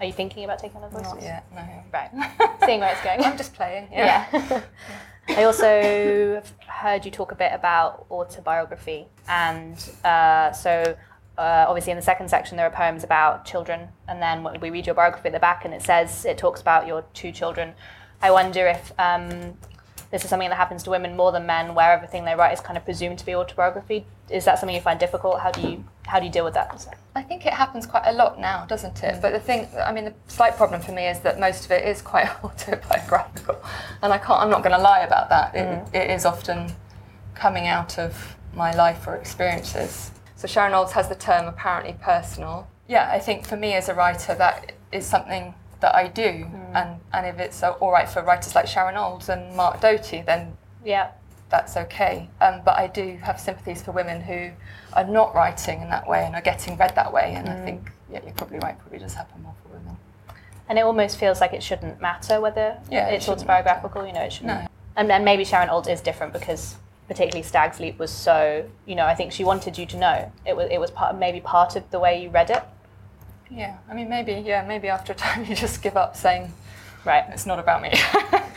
Are 0.00 0.06
you 0.06 0.12
thinking 0.12 0.44
about 0.44 0.58
taking 0.58 0.76
on 0.78 0.84
other 0.84 0.98
voices? 0.98 1.14
Not 1.14 1.22
yet, 1.22 1.44
no. 1.54 1.84
Right. 1.92 2.10
Seeing 2.64 2.80
where 2.80 2.92
it's 2.92 3.02
going. 3.02 3.22
I'm 3.22 3.36
just 3.36 3.54
playing. 3.54 3.88
Yeah. 3.90 4.26
yeah. 4.32 4.62
I 5.36 5.44
also 5.44 6.42
heard 6.66 7.04
you 7.04 7.10
talk 7.10 7.32
a 7.32 7.34
bit 7.34 7.52
about 7.52 8.06
autobiography, 8.10 9.06
and 9.28 9.76
uh, 10.04 10.52
so 10.52 10.96
uh, 11.36 11.66
obviously 11.68 11.92
in 11.92 11.96
the 11.96 12.02
second 12.02 12.28
section 12.30 12.56
there 12.56 12.66
are 12.66 12.70
poems 12.70 13.04
about 13.04 13.44
children, 13.44 13.88
and 14.06 14.22
then 14.22 14.46
we 14.60 14.70
read 14.70 14.86
your 14.86 14.94
biography 14.94 15.26
at 15.26 15.32
the 15.32 15.40
back, 15.40 15.64
and 15.64 15.74
it 15.74 15.82
says 15.82 16.24
it 16.24 16.38
talks 16.38 16.60
about 16.60 16.86
your 16.86 17.04
two 17.12 17.32
children. 17.32 17.74
I 18.22 18.30
wonder 18.30 18.66
if 18.66 18.92
um, 18.98 19.54
this 20.10 20.24
is 20.24 20.30
something 20.30 20.48
that 20.48 20.56
happens 20.56 20.82
to 20.84 20.90
women 20.90 21.16
more 21.16 21.32
than 21.32 21.44
men, 21.44 21.74
where 21.74 21.92
everything 21.92 22.24
they 22.24 22.34
write 22.34 22.52
is 22.52 22.60
kind 22.60 22.78
of 22.78 22.84
presumed 22.84 23.18
to 23.18 23.26
be 23.26 23.34
autobiography. 23.34 24.06
Is 24.30 24.44
that 24.46 24.58
something 24.58 24.74
you 24.74 24.80
find 24.80 24.98
difficult? 24.98 25.40
How 25.40 25.50
do 25.50 25.60
you 25.60 25.84
how 26.08 26.18
do 26.18 26.26
you 26.26 26.32
deal 26.32 26.44
with 26.44 26.54
that? 26.54 26.86
I 27.14 27.22
think 27.22 27.44
it 27.44 27.52
happens 27.52 27.86
quite 27.86 28.06
a 28.06 28.12
lot 28.12 28.40
now, 28.40 28.64
doesn't 28.64 29.02
it? 29.02 29.20
But 29.20 29.32
the 29.32 29.40
thing, 29.40 29.68
I 29.78 29.92
mean, 29.92 30.06
the 30.06 30.14
slight 30.26 30.56
problem 30.56 30.80
for 30.80 30.92
me 30.92 31.06
is 31.06 31.20
that 31.20 31.38
most 31.38 31.66
of 31.66 31.70
it 31.70 31.86
is 31.86 32.00
quite 32.00 32.28
autobiographical, 32.44 33.62
and 34.02 34.12
I 34.12 34.18
can't. 34.18 34.40
I'm 34.40 34.50
not 34.50 34.62
going 34.62 34.74
to 34.74 34.82
lie 34.82 35.00
about 35.00 35.28
that. 35.28 35.54
It, 35.54 35.66
mm. 35.66 35.94
it 35.94 36.10
is 36.10 36.24
often 36.24 36.72
coming 37.34 37.66
out 37.66 37.98
of 37.98 38.36
my 38.54 38.74
life 38.74 39.06
or 39.06 39.16
experiences. 39.16 40.10
So 40.36 40.46
Sharon 40.48 40.72
Olds 40.72 40.92
has 40.92 41.08
the 41.08 41.14
term 41.14 41.46
apparently 41.46 41.94
personal. 42.00 42.68
Yeah, 42.88 43.10
I 43.12 43.18
think 43.18 43.46
for 43.46 43.56
me 43.56 43.74
as 43.74 43.88
a 43.88 43.94
writer, 43.94 44.34
that 44.34 44.72
is 44.92 45.04
something 45.04 45.54
that 45.80 45.94
I 45.94 46.08
do, 46.08 46.22
mm. 46.22 46.74
and 46.74 47.00
and 47.12 47.26
if 47.26 47.38
it's 47.38 47.62
all 47.62 47.92
right 47.92 48.08
for 48.08 48.22
writers 48.22 48.54
like 48.54 48.66
Sharon 48.66 48.96
Olds 48.96 49.28
and 49.28 49.54
Mark 49.54 49.80
Doty, 49.80 50.22
then 50.22 50.56
Yeah. 50.84 51.10
That's 51.50 51.76
okay. 51.76 52.28
Um, 52.40 52.60
but 52.64 52.78
I 52.78 52.86
do 52.86 53.18
have 53.22 53.40
sympathies 53.40 53.82
for 53.82 53.92
women 53.92 54.20
who 54.20 54.50
are 54.94 55.04
not 55.04 55.34
writing 55.34 55.82
in 55.82 55.90
that 55.90 56.08
way 56.08 56.24
and 56.24 56.34
are 56.34 56.40
getting 56.42 56.76
read 56.76 56.94
that 56.96 57.12
way. 57.12 57.32
And 57.36 57.48
I 57.48 57.56
think, 57.64 57.90
yeah, 58.12 58.20
you're 58.24 58.32
probably 58.34 58.58
right. 58.58 58.78
Probably 58.78 58.98
does 58.98 59.14
happen 59.14 59.42
more 59.42 59.54
for 59.62 59.70
women. 59.76 59.96
And 60.68 60.78
it 60.78 60.82
almost 60.82 61.16
feels 61.18 61.40
like 61.40 61.52
it 61.52 61.62
shouldn't 61.62 62.00
matter 62.00 62.40
whether 62.40 62.78
Yeah, 62.90 63.08
it's 63.08 63.24
shouldn't 63.24 63.40
autobiographical. 63.42 64.06
You 64.06 64.12
know, 64.12 64.22
it 64.22 64.32
shouldn't. 64.32 64.60
No. 64.62 64.66
And, 64.96 65.10
and 65.10 65.24
maybe 65.24 65.44
Sharon 65.44 65.70
Olds 65.70 65.88
is 65.88 66.00
different 66.00 66.32
because 66.32 66.76
particularly 67.06 67.42
Stag's 67.42 67.80
Leap 67.80 67.98
was 67.98 68.10
so. 68.10 68.68
You 68.84 68.94
know, 68.96 69.06
I 69.06 69.14
think 69.14 69.32
she 69.32 69.44
wanted 69.44 69.78
you 69.78 69.86
to 69.86 69.96
know. 69.96 70.32
It 70.44 70.56
was 70.56 70.68
it 70.70 70.78
was 70.78 70.90
part 70.90 71.16
maybe 71.18 71.40
part 71.40 71.76
of 71.76 71.90
the 71.90 71.98
way 71.98 72.22
you 72.22 72.28
read 72.28 72.50
it. 72.50 72.62
Yeah, 73.50 73.78
I 73.90 73.94
mean, 73.94 74.10
maybe, 74.10 74.32
yeah, 74.44 74.62
maybe 74.66 74.88
after 74.88 75.12
a 75.14 75.16
time 75.16 75.44
you 75.48 75.54
just 75.54 75.80
give 75.82 75.96
up 75.96 76.16
saying 76.16 76.52
Right. 77.04 77.24
it's 77.30 77.46
not 77.46 77.58
about 77.58 77.80
me. 77.80 77.92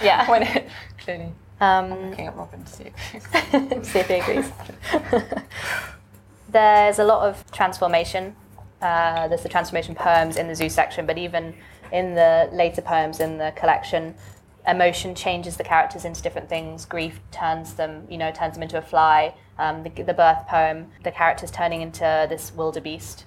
Yeah. 0.04 0.30
when 0.30 0.42
it 0.42 0.68
clearly 0.98 1.32
Um, 1.62 2.10
looking 2.10 2.28
at 2.28 2.36
Robin 2.36 2.64
to 2.64 2.72
see. 2.72 2.84
see 3.14 4.00
if 4.00 4.08
he 4.08 4.16
agrees. 4.16 4.52
There's 6.50 7.00
a 7.00 7.04
lot 7.04 7.30
of 7.30 7.50
transformation. 7.52 8.36
Uh, 8.82 9.28
there's 9.28 9.44
the 9.44 9.48
transformation 9.48 9.94
poems 9.94 10.38
in 10.38 10.48
the 10.48 10.56
Zeus 10.56 10.74
section, 10.74 11.06
but 11.06 11.18
even 11.18 11.54
in 11.92 12.16
the 12.16 12.50
later 12.52 12.82
poems 12.82 13.20
in 13.20 13.38
the 13.38 13.54
collection, 13.56 14.16
emotion 14.68 15.16
changes 15.16 15.56
the 15.56 15.64
characters 15.64 16.04
into 16.04 16.22
different 16.22 16.50
things. 16.50 16.84
Grief 16.86 17.20
turns 17.32 17.76
them, 17.76 18.08
you 18.10 18.18
know, 18.18 18.32
turns 18.32 18.56
them 18.56 18.64
into 18.64 18.78
a 18.78 18.82
fly. 18.82 19.34
Um, 19.60 19.84
the, 19.84 19.90
the 19.90 20.16
birth 20.16 20.48
poem, 20.48 20.88
the 21.04 21.12
characters 21.12 21.52
turning 21.52 21.82
into 21.82 22.26
this 22.28 22.52
wildebeest. 22.54 23.26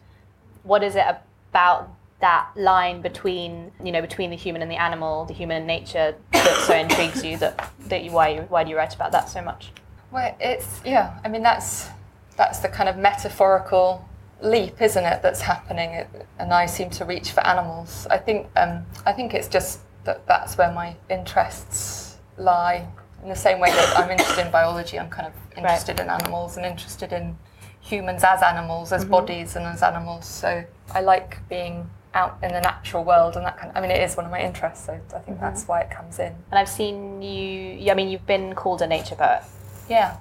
What 0.65 0.83
is 0.83 0.97
it 0.97 1.05
about 1.51 1.95
that 2.25 2.49
line 2.57 3.03
between, 3.03 3.71
you 3.85 3.93
know, 3.93 4.01
between 4.01 4.31
the 4.31 4.37
human 4.37 4.63
and 4.63 4.71
the 4.71 4.81
animal, 4.81 5.27
the 5.27 5.35
human 5.35 5.59
and 5.59 5.67
nature, 5.67 6.17
that 6.33 6.65
so 6.67 6.75
intrigues 6.85 7.23
you? 7.23 7.37
That 7.37 7.71
that 7.91 8.03
you 8.03 8.13
why 8.13 8.29
you, 8.31 8.41
why 8.49 8.65
do 8.65 8.71
you 8.71 8.77
write 8.79 8.95
about 8.95 9.13
that 9.13 9.29
so 9.29 9.43
much? 9.43 9.73
Well, 10.11 10.35
it's 10.41 10.81
yeah. 10.87 11.21
I 11.23 11.29
mean, 11.29 11.43
that's 11.43 11.91
that's 12.39 12.61
the 12.61 12.69
kind 12.69 12.89
of 12.89 12.97
metaphorical 12.97 14.09
leap, 14.41 14.81
isn't 14.81 15.05
it? 15.05 15.21
That's 15.21 15.43
happening, 15.43 15.91
it, 15.91 16.09
and 16.39 16.55
I 16.55 16.65
seem 16.65 16.89
to 16.91 17.05
reach 17.05 17.33
for 17.33 17.47
animals. 17.47 18.07
I 18.11 18.17
think 18.17 18.47
um, 18.57 18.87
I 19.05 19.13
think 19.13 19.35
it's 19.35 19.49
just 19.49 19.81
that 20.05 20.27
that's 20.27 20.57
where 20.57 20.73
my 20.73 20.97
interests 21.11 22.17
lie. 22.39 22.89
In 23.23 23.29
the 23.29 23.37
same 23.37 23.61
way 23.61 23.71
that 23.71 23.99
I'm 23.99 24.11
interested 24.11 24.47
in 24.47 24.51
biology, 24.51 24.99
I'm 24.99 25.11
kind 25.11 25.27
of 25.27 25.35
interested 25.59 26.01
in 26.01 26.09
animals 26.09 26.57
and 26.57 26.65
interested 26.65 27.13
in 27.13 27.37
humans 27.81 28.25
as 28.25 28.43
animals, 28.43 28.93
as 28.93 29.05
bodies, 29.05 29.57
and 29.57 29.67
as 29.67 29.83
animals. 29.83 30.27
So 30.27 30.65
I 30.95 31.01
like 31.03 31.47
being 31.51 31.91
out 32.15 32.39
in 32.43 32.53
the 32.53 32.61
natural 32.61 33.05
world 33.05 33.37
and 33.37 33.45
that 33.45 33.59
kind 33.59 33.71
of. 33.71 33.77
I 33.77 33.81
mean, 33.81 33.91
it 33.91 34.01
is 34.01 34.17
one 34.17 34.25
of 34.25 34.33
my 34.33 34.41
interests, 34.41 34.87
so 34.87 34.93
I 34.93 34.99
think 35.19 35.37
mm-hmm. 35.37 35.41
that's 35.41 35.67
why 35.67 35.81
it 35.81 35.91
comes 35.91 36.19
in. 36.19 36.33
And 36.51 36.59
I've 36.59 36.69
seen 36.69 37.21
you. 37.21 37.91
I 37.91 37.95
mean, 37.95 38.09
you've 38.09 38.27
been 38.27 38.55
called 38.55 38.83
a 38.83 38.87
nature 38.87 39.17
poet. 39.17 39.43
Yeah. 39.89 40.17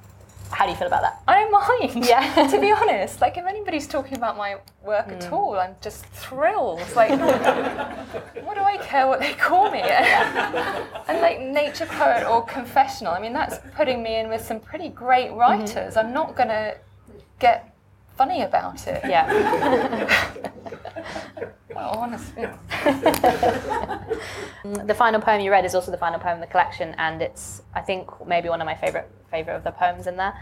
How 0.50 0.66
do 0.66 0.72
you 0.72 0.78
feel 0.78 0.88
about 0.88 1.02
that? 1.02 1.22
I 1.28 1.42
don't 1.42 1.52
mind. 1.52 2.06
Yeah. 2.06 2.48
to 2.52 2.60
be 2.60 2.72
honest, 2.72 3.22
like 3.22 3.38
if 3.38 3.46
anybody's 3.46 3.88
talking 3.88 4.18
about 4.18 4.38
my 4.38 4.58
work 4.84 5.08
at 5.08 5.22
mm. 5.22 5.32
all, 5.32 5.56
I'm 5.56 5.76
just 5.82 6.06
thrilled. 6.08 6.82
Like, 6.96 7.10
what 8.44 8.56
do 8.56 8.62
I 8.62 8.78
care 8.82 9.08
what 9.08 9.20
they 9.20 9.34
call 9.34 9.72
me? 9.72 9.80
and 9.82 11.22
like 11.22 11.40
nature 11.40 11.88
poet 11.88 12.28
or 12.28 12.46
confessional. 12.46 13.14
I 13.14 13.20
mean, 13.20 13.34
that's 13.34 13.60
putting 13.76 14.04
me 14.04 14.18
in 14.18 14.30
with 14.30 14.46
some 14.46 14.60
pretty 14.60 14.90
great 14.90 15.30
mm-hmm. 15.30 15.40
writers. 15.40 15.98
I'm 15.98 16.14
not 16.14 16.36
gonna 16.36 16.76
get 17.40 17.76
funny 18.16 18.44
about 18.44 18.86
it. 18.88 19.02
Yeah. 19.06 20.40
Honestly. 21.76 22.44
the 24.64 24.96
final 24.96 25.20
poem 25.22 25.42
you 25.42 25.52
read 25.52 25.66
is 25.66 25.76
also 25.76 25.92
the 25.92 25.98
final 25.98 26.20
poem 26.20 26.36
in 26.36 26.42
the 26.42 26.48
collection, 26.48 26.96
and 26.98 27.22
it's 27.22 27.62
I 27.74 27.82
think 27.82 28.10
maybe 28.28 28.50
one 28.50 28.62
of 28.62 28.66
my 28.66 28.76
favorite 28.76 29.10
favorite 29.32 29.56
of 29.56 29.64
the 29.64 29.72
poems 29.72 30.08
in 30.08 30.18
there. 30.18 30.34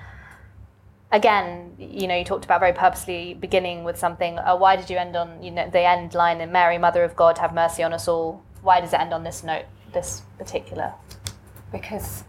Again, 1.11 1.75
you 1.77 2.07
know, 2.07 2.15
you 2.15 2.23
talked 2.23 2.45
about 2.45 2.59
very 2.59 2.73
purposely 2.73 3.33
beginning 3.33 3.83
with 3.83 3.97
something. 3.97 4.39
Uh, 4.39 4.55
why 4.55 4.75
did 4.75 4.89
you 4.89 4.97
end 4.97 5.15
on 5.15 5.41
you 5.43 5.51
know 5.51 5.69
the 5.69 5.81
end 5.81 6.13
line 6.13 6.41
in 6.41 6.51
Mary, 6.51 6.77
Mother 6.77 7.03
of 7.03 7.15
God, 7.15 7.37
have 7.37 7.53
mercy 7.53 7.83
on 7.83 7.93
us 7.93 8.07
all? 8.07 8.43
Why 8.61 8.81
does 8.81 8.93
it 8.93 8.99
end 8.99 9.13
on 9.13 9.23
this 9.23 9.43
note? 9.43 9.65
This 9.93 10.21
particular. 10.37 10.93
because 11.71 12.23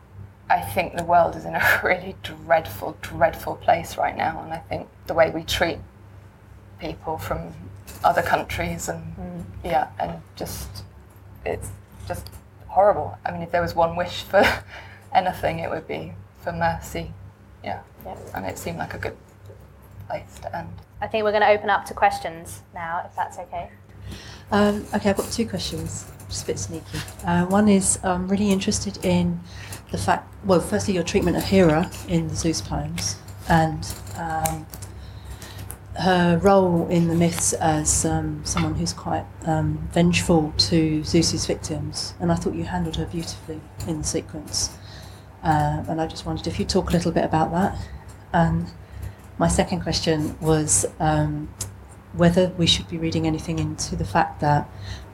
I 0.51 0.61
think 0.61 0.97
the 0.97 1.05
world 1.05 1.37
is 1.37 1.45
in 1.45 1.55
a 1.55 1.81
really 1.85 2.15
dreadful, 2.23 2.97
dreadful 3.01 3.57
place 3.57 3.97
right 3.97 4.17
now, 4.17 4.43
and 4.43 4.53
I 4.53 4.59
think 4.59 4.89
the 5.07 5.15
way 5.15 5.31
we 5.31 5.45
treat 5.45 5.79
people 6.79 7.17
from 7.17 7.55
other 8.05 8.23
countries 8.23 8.89
and 8.89 9.15
yeah, 9.65 9.89
and 9.99 10.21
just 10.37 10.69
it's 11.45 11.71
just 12.09 12.29
horrible. 12.69 13.17
I 13.25 13.31
mean, 13.33 13.43
if 13.43 13.51
there 13.51 13.63
was 13.63 13.75
one 13.75 13.97
wish 13.97 14.23
for 14.23 14.43
anything, 15.15 15.59
it 15.61 15.71
would 15.71 15.87
be 15.87 16.13
for 16.43 16.53
mercy. 16.53 17.13
Yeah, 17.63 17.81
Yeah. 18.05 18.17
and 18.35 18.45
it 18.47 18.59
seemed 18.59 18.79
like 18.79 18.95
a 18.95 18.99
good 18.99 19.17
place 20.09 20.39
to 20.43 20.57
end. 20.57 20.69
I 21.01 21.07
think 21.07 21.25
we're 21.25 21.31
going 21.33 21.43
to 21.43 21.49
open 21.51 21.71
up 21.71 21.85
to 21.87 21.95
questions 21.95 22.63
now, 22.75 23.03
if 23.07 23.15
that's 23.15 23.39
okay. 23.39 23.71
Um, 24.51 24.85
okay, 24.95 25.11
I've 25.11 25.17
got 25.17 25.31
two 25.31 25.49
questions, 25.49 26.11
just 26.29 26.45
a 26.45 26.47
bit 26.47 26.59
sneaky. 26.59 26.99
Uh, 27.25 27.47
one 27.47 27.69
is 27.69 27.99
I'm 28.03 28.29
really 28.29 28.51
interested 28.51 29.05
in 29.05 29.41
the 29.91 29.99
fact, 29.99 30.33
well, 30.45 30.61
firstly, 30.61 30.95
your 30.95 31.03
treatment 31.05 31.37
of 31.37 31.45
Hera 31.45 31.91
in 32.09 32.29
the 32.29 32.35
Zeus 32.35 32.61
poems 32.61 33.17
and 33.49 33.87
um, 34.17 34.67
her 35.95 36.39
role 36.39 36.89
in 36.89 37.09
the 37.09 37.15
myths 37.15 37.53
as 37.55 38.05
um, 38.05 38.43
someone 38.45 38.75
who's 38.75 38.93
quite 38.93 39.27
um, 39.45 39.89
vengeful 39.93 40.55
to 40.57 41.05
Zeus's 41.05 41.47
victims. 41.47 42.15
And 42.19 42.33
I 42.33 42.35
thought 42.35 42.55
you 42.55 42.65
handled 42.65 42.97
her 42.97 43.07
beautifully 43.07 43.61
in 43.87 43.99
the 43.99 44.05
sequence. 44.05 44.71
Uh, 45.43 45.85
and 45.89 46.01
I 46.01 46.07
just 46.07 46.25
wondered 46.25 46.47
if 46.47 46.59
you'd 46.59 46.69
talk 46.69 46.91
a 46.91 46.93
little 46.93 47.13
bit 47.13 47.25
about 47.25 47.53
that. 47.53 47.77
And 48.33 48.69
my 49.39 49.49
second 49.49 49.83
question 49.83 50.39
was 50.41 50.87
um, 50.99 51.53
whether 52.15 52.49
we 52.57 52.67
should 52.67 52.89
be 52.89 52.97
reading 52.97 53.27
anything 53.27 53.59
into 53.59 53.97
the 53.97 54.05
fact 54.05 54.41
that 54.41 54.69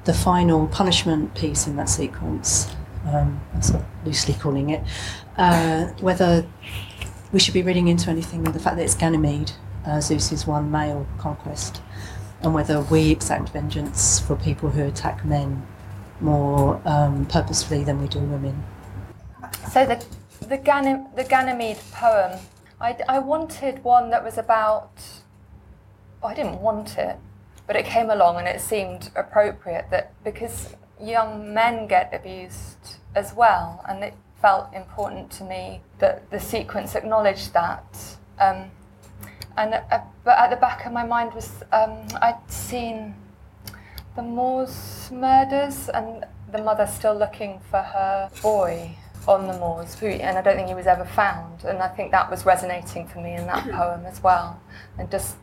the 0.05 0.15
final 0.15 0.69
punishment 0.69 1.35
piece 1.35 1.67
in 1.67 1.77
that 1.77 1.89
sequence, 1.89 2.75
um, 3.07 3.41
that's 3.53 3.71
what 3.71 3.83
I'm 3.83 4.05
loosely 4.05 4.35
calling 4.35 4.71
it, 4.71 4.83
uh, 5.37 5.87
whether 6.01 6.47
we 7.33 7.41
should 7.41 7.55
be 7.55 7.63
reading 7.63 7.89
into 7.89 8.11
anything 8.11 8.45
the 8.45 8.59
fact 8.59 8.77
that 8.77 8.83
it's 8.83 8.95
Ganymede, 8.95 9.53
uh, 9.89 10.01
Zeus's 10.01 10.47
one 10.47 10.71
male 10.71 11.07
conquest, 11.19 11.83
and 12.43 12.55
whether 12.55 12.81
we 12.83 13.11
exact 13.11 13.49
vengeance 13.49 14.21
for 14.21 14.37
people 14.37 14.71
who 14.71 14.85
attack 14.85 15.25
men 15.25 15.67
more 16.21 16.81
um, 16.85 17.27
purposefully 17.27 17.85
than 17.85 18.01
we 18.01 18.09
do 18.09 18.21
women. 18.21 18.63
So 19.73 19.87
the 19.87 20.05
the, 20.47 20.59
Ganem- 20.59 21.09
the 21.17 21.25
Ganymede 21.25 21.81
poem, 21.93 22.39
I, 22.81 22.97
I 23.09 23.19
wanted 23.19 23.83
one 23.83 24.11
that 24.11 24.25
was 24.25 24.39
about. 24.39 24.91
Oh, 26.23 26.29
I 26.29 26.35
didn't 26.35 26.61
want 26.61 26.99
it, 26.99 27.17
but 27.67 27.77
it 27.77 27.85
came 27.85 28.11
along 28.11 28.39
and 28.39 28.49
it 28.49 28.61
seemed 28.61 29.11
appropriate 29.15 29.87
that 29.91 30.13
because 30.25 30.75
young 31.01 31.55
men 31.55 31.87
get 31.87 32.13
abused 32.13 32.97
as 33.15 33.35
well, 33.35 33.85
and 33.89 34.03
it 34.03 34.15
felt 34.41 34.73
important 34.73 35.31
to 35.33 35.45
me 35.45 35.81
that 35.99 36.31
the 36.31 36.41
sequence 36.41 36.95
acknowledged 36.95 37.53
that. 37.53 38.17
Um, 38.41 38.71
and 39.59 39.75
uh, 39.75 40.01
but 40.25 40.39
at 40.39 40.51
the 40.51 40.57
back 40.57 40.87
of 40.87 40.93
my 40.93 41.05
mind 41.05 41.35
was 41.35 41.63
um, 41.73 41.99
I'd 42.23 42.41
seen 42.49 43.15
the 44.17 44.23
Moors 44.23 45.11
murders 45.13 45.89
and 45.89 46.25
the 46.51 46.63
mother 46.63 46.87
still 46.87 47.15
looking 47.15 47.61
for 47.71 47.83
her 47.83 48.31
boy 48.43 48.97
on 49.27 49.47
the 49.47 49.59
moors, 49.59 49.95
who, 49.95 50.07
and 50.07 50.39
I 50.39 50.43
don't 50.43 50.57
think 50.57 50.69
he 50.69 50.75
was 50.75 50.87
ever 50.87 51.05
found. 51.05 51.65
And 51.65 51.79
I 51.79 51.89
think 51.89 52.11
that 52.13 52.31
was 52.31 52.47
resonating 52.47 53.07
for 53.07 53.21
me 53.21 53.35
in 53.35 53.47
that 53.47 53.69
poem 53.71 54.07
as 54.07 54.23
well. 54.23 54.61
And 54.99 55.11
just 55.11 55.37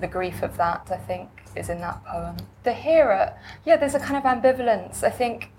the 0.00 0.08
grief 0.08 0.42
of 0.42 0.56
that, 0.56 0.88
I 0.90 0.96
think, 0.96 1.30
is 1.54 1.68
in 1.68 1.80
that 1.80 2.04
poem. 2.04 2.36
The 2.64 2.72
Hera, 2.72 3.38
yeah, 3.64 3.76
there's 3.76 3.94
a 3.94 4.00
kind 4.00 4.16
of 4.16 4.24
ambivalence, 4.24 5.04
I 5.04 5.10
think, 5.10 5.52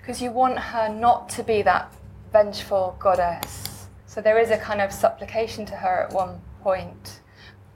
because 0.00 0.20
you 0.20 0.30
want 0.30 0.58
her 0.58 0.88
not 0.88 1.30
to 1.30 1.42
be 1.42 1.62
that 1.62 1.92
vengeful 2.30 2.96
goddess. 2.98 3.86
So 4.06 4.20
there 4.20 4.38
is 4.38 4.50
a 4.50 4.58
kind 4.58 4.80
of 4.80 4.92
supplication 4.92 5.64
to 5.66 5.76
her 5.76 6.06
at 6.06 6.12
one 6.12 6.40
point. 6.62 7.20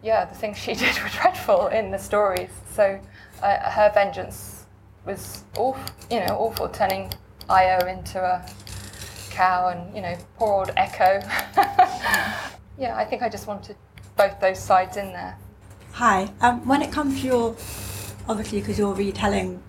Yeah, 0.02 0.24
the 0.24 0.34
things 0.34 0.58
she 0.58 0.74
did 0.82 1.00
were 1.02 1.08
dreadful 1.08 1.68
in 1.68 1.90
the 1.90 1.98
stories. 1.98 2.50
So 2.72 3.00
uh, 3.42 3.70
her 3.70 3.90
vengeance 3.92 4.66
was 5.04 5.44
awful, 5.56 5.94
you 6.10 6.20
know, 6.20 6.36
awful, 6.36 6.68
turning 6.68 7.12
Io 7.48 7.78
into 7.86 8.20
a 8.20 8.46
cow 9.30 9.68
and, 9.68 9.94
you 9.94 10.02
know, 10.02 10.16
poor 10.36 10.52
old 10.52 10.70
Echo. 10.76 11.20
yeah, 12.78 12.96
I 12.96 13.04
think 13.04 13.22
I 13.22 13.28
just 13.28 13.46
wanted 13.46 13.76
both 14.16 14.38
those 14.40 14.58
sides 14.58 14.96
in 14.96 15.12
there. 15.12 15.36
Hi. 15.92 16.30
Um, 16.40 16.66
when 16.66 16.82
it 16.82 16.92
comes 16.92 17.20
to 17.20 17.26
your, 17.26 17.56
obviously, 18.28 18.60
because 18.60 18.78
you're 18.78 18.94
retelling 18.94 19.62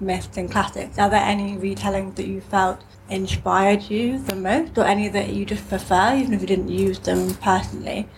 myths 0.00 0.36
and 0.36 0.50
classics, 0.50 0.98
are 0.98 1.08
there 1.08 1.22
any 1.22 1.56
retellings 1.56 2.16
that 2.16 2.26
you 2.26 2.40
felt 2.40 2.84
inspired 3.08 3.82
you 3.82 4.18
the 4.18 4.36
most, 4.36 4.76
or 4.76 4.84
any 4.84 5.08
that 5.08 5.30
you 5.30 5.44
just 5.44 5.68
prefer, 5.68 6.16
even 6.16 6.34
if 6.34 6.40
you 6.40 6.46
didn't 6.46 6.68
use 6.68 6.98
them 6.98 7.34
personally? 7.34 8.08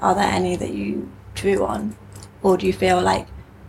Are 0.00 0.14
there 0.14 0.24
any 0.24 0.56
that 0.56 0.72
you 0.72 1.10
drew 1.34 1.64
on, 1.64 1.96
or 2.42 2.56
do 2.56 2.66
you 2.66 2.72
feel 2.72 3.00
like 3.00 3.26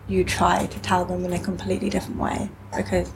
you 0.07 0.23
try 0.23 0.65
to 0.65 0.79
tell 0.79 1.05
them 1.05 1.25
in 1.25 1.33
a 1.33 1.39
completely 1.39 1.89
different 1.89 2.19
way? 2.19 2.49
Because 2.75 3.11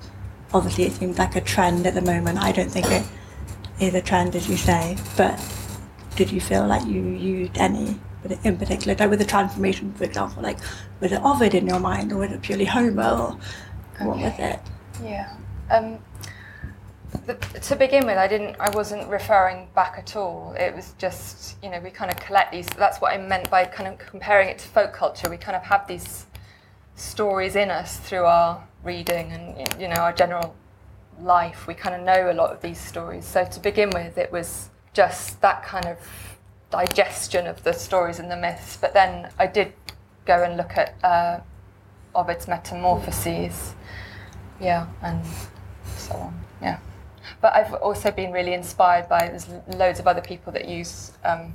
obviously, 0.54 0.86
it 0.86 0.94
seems 0.94 1.18
like 1.18 1.36
a 1.36 1.42
trend 1.42 1.86
at 1.86 1.94
the 1.94 2.02
moment. 2.02 2.40
I 2.40 2.52
don't 2.52 2.72
think 2.72 2.88
it 2.90 3.06
is 3.80 3.94
a 3.94 4.02
trend, 4.02 4.36
as 4.36 4.50
you 4.50 4.58
say, 4.58 4.98
but 5.18 5.40
did 6.16 6.32
you 6.32 6.42
feel 6.42 6.66
like 6.68 6.86
you 6.86 7.02
used 7.02 7.58
any 7.58 8.00
in 8.44 8.58
particular, 8.58 8.96
like 8.96 9.10
with 9.10 9.20
the 9.20 9.26
transformation, 9.26 9.92
for 9.94 10.06
example, 10.06 10.42
like 10.42 10.58
was 11.02 11.12
it 11.12 11.22
Ovid 11.24 11.54
in 11.54 11.68
your 11.68 11.80
mind, 11.80 12.12
or 12.12 12.18
was 12.18 12.32
it 12.32 12.42
purely 12.42 12.66
Homer, 12.66 13.04
or 13.04 13.38
what 14.00 14.18
was 14.18 14.34
it? 14.40 14.60
Yeah. 15.04 15.36
Um, 15.70 15.98
the, 17.26 17.36
to 17.36 17.76
begin 17.76 18.06
with, 18.06 18.18
I 18.18 18.28
didn't. 18.28 18.56
I 18.60 18.70
wasn't 18.72 19.08
referring 19.08 19.68
back 19.76 19.96
at 19.98 20.16
all. 20.16 20.56
It 20.58 20.76
was 20.76 20.94
just, 20.98 21.58
you 21.64 21.70
know, 21.70 21.80
we 21.80 21.90
kind 21.90 22.12
of 22.12 22.18
collect 22.18 22.52
these. 22.52 22.68
That's 22.68 23.00
what 23.00 23.14
I 23.14 23.18
meant 23.18 23.50
by 23.50 23.66
kind 23.66 23.88
of 23.88 23.98
comparing 24.00 24.50
it 24.50 24.60
to 24.60 24.68
folk 24.68 24.94
culture. 24.94 25.30
We 25.30 25.38
kind 25.38 25.56
of 25.56 25.64
have 25.64 25.88
these 25.88 26.26
stories 26.96 27.56
in 27.56 27.72
us 27.72 27.98
through 27.98 28.26
our 28.26 28.64
reading 28.84 29.32
and 29.32 29.82
you 29.82 29.88
know 29.88 29.96
our 29.96 30.14
general 30.14 30.56
life. 31.20 31.68
We 31.68 31.74
kind 31.74 31.96
of 31.96 32.02
know 32.02 32.32
a 32.32 32.34
lot 32.34 32.52
of 32.52 32.62
these 32.62 32.80
stories. 32.80 33.26
So 33.26 33.46
to 33.46 33.60
begin 33.60 33.90
with, 33.92 34.18
it 34.18 34.32
was 34.32 34.70
just 34.94 35.42
that 35.42 35.64
kind 35.64 35.86
of 35.86 35.98
digestion 36.70 37.48
of 37.48 37.64
the 37.64 37.74
stories 37.74 38.20
and 38.20 38.30
the 38.30 38.38
myths. 38.38 38.78
But 38.78 38.94
then 38.94 39.30
I 39.40 39.48
did 39.48 39.74
go 40.26 40.44
and 40.44 40.58
look 40.58 40.78
at 40.78 40.96
uh, 41.04 41.40
Ovid's 42.16 42.48
Metamorphoses, 42.48 43.74
yeah, 44.60 44.88
and 45.02 45.26
so 45.98 46.16
on, 46.16 46.40
yeah. 46.62 46.80
But 47.44 47.54
I've 47.56 47.74
also 47.74 48.10
been 48.10 48.32
really 48.32 48.54
inspired 48.54 49.10
by 49.10 49.28
there's 49.28 49.50
loads 49.68 50.00
of 50.00 50.08
other 50.08 50.22
people 50.22 50.54
that 50.54 50.66
use 50.66 51.12
um, 51.26 51.54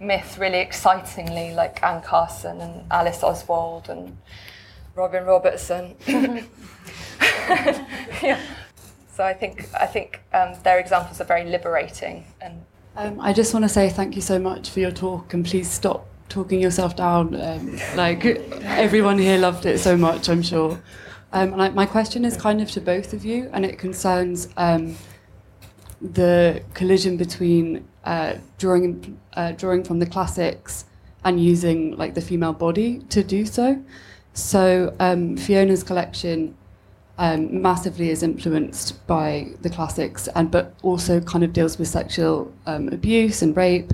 myth 0.00 0.38
really 0.38 0.60
excitingly, 0.60 1.52
like 1.52 1.82
Anne 1.82 2.00
Carson 2.00 2.58
and 2.62 2.90
Alice 2.90 3.22
Oswald 3.22 3.90
and 3.90 4.16
Robin 4.94 5.26
Robertson. 5.26 5.94
yeah. 6.08 6.40
So 9.12 9.24
I 9.24 9.34
think 9.34 9.68
I 9.78 9.84
think 9.84 10.22
um, 10.32 10.54
their 10.64 10.78
examples 10.78 11.20
are 11.20 11.24
very 11.24 11.44
liberating 11.44 12.24
and 12.40 12.64
um, 12.96 13.20
I 13.20 13.34
just 13.34 13.52
want 13.52 13.66
to 13.66 13.68
say 13.68 13.90
thank 13.90 14.16
you 14.16 14.22
so 14.22 14.38
much 14.38 14.70
for 14.70 14.80
your 14.80 14.90
talk, 14.90 15.34
and 15.34 15.44
please 15.44 15.70
stop 15.70 16.08
talking 16.30 16.60
yourself 16.60 16.96
down. 16.96 17.38
Um, 17.38 17.78
like 17.94 18.24
everyone 18.64 19.18
here 19.18 19.36
loved 19.36 19.66
it 19.66 19.80
so 19.80 19.98
much, 19.98 20.30
I'm 20.30 20.42
sure. 20.42 20.80
Um, 21.34 21.60
I, 21.60 21.68
my 21.68 21.84
question 21.84 22.24
is 22.24 22.38
kind 22.38 22.62
of 22.62 22.70
to 22.70 22.80
both 22.80 23.12
of 23.12 23.22
you, 23.22 23.50
and 23.52 23.66
it 23.66 23.78
concerns 23.78 24.48
um, 24.56 24.96
the 26.14 26.62
collision 26.74 27.16
between 27.16 27.86
uh, 28.04 28.34
drawing 28.58 29.18
uh, 29.34 29.52
drawing 29.52 29.84
from 29.84 29.98
the 29.98 30.06
classics 30.06 30.84
and 31.24 31.42
using 31.42 31.96
like 31.96 32.14
the 32.14 32.20
female 32.20 32.52
body 32.52 33.00
to 33.10 33.22
do 33.22 33.44
so. 33.44 33.82
So 34.32 34.94
um, 35.00 35.36
Fiona's 35.36 35.82
collection 35.82 36.56
um, 37.18 37.62
massively 37.62 38.10
is 38.10 38.22
influenced 38.22 39.06
by 39.06 39.48
the 39.62 39.70
classics, 39.70 40.28
and 40.34 40.50
but 40.50 40.74
also 40.82 41.20
kind 41.20 41.42
of 41.42 41.52
deals 41.52 41.78
with 41.78 41.88
sexual 41.88 42.52
um, 42.66 42.88
abuse 42.88 43.42
and 43.42 43.56
rape, 43.56 43.92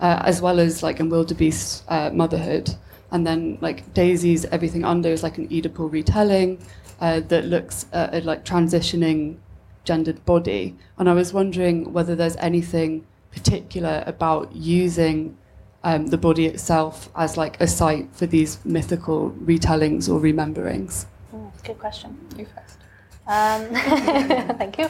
uh, 0.00 0.22
as 0.24 0.40
well 0.40 0.58
as 0.58 0.82
like 0.82 0.98
in 0.98 1.10
Wildebeest's 1.10 1.84
uh, 1.88 2.10
motherhood. 2.12 2.74
And 3.10 3.26
then 3.26 3.58
like 3.60 3.92
Daisy's 3.92 4.46
Everything 4.46 4.84
Under 4.84 5.10
is 5.10 5.22
like 5.22 5.36
an 5.36 5.48
Oedipal 5.48 5.92
retelling 5.92 6.58
uh, 7.00 7.20
that 7.20 7.44
looks 7.44 7.84
at 7.92 8.24
like 8.24 8.44
transitioning 8.46 9.36
gendered 9.84 10.24
body. 10.24 10.76
And 10.98 11.08
I 11.08 11.14
was 11.14 11.32
wondering 11.32 11.92
whether 11.92 12.14
there's 12.14 12.36
anything 12.36 13.06
particular 13.32 14.04
about 14.06 14.54
using 14.54 15.36
um, 15.84 16.06
the 16.08 16.18
body 16.18 16.46
itself 16.46 17.08
as 17.16 17.36
like 17.36 17.60
a 17.60 17.66
site 17.66 18.14
for 18.14 18.26
these 18.26 18.64
mythical 18.64 19.30
retellings 19.44 20.08
or 20.08 20.20
rememberings. 20.20 21.06
Mm, 21.34 21.50
good 21.64 21.78
question. 21.78 22.16
You 22.36 22.46
first. 22.46 22.78
Um, 23.26 23.74
thank 24.58 24.78
you. 24.78 24.88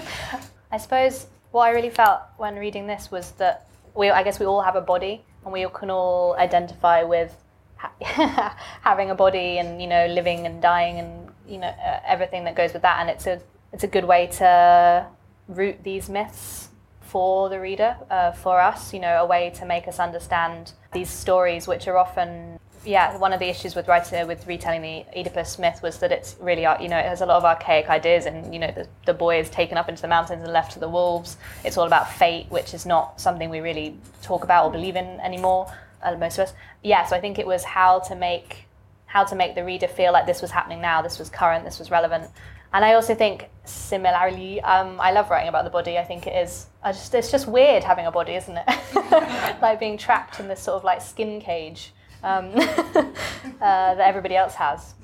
I 0.71 0.79
suppose 0.79 1.27
what 1.51 1.65
I 1.65 1.71
really 1.71 1.91
felt 1.91 2.21
when 2.37 2.57
reading 2.57 2.87
this 2.87 3.11
was 3.11 3.33
that 3.33 3.69
we, 3.95 4.11
I 4.11 4.23
guess 4.23 4.41
we 4.41 4.47
all 4.47 4.63
have 4.63 4.77
a 4.77 4.81
body 4.81 5.25
and 5.45 5.53
we 5.53 5.67
can 5.75 5.91
all 5.91 6.35
identify 6.37 7.03
with 7.03 7.35
ha- 7.77 8.57
having 8.83 9.11
a 9.11 9.15
body 9.15 9.59
and, 9.59 9.81
you 9.81 9.89
know, 9.89 10.07
living 10.07 10.47
and 10.47 10.63
dying 10.63 10.99
and, 10.99 11.31
you 11.47 11.59
know, 11.59 11.69
uh, 11.69 12.01
everything 12.07 12.45
that 12.45 12.55
goes 12.55 12.73
with 12.73 12.83
that. 12.83 13.01
And 13.01 13.11
it's 13.11 13.27
a, 13.27 13.41
it's 13.73 13.85
a 13.85 13.89
good 13.89 14.05
way 14.05 14.27
to 14.27 15.07
root 15.49 15.83
these 15.83 16.09
myths 16.09 16.69
for 17.01 17.49
the 17.49 17.61
reader, 17.61 17.97
uh, 18.11 18.33
for 18.33 18.61
us, 18.61 18.95
you 18.95 19.01
know, 19.01 19.23
a 19.23 19.27
way 19.27 19.51
to 19.57 19.67
make 19.67 19.87
us 19.87 19.99
understand 19.99 20.73
these 20.93 21.11
stories, 21.11 21.67
which 21.67 21.87
are 21.87 21.99
often 21.99 22.59
yeah, 22.85 23.17
one 23.17 23.33
of 23.33 23.39
the 23.39 23.49
issues 23.49 23.75
with 23.75 23.87
writing 23.87 24.27
with 24.27 24.47
retelling 24.47 24.83
the 24.83 25.05
Oedipus 25.17 25.59
myth 25.59 25.81
was 25.83 25.99
that 25.99 26.11
it's 26.11 26.37
really 26.41 26.63
you 26.63 26.89
know 26.89 26.99
it 26.99 27.05
has 27.05 27.21
a 27.21 27.27
lot 27.27 27.37
of 27.37 27.45
archaic 27.45 27.89
ideas 27.89 28.27
and 28.27 28.53
you 28.53 28.59
know 28.59 28.71
the, 28.73 28.89
the 29.07 29.15
boy 29.15 29.39
is 29.39 29.49
taken 29.51 29.79
up 29.79 29.89
into 29.89 30.03
the 30.03 30.09
mountains 30.09 30.43
and 30.43 30.53
left 30.53 30.73
to 30.73 30.81
the 30.81 30.89
wolves. 30.89 31.37
It's 31.65 31.77
all 31.77 31.87
about 31.87 32.11
fate, 32.11 32.47
which 32.49 32.75
is 32.75 32.85
not 32.85 33.21
something 33.21 33.51
we 33.51 33.61
really 33.61 33.97
talk 34.23 34.43
about 34.43 34.67
or 34.67 34.73
believe 34.73 34.97
in 34.97 35.21
anymore. 35.21 35.73
Uh, 36.03 36.17
most 36.17 36.39
of 36.39 36.49
us, 36.49 36.55
yeah. 36.83 37.07
So 37.07 37.15
I 37.15 37.21
think 37.21 37.39
it 37.39 37.47
was 37.47 37.63
how 37.63 38.01
to 38.01 38.17
make 38.17 38.67
how 39.07 39.25
to 39.25 39.37
make 39.37 39.55
the 39.55 39.65
reader 39.65 39.87
feel 39.87 40.13
like 40.13 40.27
this 40.27 40.41
was 40.41 40.51
happening 40.51 40.81
now, 40.81 41.03
this 41.03 41.19
was 41.19 41.29
current, 41.29 41.65
this 41.65 41.79
was 41.79 41.91
relevant. 41.91 42.31
And 42.73 42.85
I 42.85 42.95
also 42.95 43.15
think 43.15 43.49
similarly, 43.65 44.61
um, 44.63 45.01
I 45.01 45.13
love 45.13 45.31
writing 45.31 45.49
about 45.49 45.65
the 45.65 45.71
body. 45.71 45.99
I 45.99 46.05
think 46.05 46.27
it 46.27 46.35
is. 46.35 46.67
I 46.83 46.93
just 46.93 47.15
it's 47.15 47.31
just 47.31 47.47
weird 47.47 47.85
having 47.85 48.07
a 48.07 48.11
body, 48.11 48.35
isn't 48.35 48.57
it? 48.57 49.59
like 49.63 49.79
being 49.79 49.99
trapped 49.99 50.41
in 50.41 50.49
this 50.49 50.61
sort 50.61 50.77
of 50.77 50.85
like 50.85 51.01
skin 51.01 51.41
cage 51.41 51.93
um, 52.23 52.53
uh, 52.57 53.15
that 53.61 54.01
everybody 54.01 54.37
else 54.37 54.55
has. 54.55 54.95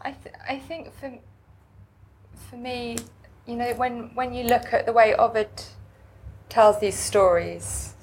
I, 0.00 0.12
th- 0.12 0.34
I 0.48 0.58
think 0.58 0.92
for, 0.94 1.12
for 2.48 2.56
me, 2.56 2.96
you 3.46 3.56
know, 3.56 3.74
when, 3.74 4.14
when 4.14 4.32
you 4.32 4.44
look 4.44 4.72
at 4.72 4.86
the 4.86 4.92
way 4.92 5.14
Ovid 5.14 5.48
tells 6.48 6.80
these 6.80 6.96
stories, 6.96 7.94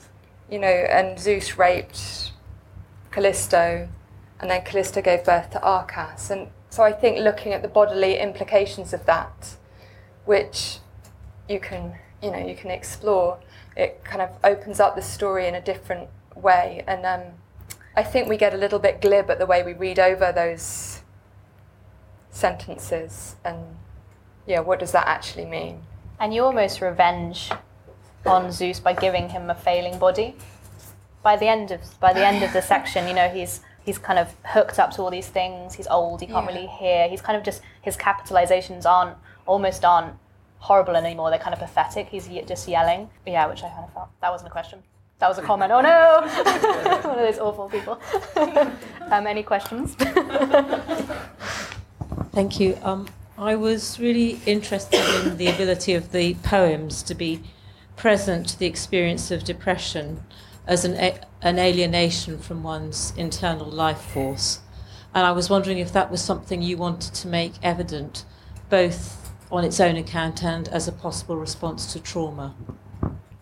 you 0.50 0.60
know, 0.60 0.68
and 0.68 1.18
Zeus 1.20 1.58
raped 1.58 2.32
Callisto, 3.12 3.88
and 4.40 4.52
then 4.52 4.64
Callisto 4.64 5.02
gave 5.02 5.24
birth 5.24 5.52
to 5.52 5.60
Arcas. 5.60 6.30
And 6.30 6.50
so 6.76 6.84
I 6.84 6.92
think 6.92 7.20
looking 7.20 7.54
at 7.54 7.62
the 7.62 7.70
bodily 7.70 8.20
implications 8.20 8.92
of 8.92 9.06
that, 9.06 9.56
which 10.26 10.80
you 11.48 11.58
can, 11.58 11.96
you 12.22 12.30
know, 12.30 12.46
you 12.46 12.54
can 12.54 12.70
explore, 12.70 13.40
it 13.78 14.04
kind 14.04 14.22
of 14.22 14.32
opens 14.44 14.82
up 14.82 14.98
the 14.98 15.02
story 15.02 15.48
in 15.48 15.56
a 15.56 15.62
different 15.62 16.10
way. 16.36 16.84
And 16.86 17.06
um, 17.06 17.22
I 17.96 18.04
think 18.04 18.28
we 18.28 18.36
get 18.36 18.54
a 18.54 18.58
little 18.58 18.80
bit 18.80 19.00
glib 19.00 19.30
at 19.30 19.40
the 19.40 19.46
way 19.46 19.64
we 19.64 19.72
read 19.72 20.00
over 20.00 20.34
those 20.34 21.02
sentences 22.30 23.38
and 23.46 23.78
yeah, 24.46 24.60
what 24.60 24.80
does 24.80 24.92
that 24.92 25.08
actually 25.08 25.46
mean? 25.46 25.82
And 26.20 26.34
you 26.34 26.44
almost 26.44 26.82
revenge 26.82 27.52
on 28.26 28.52
Zeus 28.52 28.82
by 28.82 28.92
giving 28.92 29.30
him 29.30 29.50
a 29.50 29.56
failing 29.56 29.98
body. 29.98 30.36
By 31.24 31.38
the 31.38 31.48
end 31.48 31.72
of 31.72 31.80
by 32.02 32.12
the 32.12 32.26
end 32.26 32.44
of 32.44 32.52
the 32.52 32.62
section, 32.62 33.08
you 33.08 33.14
know, 33.14 33.30
he's 33.30 33.62
he's 33.86 33.98
kind 33.98 34.20
of 34.20 34.34
hooked 34.44 34.80
up 34.80 34.92
to 34.92 35.02
all 35.02 35.12
these 35.12 35.28
things. 35.28 35.76
He's 35.76 35.88
old, 35.88 36.20
he 36.22 36.28
can't 36.28 36.46
yeah. 36.50 36.56
really 36.56 36.68
hear. 36.68 37.08
He's 37.08 37.22
kind 37.22 37.38
of 37.38 37.44
just 37.44 37.62
his 37.82 37.96
capitalizations 37.96 38.86
aren't 38.86 39.16
almost 39.46 39.86
aren't 39.86 40.16
horrible 40.58 40.96
anymore. 40.96 41.30
They're 41.30 41.40
kind 41.40 41.54
of 41.54 41.60
pathetic. 41.60 42.10
He's 42.10 42.28
just 42.48 42.68
yelling. 42.68 43.10
Yeah, 43.26 43.48
which 43.48 43.64
I 43.64 43.70
kind 43.70 43.86
of 43.86 43.94
felt 43.94 44.10
that 44.22 44.32
wasn't 44.32 44.50
a 44.50 44.52
question. 44.52 44.84
That 45.20 45.30
was 45.30 45.38
a 45.38 45.44
comment. 45.44 45.72
Oh 45.72 45.80
no! 45.80 46.22
One 47.10 47.20
of 47.20 47.26
those 47.26 47.40
awful 47.40 47.70
people. 47.70 48.02
um, 49.12 49.28
any 49.28 49.44
questions? 49.44 49.96
Thank 52.34 52.60
you. 52.60 52.78
Um, 52.84 53.08
I 53.38 53.56
was 53.56 53.98
really 54.00 54.42
interested 54.46 55.00
in 55.24 55.38
the 55.38 55.48
ability 55.48 55.94
of 55.94 56.12
the 56.12 56.34
poems 56.36 57.02
to 57.04 57.16
be 57.16 57.42
present 57.96 58.50
to 58.50 58.60
the 58.60 58.66
experience 58.66 59.32
of 59.32 59.46
depression 59.46 60.22
as 60.68 60.86
an, 60.86 60.96
a- 60.96 61.20
an 61.42 61.60
alienation 61.60 62.38
from 62.38 62.64
one's 62.64 63.14
internal 63.18 63.68
life 63.70 64.02
force. 64.02 64.60
And 65.14 65.26
I 65.26 65.32
was 65.32 65.50
wondering 65.50 65.78
if 65.80 65.94
that 65.94 66.12
was 66.12 66.22
something 66.22 66.62
you 66.62 66.78
wanted 66.78 67.14
to 67.16 67.28
make 67.28 67.54
evident, 67.64 68.26
both 68.70 69.32
on 69.52 69.64
its 69.64 69.80
own 69.80 69.96
account 69.96 70.44
and 70.44 70.68
as 70.70 70.88
a 70.88 70.92
possible 70.92 71.38
response 71.38 71.94
to 71.94 72.00
trauma. 72.00 72.56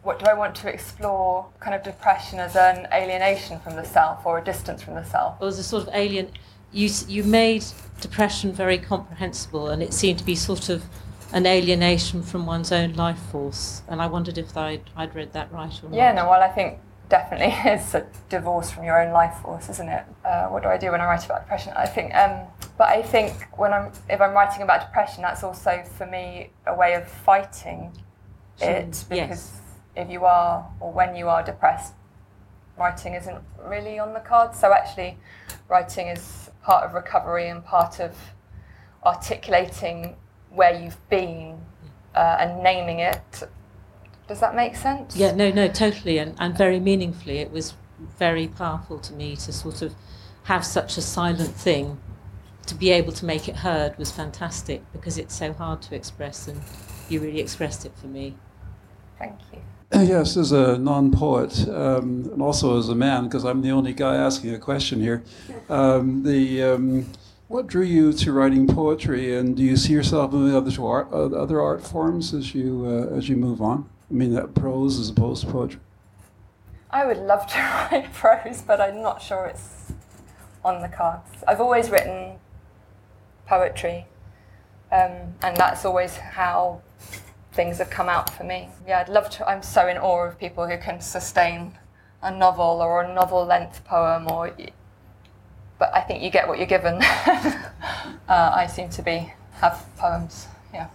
what 0.03 0.19
do 0.19 0.25
I 0.25 0.33
want 0.33 0.53
to 0.55 0.67
explore 0.67 1.47
kind 1.61 1.73
of 1.73 1.81
depression 1.81 2.37
as 2.39 2.55
an 2.57 2.87
alienation 2.93 3.59
from 3.61 3.75
the 3.77 3.85
self 3.85 4.25
or 4.25 4.37
a 4.37 4.43
distance 4.43 4.81
from 4.83 4.95
the 4.95 5.03
self? 5.05 5.41
It 5.41 5.45
was 5.45 5.57
a 5.59 5.63
sort 5.63 5.87
of 5.87 5.89
alien. 5.93 6.29
You 6.73 6.89
you 7.07 7.23
made 7.23 7.63
depression 8.01 8.51
very 8.51 8.77
comprehensible, 8.77 9.69
and 9.69 9.81
it 9.81 9.93
seemed 9.93 10.19
to 10.19 10.25
be 10.25 10.35
sort 10.35 10.67
of 10.69 10.83
an 11.31 11.45
alienation 11.45 12.21
from 12.21 12.45
one's 12.45 12.71
own 12.71 12.93
life 12.93 13.19
force. 13.31 13.81
And 13.87 14.01
I 14.01 14.07
wondered 14.07 14.37
if 14.37 14.57
I'd, 14.57 14.81
I'd 14.95 15.15
read 15.15 15.31
that 15.33 15.51
right 15.53 15.73
or 15.83 15.89
not. 15.89 15.95
Yeah, 15.95 16.11
no, 16.11 16.29
well, 16.29 16.41
I 16.41 16.49
think 16.49 16.79
definitely 17.13 17.53
it's 17.71 17.93
a 17.93 18.07
divorce 18.27 18.71
from 18.71 18.83
your 18.83 18.99
own 18.99 19.13
life 19.13 19.35
force, 19.43 19.69
isn't 19.69 19.87
it? 19.87 20.03
Uh, 20.25 20.47
what 20.47 20.63
do 20.63 20.69
I 20.69 20.77
do 20.77 20.89
when 20.91 20.99
I 20.99 21.05
write 21.05 21.23
about 21.23 21.41
depression? 21.41 21.71
I 21.75 21.85
think, 21.85 22.13
um, 22.15 22.47
but 22.75 22.89
I 22.89 23.03
think 23.03 23.33
when 23.55 23.71
I'm 23.71 23.91
if 24.09 24.19
I'm 24.19 24.33
writing 24.33 24.63
about 24.63 24.81
depression, 24.81 25.21
that's 25.21 25.43
also 25.43 25.83
for 25.97 26.07
me 26.07 26.49
a 26.65 26.75
way 26.75 26.95
of 26.95 27.07
fighting 27.07 27.95
it 28.59 29.05
because 29.09 29.11
yes. 29.11 29.61
if 29.95 30.09
you 30.09 30.25
are 30.25 30.67
or 30.79 30.91
when 30.91 31.15
you 31.15 31.29
are 31.29 31.43
depressed, 31.43 31.93
writing 32.79 33.13
isn't 33.13 33.41
really 33.63 33.99
on 33.99 34.13
the 34.13 34.19
cards. 34.19 34.59
So 34.59 34.73
actually, 34.73 35.19
writing 35.69 36.07
is 36.07 36.49
part 36.63 36.83
of 36.83 36.95
recovery 36.95 37.49
and 37.49 37.63
part 37.63 37.99
of 37.99 38.15
articulating 39.05 40.15
where 40.49 40.73
you've 40.81 41.09
been 41.09 41.59
uh, 42.15 42.37
and 42.39 42.63
naming 42.63 42.99
it. 42.99 43.43
Does 44.27 44.39
that 44.39 44.55
make 44.55 44.75
sense? 44.75 45.15
Yeah, 45.15 45.33
no, 45.33 45.51
no, 45.51 45.67
totally, 45.67 46.17
and, 46.17 46.35
and 46.39 46.57
very 46.57 46.79
meaningfully. 46.79 47.39
It 47.39 47.51
was 47.51 47.73
very 48.17 48.47
powerful 48.47 48.99
to 48.99 49.13
me 49.13 49.35
to 49.35 49.51
sort 49.51 49.81
of 49.81 49.95
have 50.43 50.65
such 50.65 50.97
a 50.97 51.01
silent 51.01 51.55
thing. 51.55 51.99
To 52.67 52.75
be 52.75 52.91
able 52.91 53.11
to 53.13 53.25
make 53.25 53.49
it 53.49 53.57
heard 53.57 53.97
was 53.97 54.11
fantastic 54.11 54.81
because 54.93 55.17
it's 55.17 55.35
so 55.35 55.51
hard 55.51 55.81
to 55.83 55.95
express, 55.95 56.47
and 56.47 56.61
you 57.09 57.19
really 57.19 57.41
expressed 57.41 57.85
it 57.85 57.91
for 57.95 58.07
me. 58.07 58.35
Thank 59.19 59.39
you. 59.51 59.59
Uh, 59.93 60.01
Yes, 60.01 60.37
as 60.37 60.53
a 60.53 60.77
non-poet, 60.77 61.67
um, 61.67 62.29
and 62.31 62.41
also 62.41 62.79
as 62.79 62.89
a 62.89 62.95
man, 62.95 63.25
because 63.25 63.43
I'm 63.43 63.61
the 63.61 63.71
only 63.71 63.93
guy 63.93 64.15
asking 64.15 64.53
a 64.53 64.59
question 64.59 65.01
here. 65.01 65.23
Um, 65.69 66.23
the 66.23 66.63
um, 66.63 67.05
what 67.49 67.67
drew 67.67 67.83
you 67.83 68.13
to 68.13 68.31
writing 68.31 68.65
poetry, 68.65 69.37
and 69.37 69.55
do 69.55 69.61
you 69.61 69.75
see 69.75 69.93
yourself 69.93 70.31
moving 70.31 70.55
other 70.55 70.71
to 70.71 70.87
art, 70.87 71.11
other 71.11 71.61
art 71.61 71.85
forms 71.85 72.33
as 72.33 72.55
you 72.55 72.85
uh, 72.87 73.15
as 73.15 73.27
you 73.27 73.35
move 73.35 73.61
on? 73.61 73.87
I 74.13 74.15
mean, 74.15 74.35
that 74.35 74.53
prose 74.53 74.99
as 74.99 75.09
opposed 75.09 75.43
to 75.43 75.51
poetry. 75.51 75.79
I 76.91 77.03
would 77.03 77.17
love 77.17 77.47
to 77.47 77.57
write 77.91 78.13
prose, 78.13 78.61
but 78.61 78.79
I'm 78.79 79.01
not 79.01 79.23
sure 79.23 79.47
it's 79.47 79.91
on 80.63 80.83
the 80.83 80.87
cards. 80.87 81.43
I've 81.47 81.59
always 81.59 81.89
written 81.89 82.35
poetry, 83.47 84.05
um, 84.91 85.33
and 85.41 85.57
that's 85.57 85.83
always 85.83 86.15
how 86.17 86.83
things 87.53 87.79
have 87.79 87.89
come 87.89 88.07
out 88.07 88.29
for 88.29 88.43
me. 88.43 88.69
Yeah, 88.87 88.99
I'd 88.99 89.09
love 89.09 89.31
to. 89.31 89.49
I'm 89.49 89.63
so 89.63 89.87
in 89.87 89.97
awe 89.97 90.27
of 90.27 90.37
people 90.37 90.67
who 90.67 90.77
can 90.77 91.01
sustain 91.01 91.75
a 92.21 92.29
novel 92.29 92.83
or 92.83 93.01
a 93.01 93.11
novel 93.11 93.43
length 93.43 93.83
poem, 93.83 94.29
or. 94.29 94.55
But 95.79 95.89
I 95.95 96.01
think 96.01 96.21
you 96.21 96.29
get 96.29 96.47
what 96.47 96.59
you're 96.59 96.67
given. 96.67 96.95
uh, 97.01 97.57
I 98.29 98.67
seem 98.67 98.89
to 98.89 99.01
be 99.01 99.33
have 99.53 99.83
poems. 99.97 100.45
Yeah. 100.71 100.87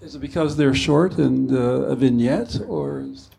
Is 0.00 0.14
it 0.14 0.20
because 0.20 0.56
they're 0.56 0.74
short 0.74 1.18
and 1.18 1.50
uh, 1.52 1.56
a 1.92 1.96
vignette, 1.96 2.60
or 2.68 3.00
is- 3.00 3.30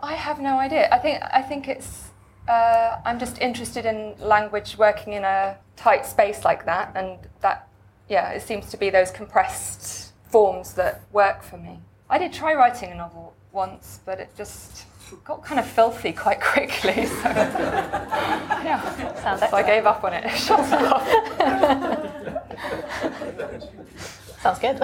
I 0.00 0.14
have 0.14 0.40
no 0.40 0.58
idea. 0.58 0.88
I 0.92 0.98
think 0.98 1.22
I 1.22 1.42
think 1.42 1.68
it's. 1.68 2.10
Uh, 2.48 3.00
I'm 3.04 3.18
just 3.18 3.38
interested 3.38 3.84
in 3.86 4.14
language 4.20 4.78
working 4.78 5.14
in 5.14 5.24
a 5.24 5.56
tight 5.76 6.06
space 6.06 6.44
like 6.44 6.64
that, 6.66 6.92
and 6.94 7.18
that, 7.40 7.68
yeah, 8.08 8.30
it 8.30 8.42
seems 8.42 8.70
to 8.70 8.76
be 8.76 8.88
those 8.88 9.10
compressed 9.10 10.12
forms 10.30 10.74
that 10.74 11.00
work 11.12 11.42
for 11.42 11.56
me. 11.58 11.80
I 12.08 12.18
did 12.18 12.32
try 12.32 12.54
writing 12.54 12.92
a 12.92 12.94
novel 12.94 13.34
once, 13.50 13.98
but 14.06 14.20
it 14.20 14.30
just 14.36 14.86
got 15.24 15.42
kind 15.44 15.58
of 15.58 15.66
filthy 15.66 16.12
quite 16.12 16.40
quickly. 16.40 17.06
So, 17.22 17.28
yeah, 18.64 18.80
Sounds 19.22 19.40
so 19.40 19.56
I 19.56 19.62
gave 19.64 19.86
up 19.86 20.02
on 20.04 20.12
it. 20.12 20.30
Shut 20.36 20.60
up. 20.60 21.02
Sounds 24.46 24.60
good. 24.60 24.80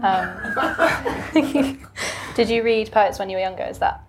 um, 0.00 1.78
did 2.34 2.50
you 2.50 2.64
read 2.64 2.90
poets 2.90 3.20
when 3.20 3.30
you 3.30 3.36
were 3.36 3.42
younger? 3.42 3.62
Is 3.62 3.78
that 3.78 4.02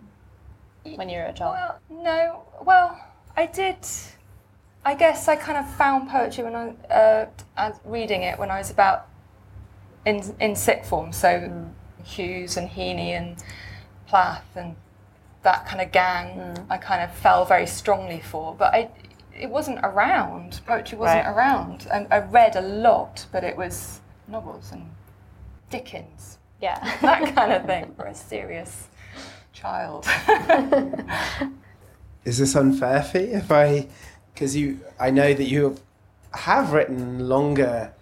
when 0.96 1.10
you 1.10 1.20
were 1.20 1.26
a 1.26 1.34
child? 1.34 1.80
Well, 1.90 2.04
no. 2.04 2.44
Well, 2.64 3.00
I 3.38 3.46
did. 3.46 3.78
I 4.84 4.96
guess 4.96 5.28
I 5.28 5.36
kind 5.36 5.60
of 5.60 5.70
found 5.76 6.10
poetry 6.10 6.44
when 6.44 6.56
I 6.56 6.70
uh, 6.92 7.28
as 7.56 7.80
reading 7.86 8.24
it 8.24 8.40
when 8.40 8.50
I 8.50 8.58
was 8.58 8.72
about 8.72 9.08
in 10.08 10.24
in 10.40 10.56
sixth 10.56 10.90
form. 10.90 11.14
So 11.14 11.68
Hughes 12.04 12.58
and 12.58 12.68
Heaney 12.68 13.10
and 13.10 13.38
Plath 14.08 14.56
and 14.56 14.76
that 15.44 15.68
kind 15.68 15.82
of 15.82 15.92
gang. 15.92 16.66
I 16.68 16.78
kind 16.78 17.04
of 17.04 17.16
fell 17.16 17.46
very 17.46 17.68
strongly 17.68 18.22
for, 18.22 18.56
but 18.56 18.74
I 18.74 18.90
it 19.40 19.50
wasn't 19.50 19.80
around. 19.84 20.62
Poetry 20.66 20.98
wasn't 20.98 21.26
Right. 21.26 21.32
around. 21.34 21.88
I, 21.92 22.06
I 22.12 22.20
read 22.20 22.56
a 22.56 22.62
lot, 22.62 23.26
but 23.32 23.44
it 23.44 23.56
was 23.58 24.02
novels 24.28 24.72
and 24.72 24.90
Dickens, 25.70 26.40
Yeah. 26.62 26.80
that 27.02 27.36
kind 27.36 27.54
of 27.54 27.66
thing 27.66 27.94
for 27.96 28.06
a 28.06 28.16
serious 28.16 28.88
child. 29.54 30.08
Is 32.26 32.38
this 32.40 32.56
unfair 32.56 33.02
for 33.04 33.20
you? 33.20 33.28
If 33.38 33.52
I, 33.52 33.88
because 34.34 34.56
you, 34.56 34.80
I 35.00 35.10
know 35.12 35.34
that 35.34 35.44
you 35.46 35.78
have 36.34 36.74
written 36.74 37.28
longer 37.30 37.94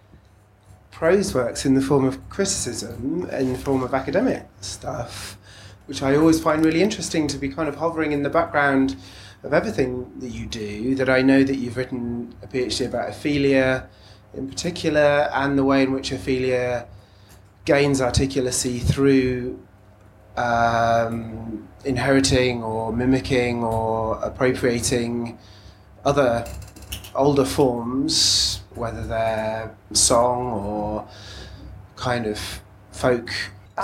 prose 0.90 1.34
works 1.34 1.64
in 1.64 1.74
the 1.74 1.80
form 1.80 2.04
of 2.04 2.28
criticism, 2.28 3.28
in 3.30 3.52
the 3.52 3.58
form 3.58 3.82
of 3.82 3.94
academic 3.94 4.46
stuff, 4.60 5.38
which 5.86 6.02
I 6.02 6.16
always 6.16 6.40
find 6.40 6.64
really 6.64 6.82
interesting 6.82 7.28
to 7.28 7.38
be 7.38 7.48
kind 7.48 7.68
of 7.68 7.76
hovering 7.76 8.12
in 8.12 8.22
the 8.22 8.30
background 8.30 8.96
of 9.42 9.52
everything 9.52 10.12
that 10.20 10.30
you 10.30 10.46
do. 10.46 10.94
That 10.96 11.08
I 11.08 11.22
know 11.22 11.42
that 11.44 11.56
you've 11.56 11.76
written 11.76 12.34
a 12.42 12.46
PhD 12.46 12.86
about 12.86 13.08
Ophelia 13.10 13.88
in 14.34 14.48
particular, 14.48 15.30
and 15.32 15.58
the 15.58 15.64
way 15.64 15.82
in 15.82 15.92
which 15.92 16.12
Ophelia 16.12 16.86
gains 17.64 18.00
articulacy 18.00 18.80
through 18.82 19.58
um, 20.36 21.66
inheriting 21.84 22.62
or 22.62 22.92
mimicking 22.92 23.64
or 23.64 24.18
appropriating 24.22 25.38
other 26.04 26.46
older 27.14 27.44
forms, 27.44 28.60
whether 28.74 29.04
they're 29.06 29.74
song 29.92 30.52
or 30.52 31.08
kind 31.96 32.26
of 32.26 32.60
folk. 32.92 33.30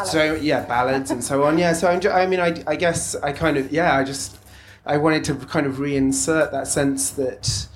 So 0.04 0.34
yeah, 0.34 0.64
ballads 0.66 1.10
and 1.10 1.22
so 1.22 1.44
on. 1.44 1.56
Yeah, 1.58 1.72
so 1.72 1.88
I'm, 1.88 2.00
ju- 2.00 2.10
I 2.10 2.26
mean, 2.26 2.40
I, 2.40 2.62
I 2.66 2.76
guess 2.76 3.14
I 3.16 3.32
kind 3.32 3.56
of 3.56 3.72
yeah, 3.72 3.96
I 3.96 4.04
just 4.04 4.36
I 4.86 4.98
wanted 4.98 5.24
to 5.24 5.34
kind 5.34 5.66
of 5.66 5.76
reinsert 5.76 6.52
that 6.52 6.66
sense 6.66 7.10
that 7.10 7.68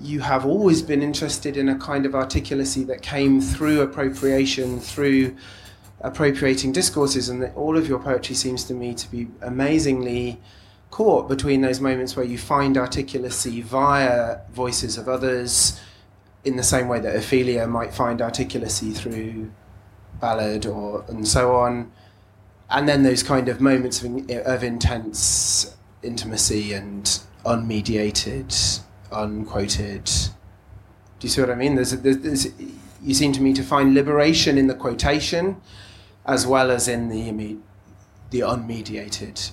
you 0.00 0.20
have 0.20 0.44
always 0.44 0.82
been 0.82 1.02
interested 1.02 1.56
in 1.56 1.68
a 1.68 1.78
kind 1.78 2.04
of 2.04 2.12
articulacy 2.12 2.84
that 2.88 3.00
came 3.02 3.40
through 3.40 3.80
appropriation, 3.80 4.80
through 4.80 5.36
appropriating 6.00 6.72
discourses, 6.72 7.28
and 7.28 7.42
that 7.42 7.54
all 7.54 7.76
of 7.76 7.88
your 7.88 8.00
poetry 8.00 8.34
seems 8.34 8.64
to 8.64 8.74
me 8.74 8.92
to 8.94 9.10
be 9.10 9.28
amazingly 9.40 10.40
caught 10.90 11.28
between 11.28 11.60
those 11.60 11.80
moments 11.80 12.16
where 12.16 12.26
you 12.26 12.38
find 12.38 12.76
articulacy 12.76 13.62
via 13.62 14.38
voices 14.50 14.98
of 14.98 15.08
others, 15.08 15.80
in 16.44 16.56
the 16.56 16.62
same 16.62 16.88
way 16.88 17.00
that 17.00 17.14
Ophelia 17.14 17.66
might 17.66 17.92
find 17.94 18.20
articulacy 18.20 18.96
through 18.96 19.50
ballad 20.20 20.66
or 20.66 21.04
and 21.08 21.26
so 21.26 21.54
on, 21.54 21.92
and 22.70 22.88
then 22.88 23.04
those 23.04 23.22
kind 23.22 23.48
of 23.48 23.60
moments 23.60 24.02
of, 24.02 24.30
of 24.30 24.64
intense 24.64 25.76
intimacy 26.02 26.72
and 26.72 27.20
unmediated, 27.44 28.80
unquoted. 29.12 30.04
Do 30.04 31.26
you 31.26 31.28
see 31.28 31.40
what 31.40 31.50
I 31.50 31.54
mean? 31.54 31.74
There's, 31.74 31.92
there's, 31.92 32.18
there's 32.18 32.46
you 33.02 33.14
seem 33.14 33.32
to 33.32 33.42
me 33.42 33.52
to 33.54 33.62
find 33.62 33.94
liberation 33.94 34.58
in 34.58 34.66
the 34.66 34.74
quotation, 34.74 35.60
as 36.26 36.46
well 36.46 36.70
as 36.70 36.88
in 36.88 37.08
the 37.08 37.56
the 38.30 38.40
unmediated 38.40 39.52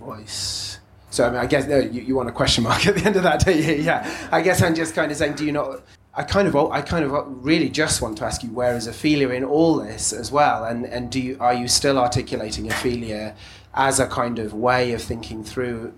voice. 0.00 0.80
So 1.10 1.26
I 1.26 1.30
mean, 1.30 1.38
I 1.38 1.46
guess 1.46 1.66
no, 1.66 1.78
you, 1.78 2.02
you 2.02 2.16
want 2.16 2.28
a 2.28 2.32
question 2.32 2.64
mark 2.64 2.86
at 2.88 2.96
the 2.96 3.04
end 3.04 3.16
of 3.16 3.22
that, 3.22 3.44
do 3.44 3.52
you? 3.52 3.74
Yeah. 3.74 4.28
I 4.32 4.40
guess 4.42 4.62
I'm 4.62 4.74
just 4.74 4.94
kind 4.94 5.10
of 5.10 5.16
saying, 5.16 5.34
do 5.34 5.44
you 5.44 5.52
not? 5.52 5.82
I 6.12 6.24
kind 6.24 6.48
of, 6.48 6.56
I 6.56 6.82
kind 6.82 7.04
of 7.04 7.12
really 7.28 7.68
just 7.68 8.02
want 8.02 8.18
to 8.18 8.24
ask 8.24 8.42
you, 8.42 8.50
where 8.50 8.74
is 8.74 8.88
Ophelia 8.88 9.28
in 9.28 9.44
all 9.44 9.76
this 9.76 10.12
as 10.12 10.32
well? 10.32 10.64
And 10.64 10.84
and 10.86 11.10
do 11.10 11.20
you 11.20 11.36
are 11.40 11.54
you 11.54 11.68
still 11.68 11.98
articulating 11.98 12.68
Ophelia 12.68 13.34
as 13.74 14.00
a 14.00 14.06
kind 14.06 14.38
of 14.38 14.52
way 14.52 14.92
of 14.92 15.02
thinking 15.02 15.44
through 15.44 15.92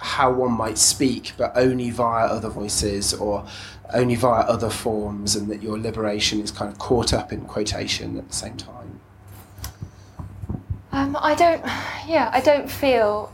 how 0.00 0.32
one 0.32 0.52
might 0.52 0.78
speak, 0.78 1.32
but 1.38 1.52
only 1.54 1.90
via 1.90 2.26
other 2.26 2.48
voices 2.48 3.14
or 3.14 3.46
only 3.94 4.16
via 4.16 4.42
other 4.42 4.70
forms, 4.70 5.36
and 5.36 5.48
that 5.48 5.62
your 5.62 5.78
liberation 5.78 6.40
is 6.40 6.50
kind 6.50 6.72
of 6.72 6.78
caught 6.78 7.12
up 7.12 7.32
in 7.32 7.42
quotation 7.42 8.18
at 8.18 8.26
the 8.26 8.34
same 8.34 8.56
time? 8.56 9.00
Um, 10.90 11.16
I 11.20 11.34
don't, 11.34 11.64
yeah, 12.08 12.30
I 12.32 12.40
don't 12.40 12.70
feel 12.70 13.32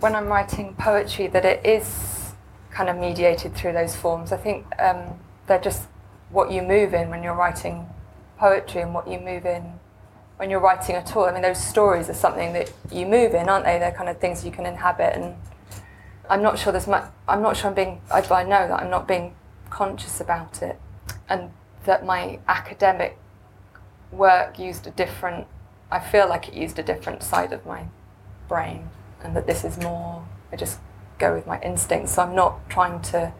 when 0.00 0.14
I'm 0.14 0.26
writing 0.26 0.74
poetry 0.74 1.28
that 1.28 1.44
it 1.44 1.64
is 1.64 2.32
kind 2.70 2.88
of 2.88 2.96
mediated 2.96 3.54
through 3.54 3.72
those 3.72 3.94
forms. 3.94 4.32
I 4.32 4.36
think 4.36 4.66
um, 4.80 5.18
they're 5.46 5.60
just 5.60 5.86
what 6.30 6.50
you 6.50 6.62
move 6.62 6.94
in 6.94 7.10
when 7.10 7.22
you're 7.22 7.34
writing 7.34 7.86
poetry 8.38 8.80
and 8.82 8.94
what 8.94 9.08
you 9.08 9.18
move 9.18 9.44
in 9.44 9.79
when 10.40 10.48
you're 10.48 10.58
writing 10.58 10.96
at 10.96 11.14
all. 11.14 11.26
I 11.26 11.32
mean, 11.32 11.42
those 11.42 11.62
stories 11.62 12.08
are 12.08 12.14
something 12.14 12.54
that 12.54 12.72
you 12.90 13.04
move 13.04 13.34
in, 13.34 13.50
aren't 13.50 13.66
they? 13.66 13.78
They're 13.78 13.92
kind 13.92 14.08
of 14.08 14.18
things 14.20 14.42
you 14.42 14.50
can 14.50 14.64
inhabit. 14.64 15.14
And 15.14 15.34
I'm 16.30 16.40
not 16.40 16.58
sure 16.58 16.72
there's 16.72 16.86
much, 16.86 17.04
I'm 17.28 17.42
not 17.42 17.58
sure 17.58 17.68
I'm 17.68 17.74
being, 17.74 18.00
I, 18.10 18.22
I 18.22 18.44
know 18.44 18.66
that 18.66 18.80
I'm 18.80 18.88
not 18.88 19.06
being 19.06 19.34
conscious 19.68 20.18
about 20.18 20.62
it. 20.62 20.80
And 21.28 21.50
that 21.84 22.06
my 22.06 22.38
academic 22.48 23.18
work 24.10 24.58
used 24.58 24.86
a 24.86 24.90
different, 24.92 25.46
I 25.90 26.00
feel 26.00 26.26
like 26.26 26.48
it 26.48 26.54
used 26.54 26.78
a 26.78 26.82
different 26.82 27.22
side 27.22 27.52
of 27.52 27.66
my 27.66 27.84
brain. 28.48 28.88
And 29.22 29.36
that 29.36 29.46
this 29.46 29.62
is 29.62 29.76
more, 29.76 30.24
I 30.50 30.56
just 30.56 30.78
go 31.18 31.34
with 31.34 31.46
my 31.46 31.60
instincts. 31.60 32.14
So 32.14 32.22
I'm 32.22 32.34
not 32.34 32.66
trying 32.70 33.02
to 33.12 33.30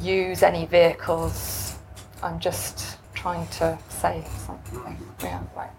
use 0.00 0.42
any 0.42 0.66
vehicles. 0.66 1.78
I'm 2.24 2.40
just 2.40 2.98
trying 3.14 3.46
to 3.58 3.78
say 3.88 4.24
something. 4.44 4.96
Yeah, 5.22 5.44
right. 5.54 5.70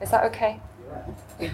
Is 0.00 0.10
that 0.10 0.24
okay? 0.24 0.60
Yeah. 1.40 1.50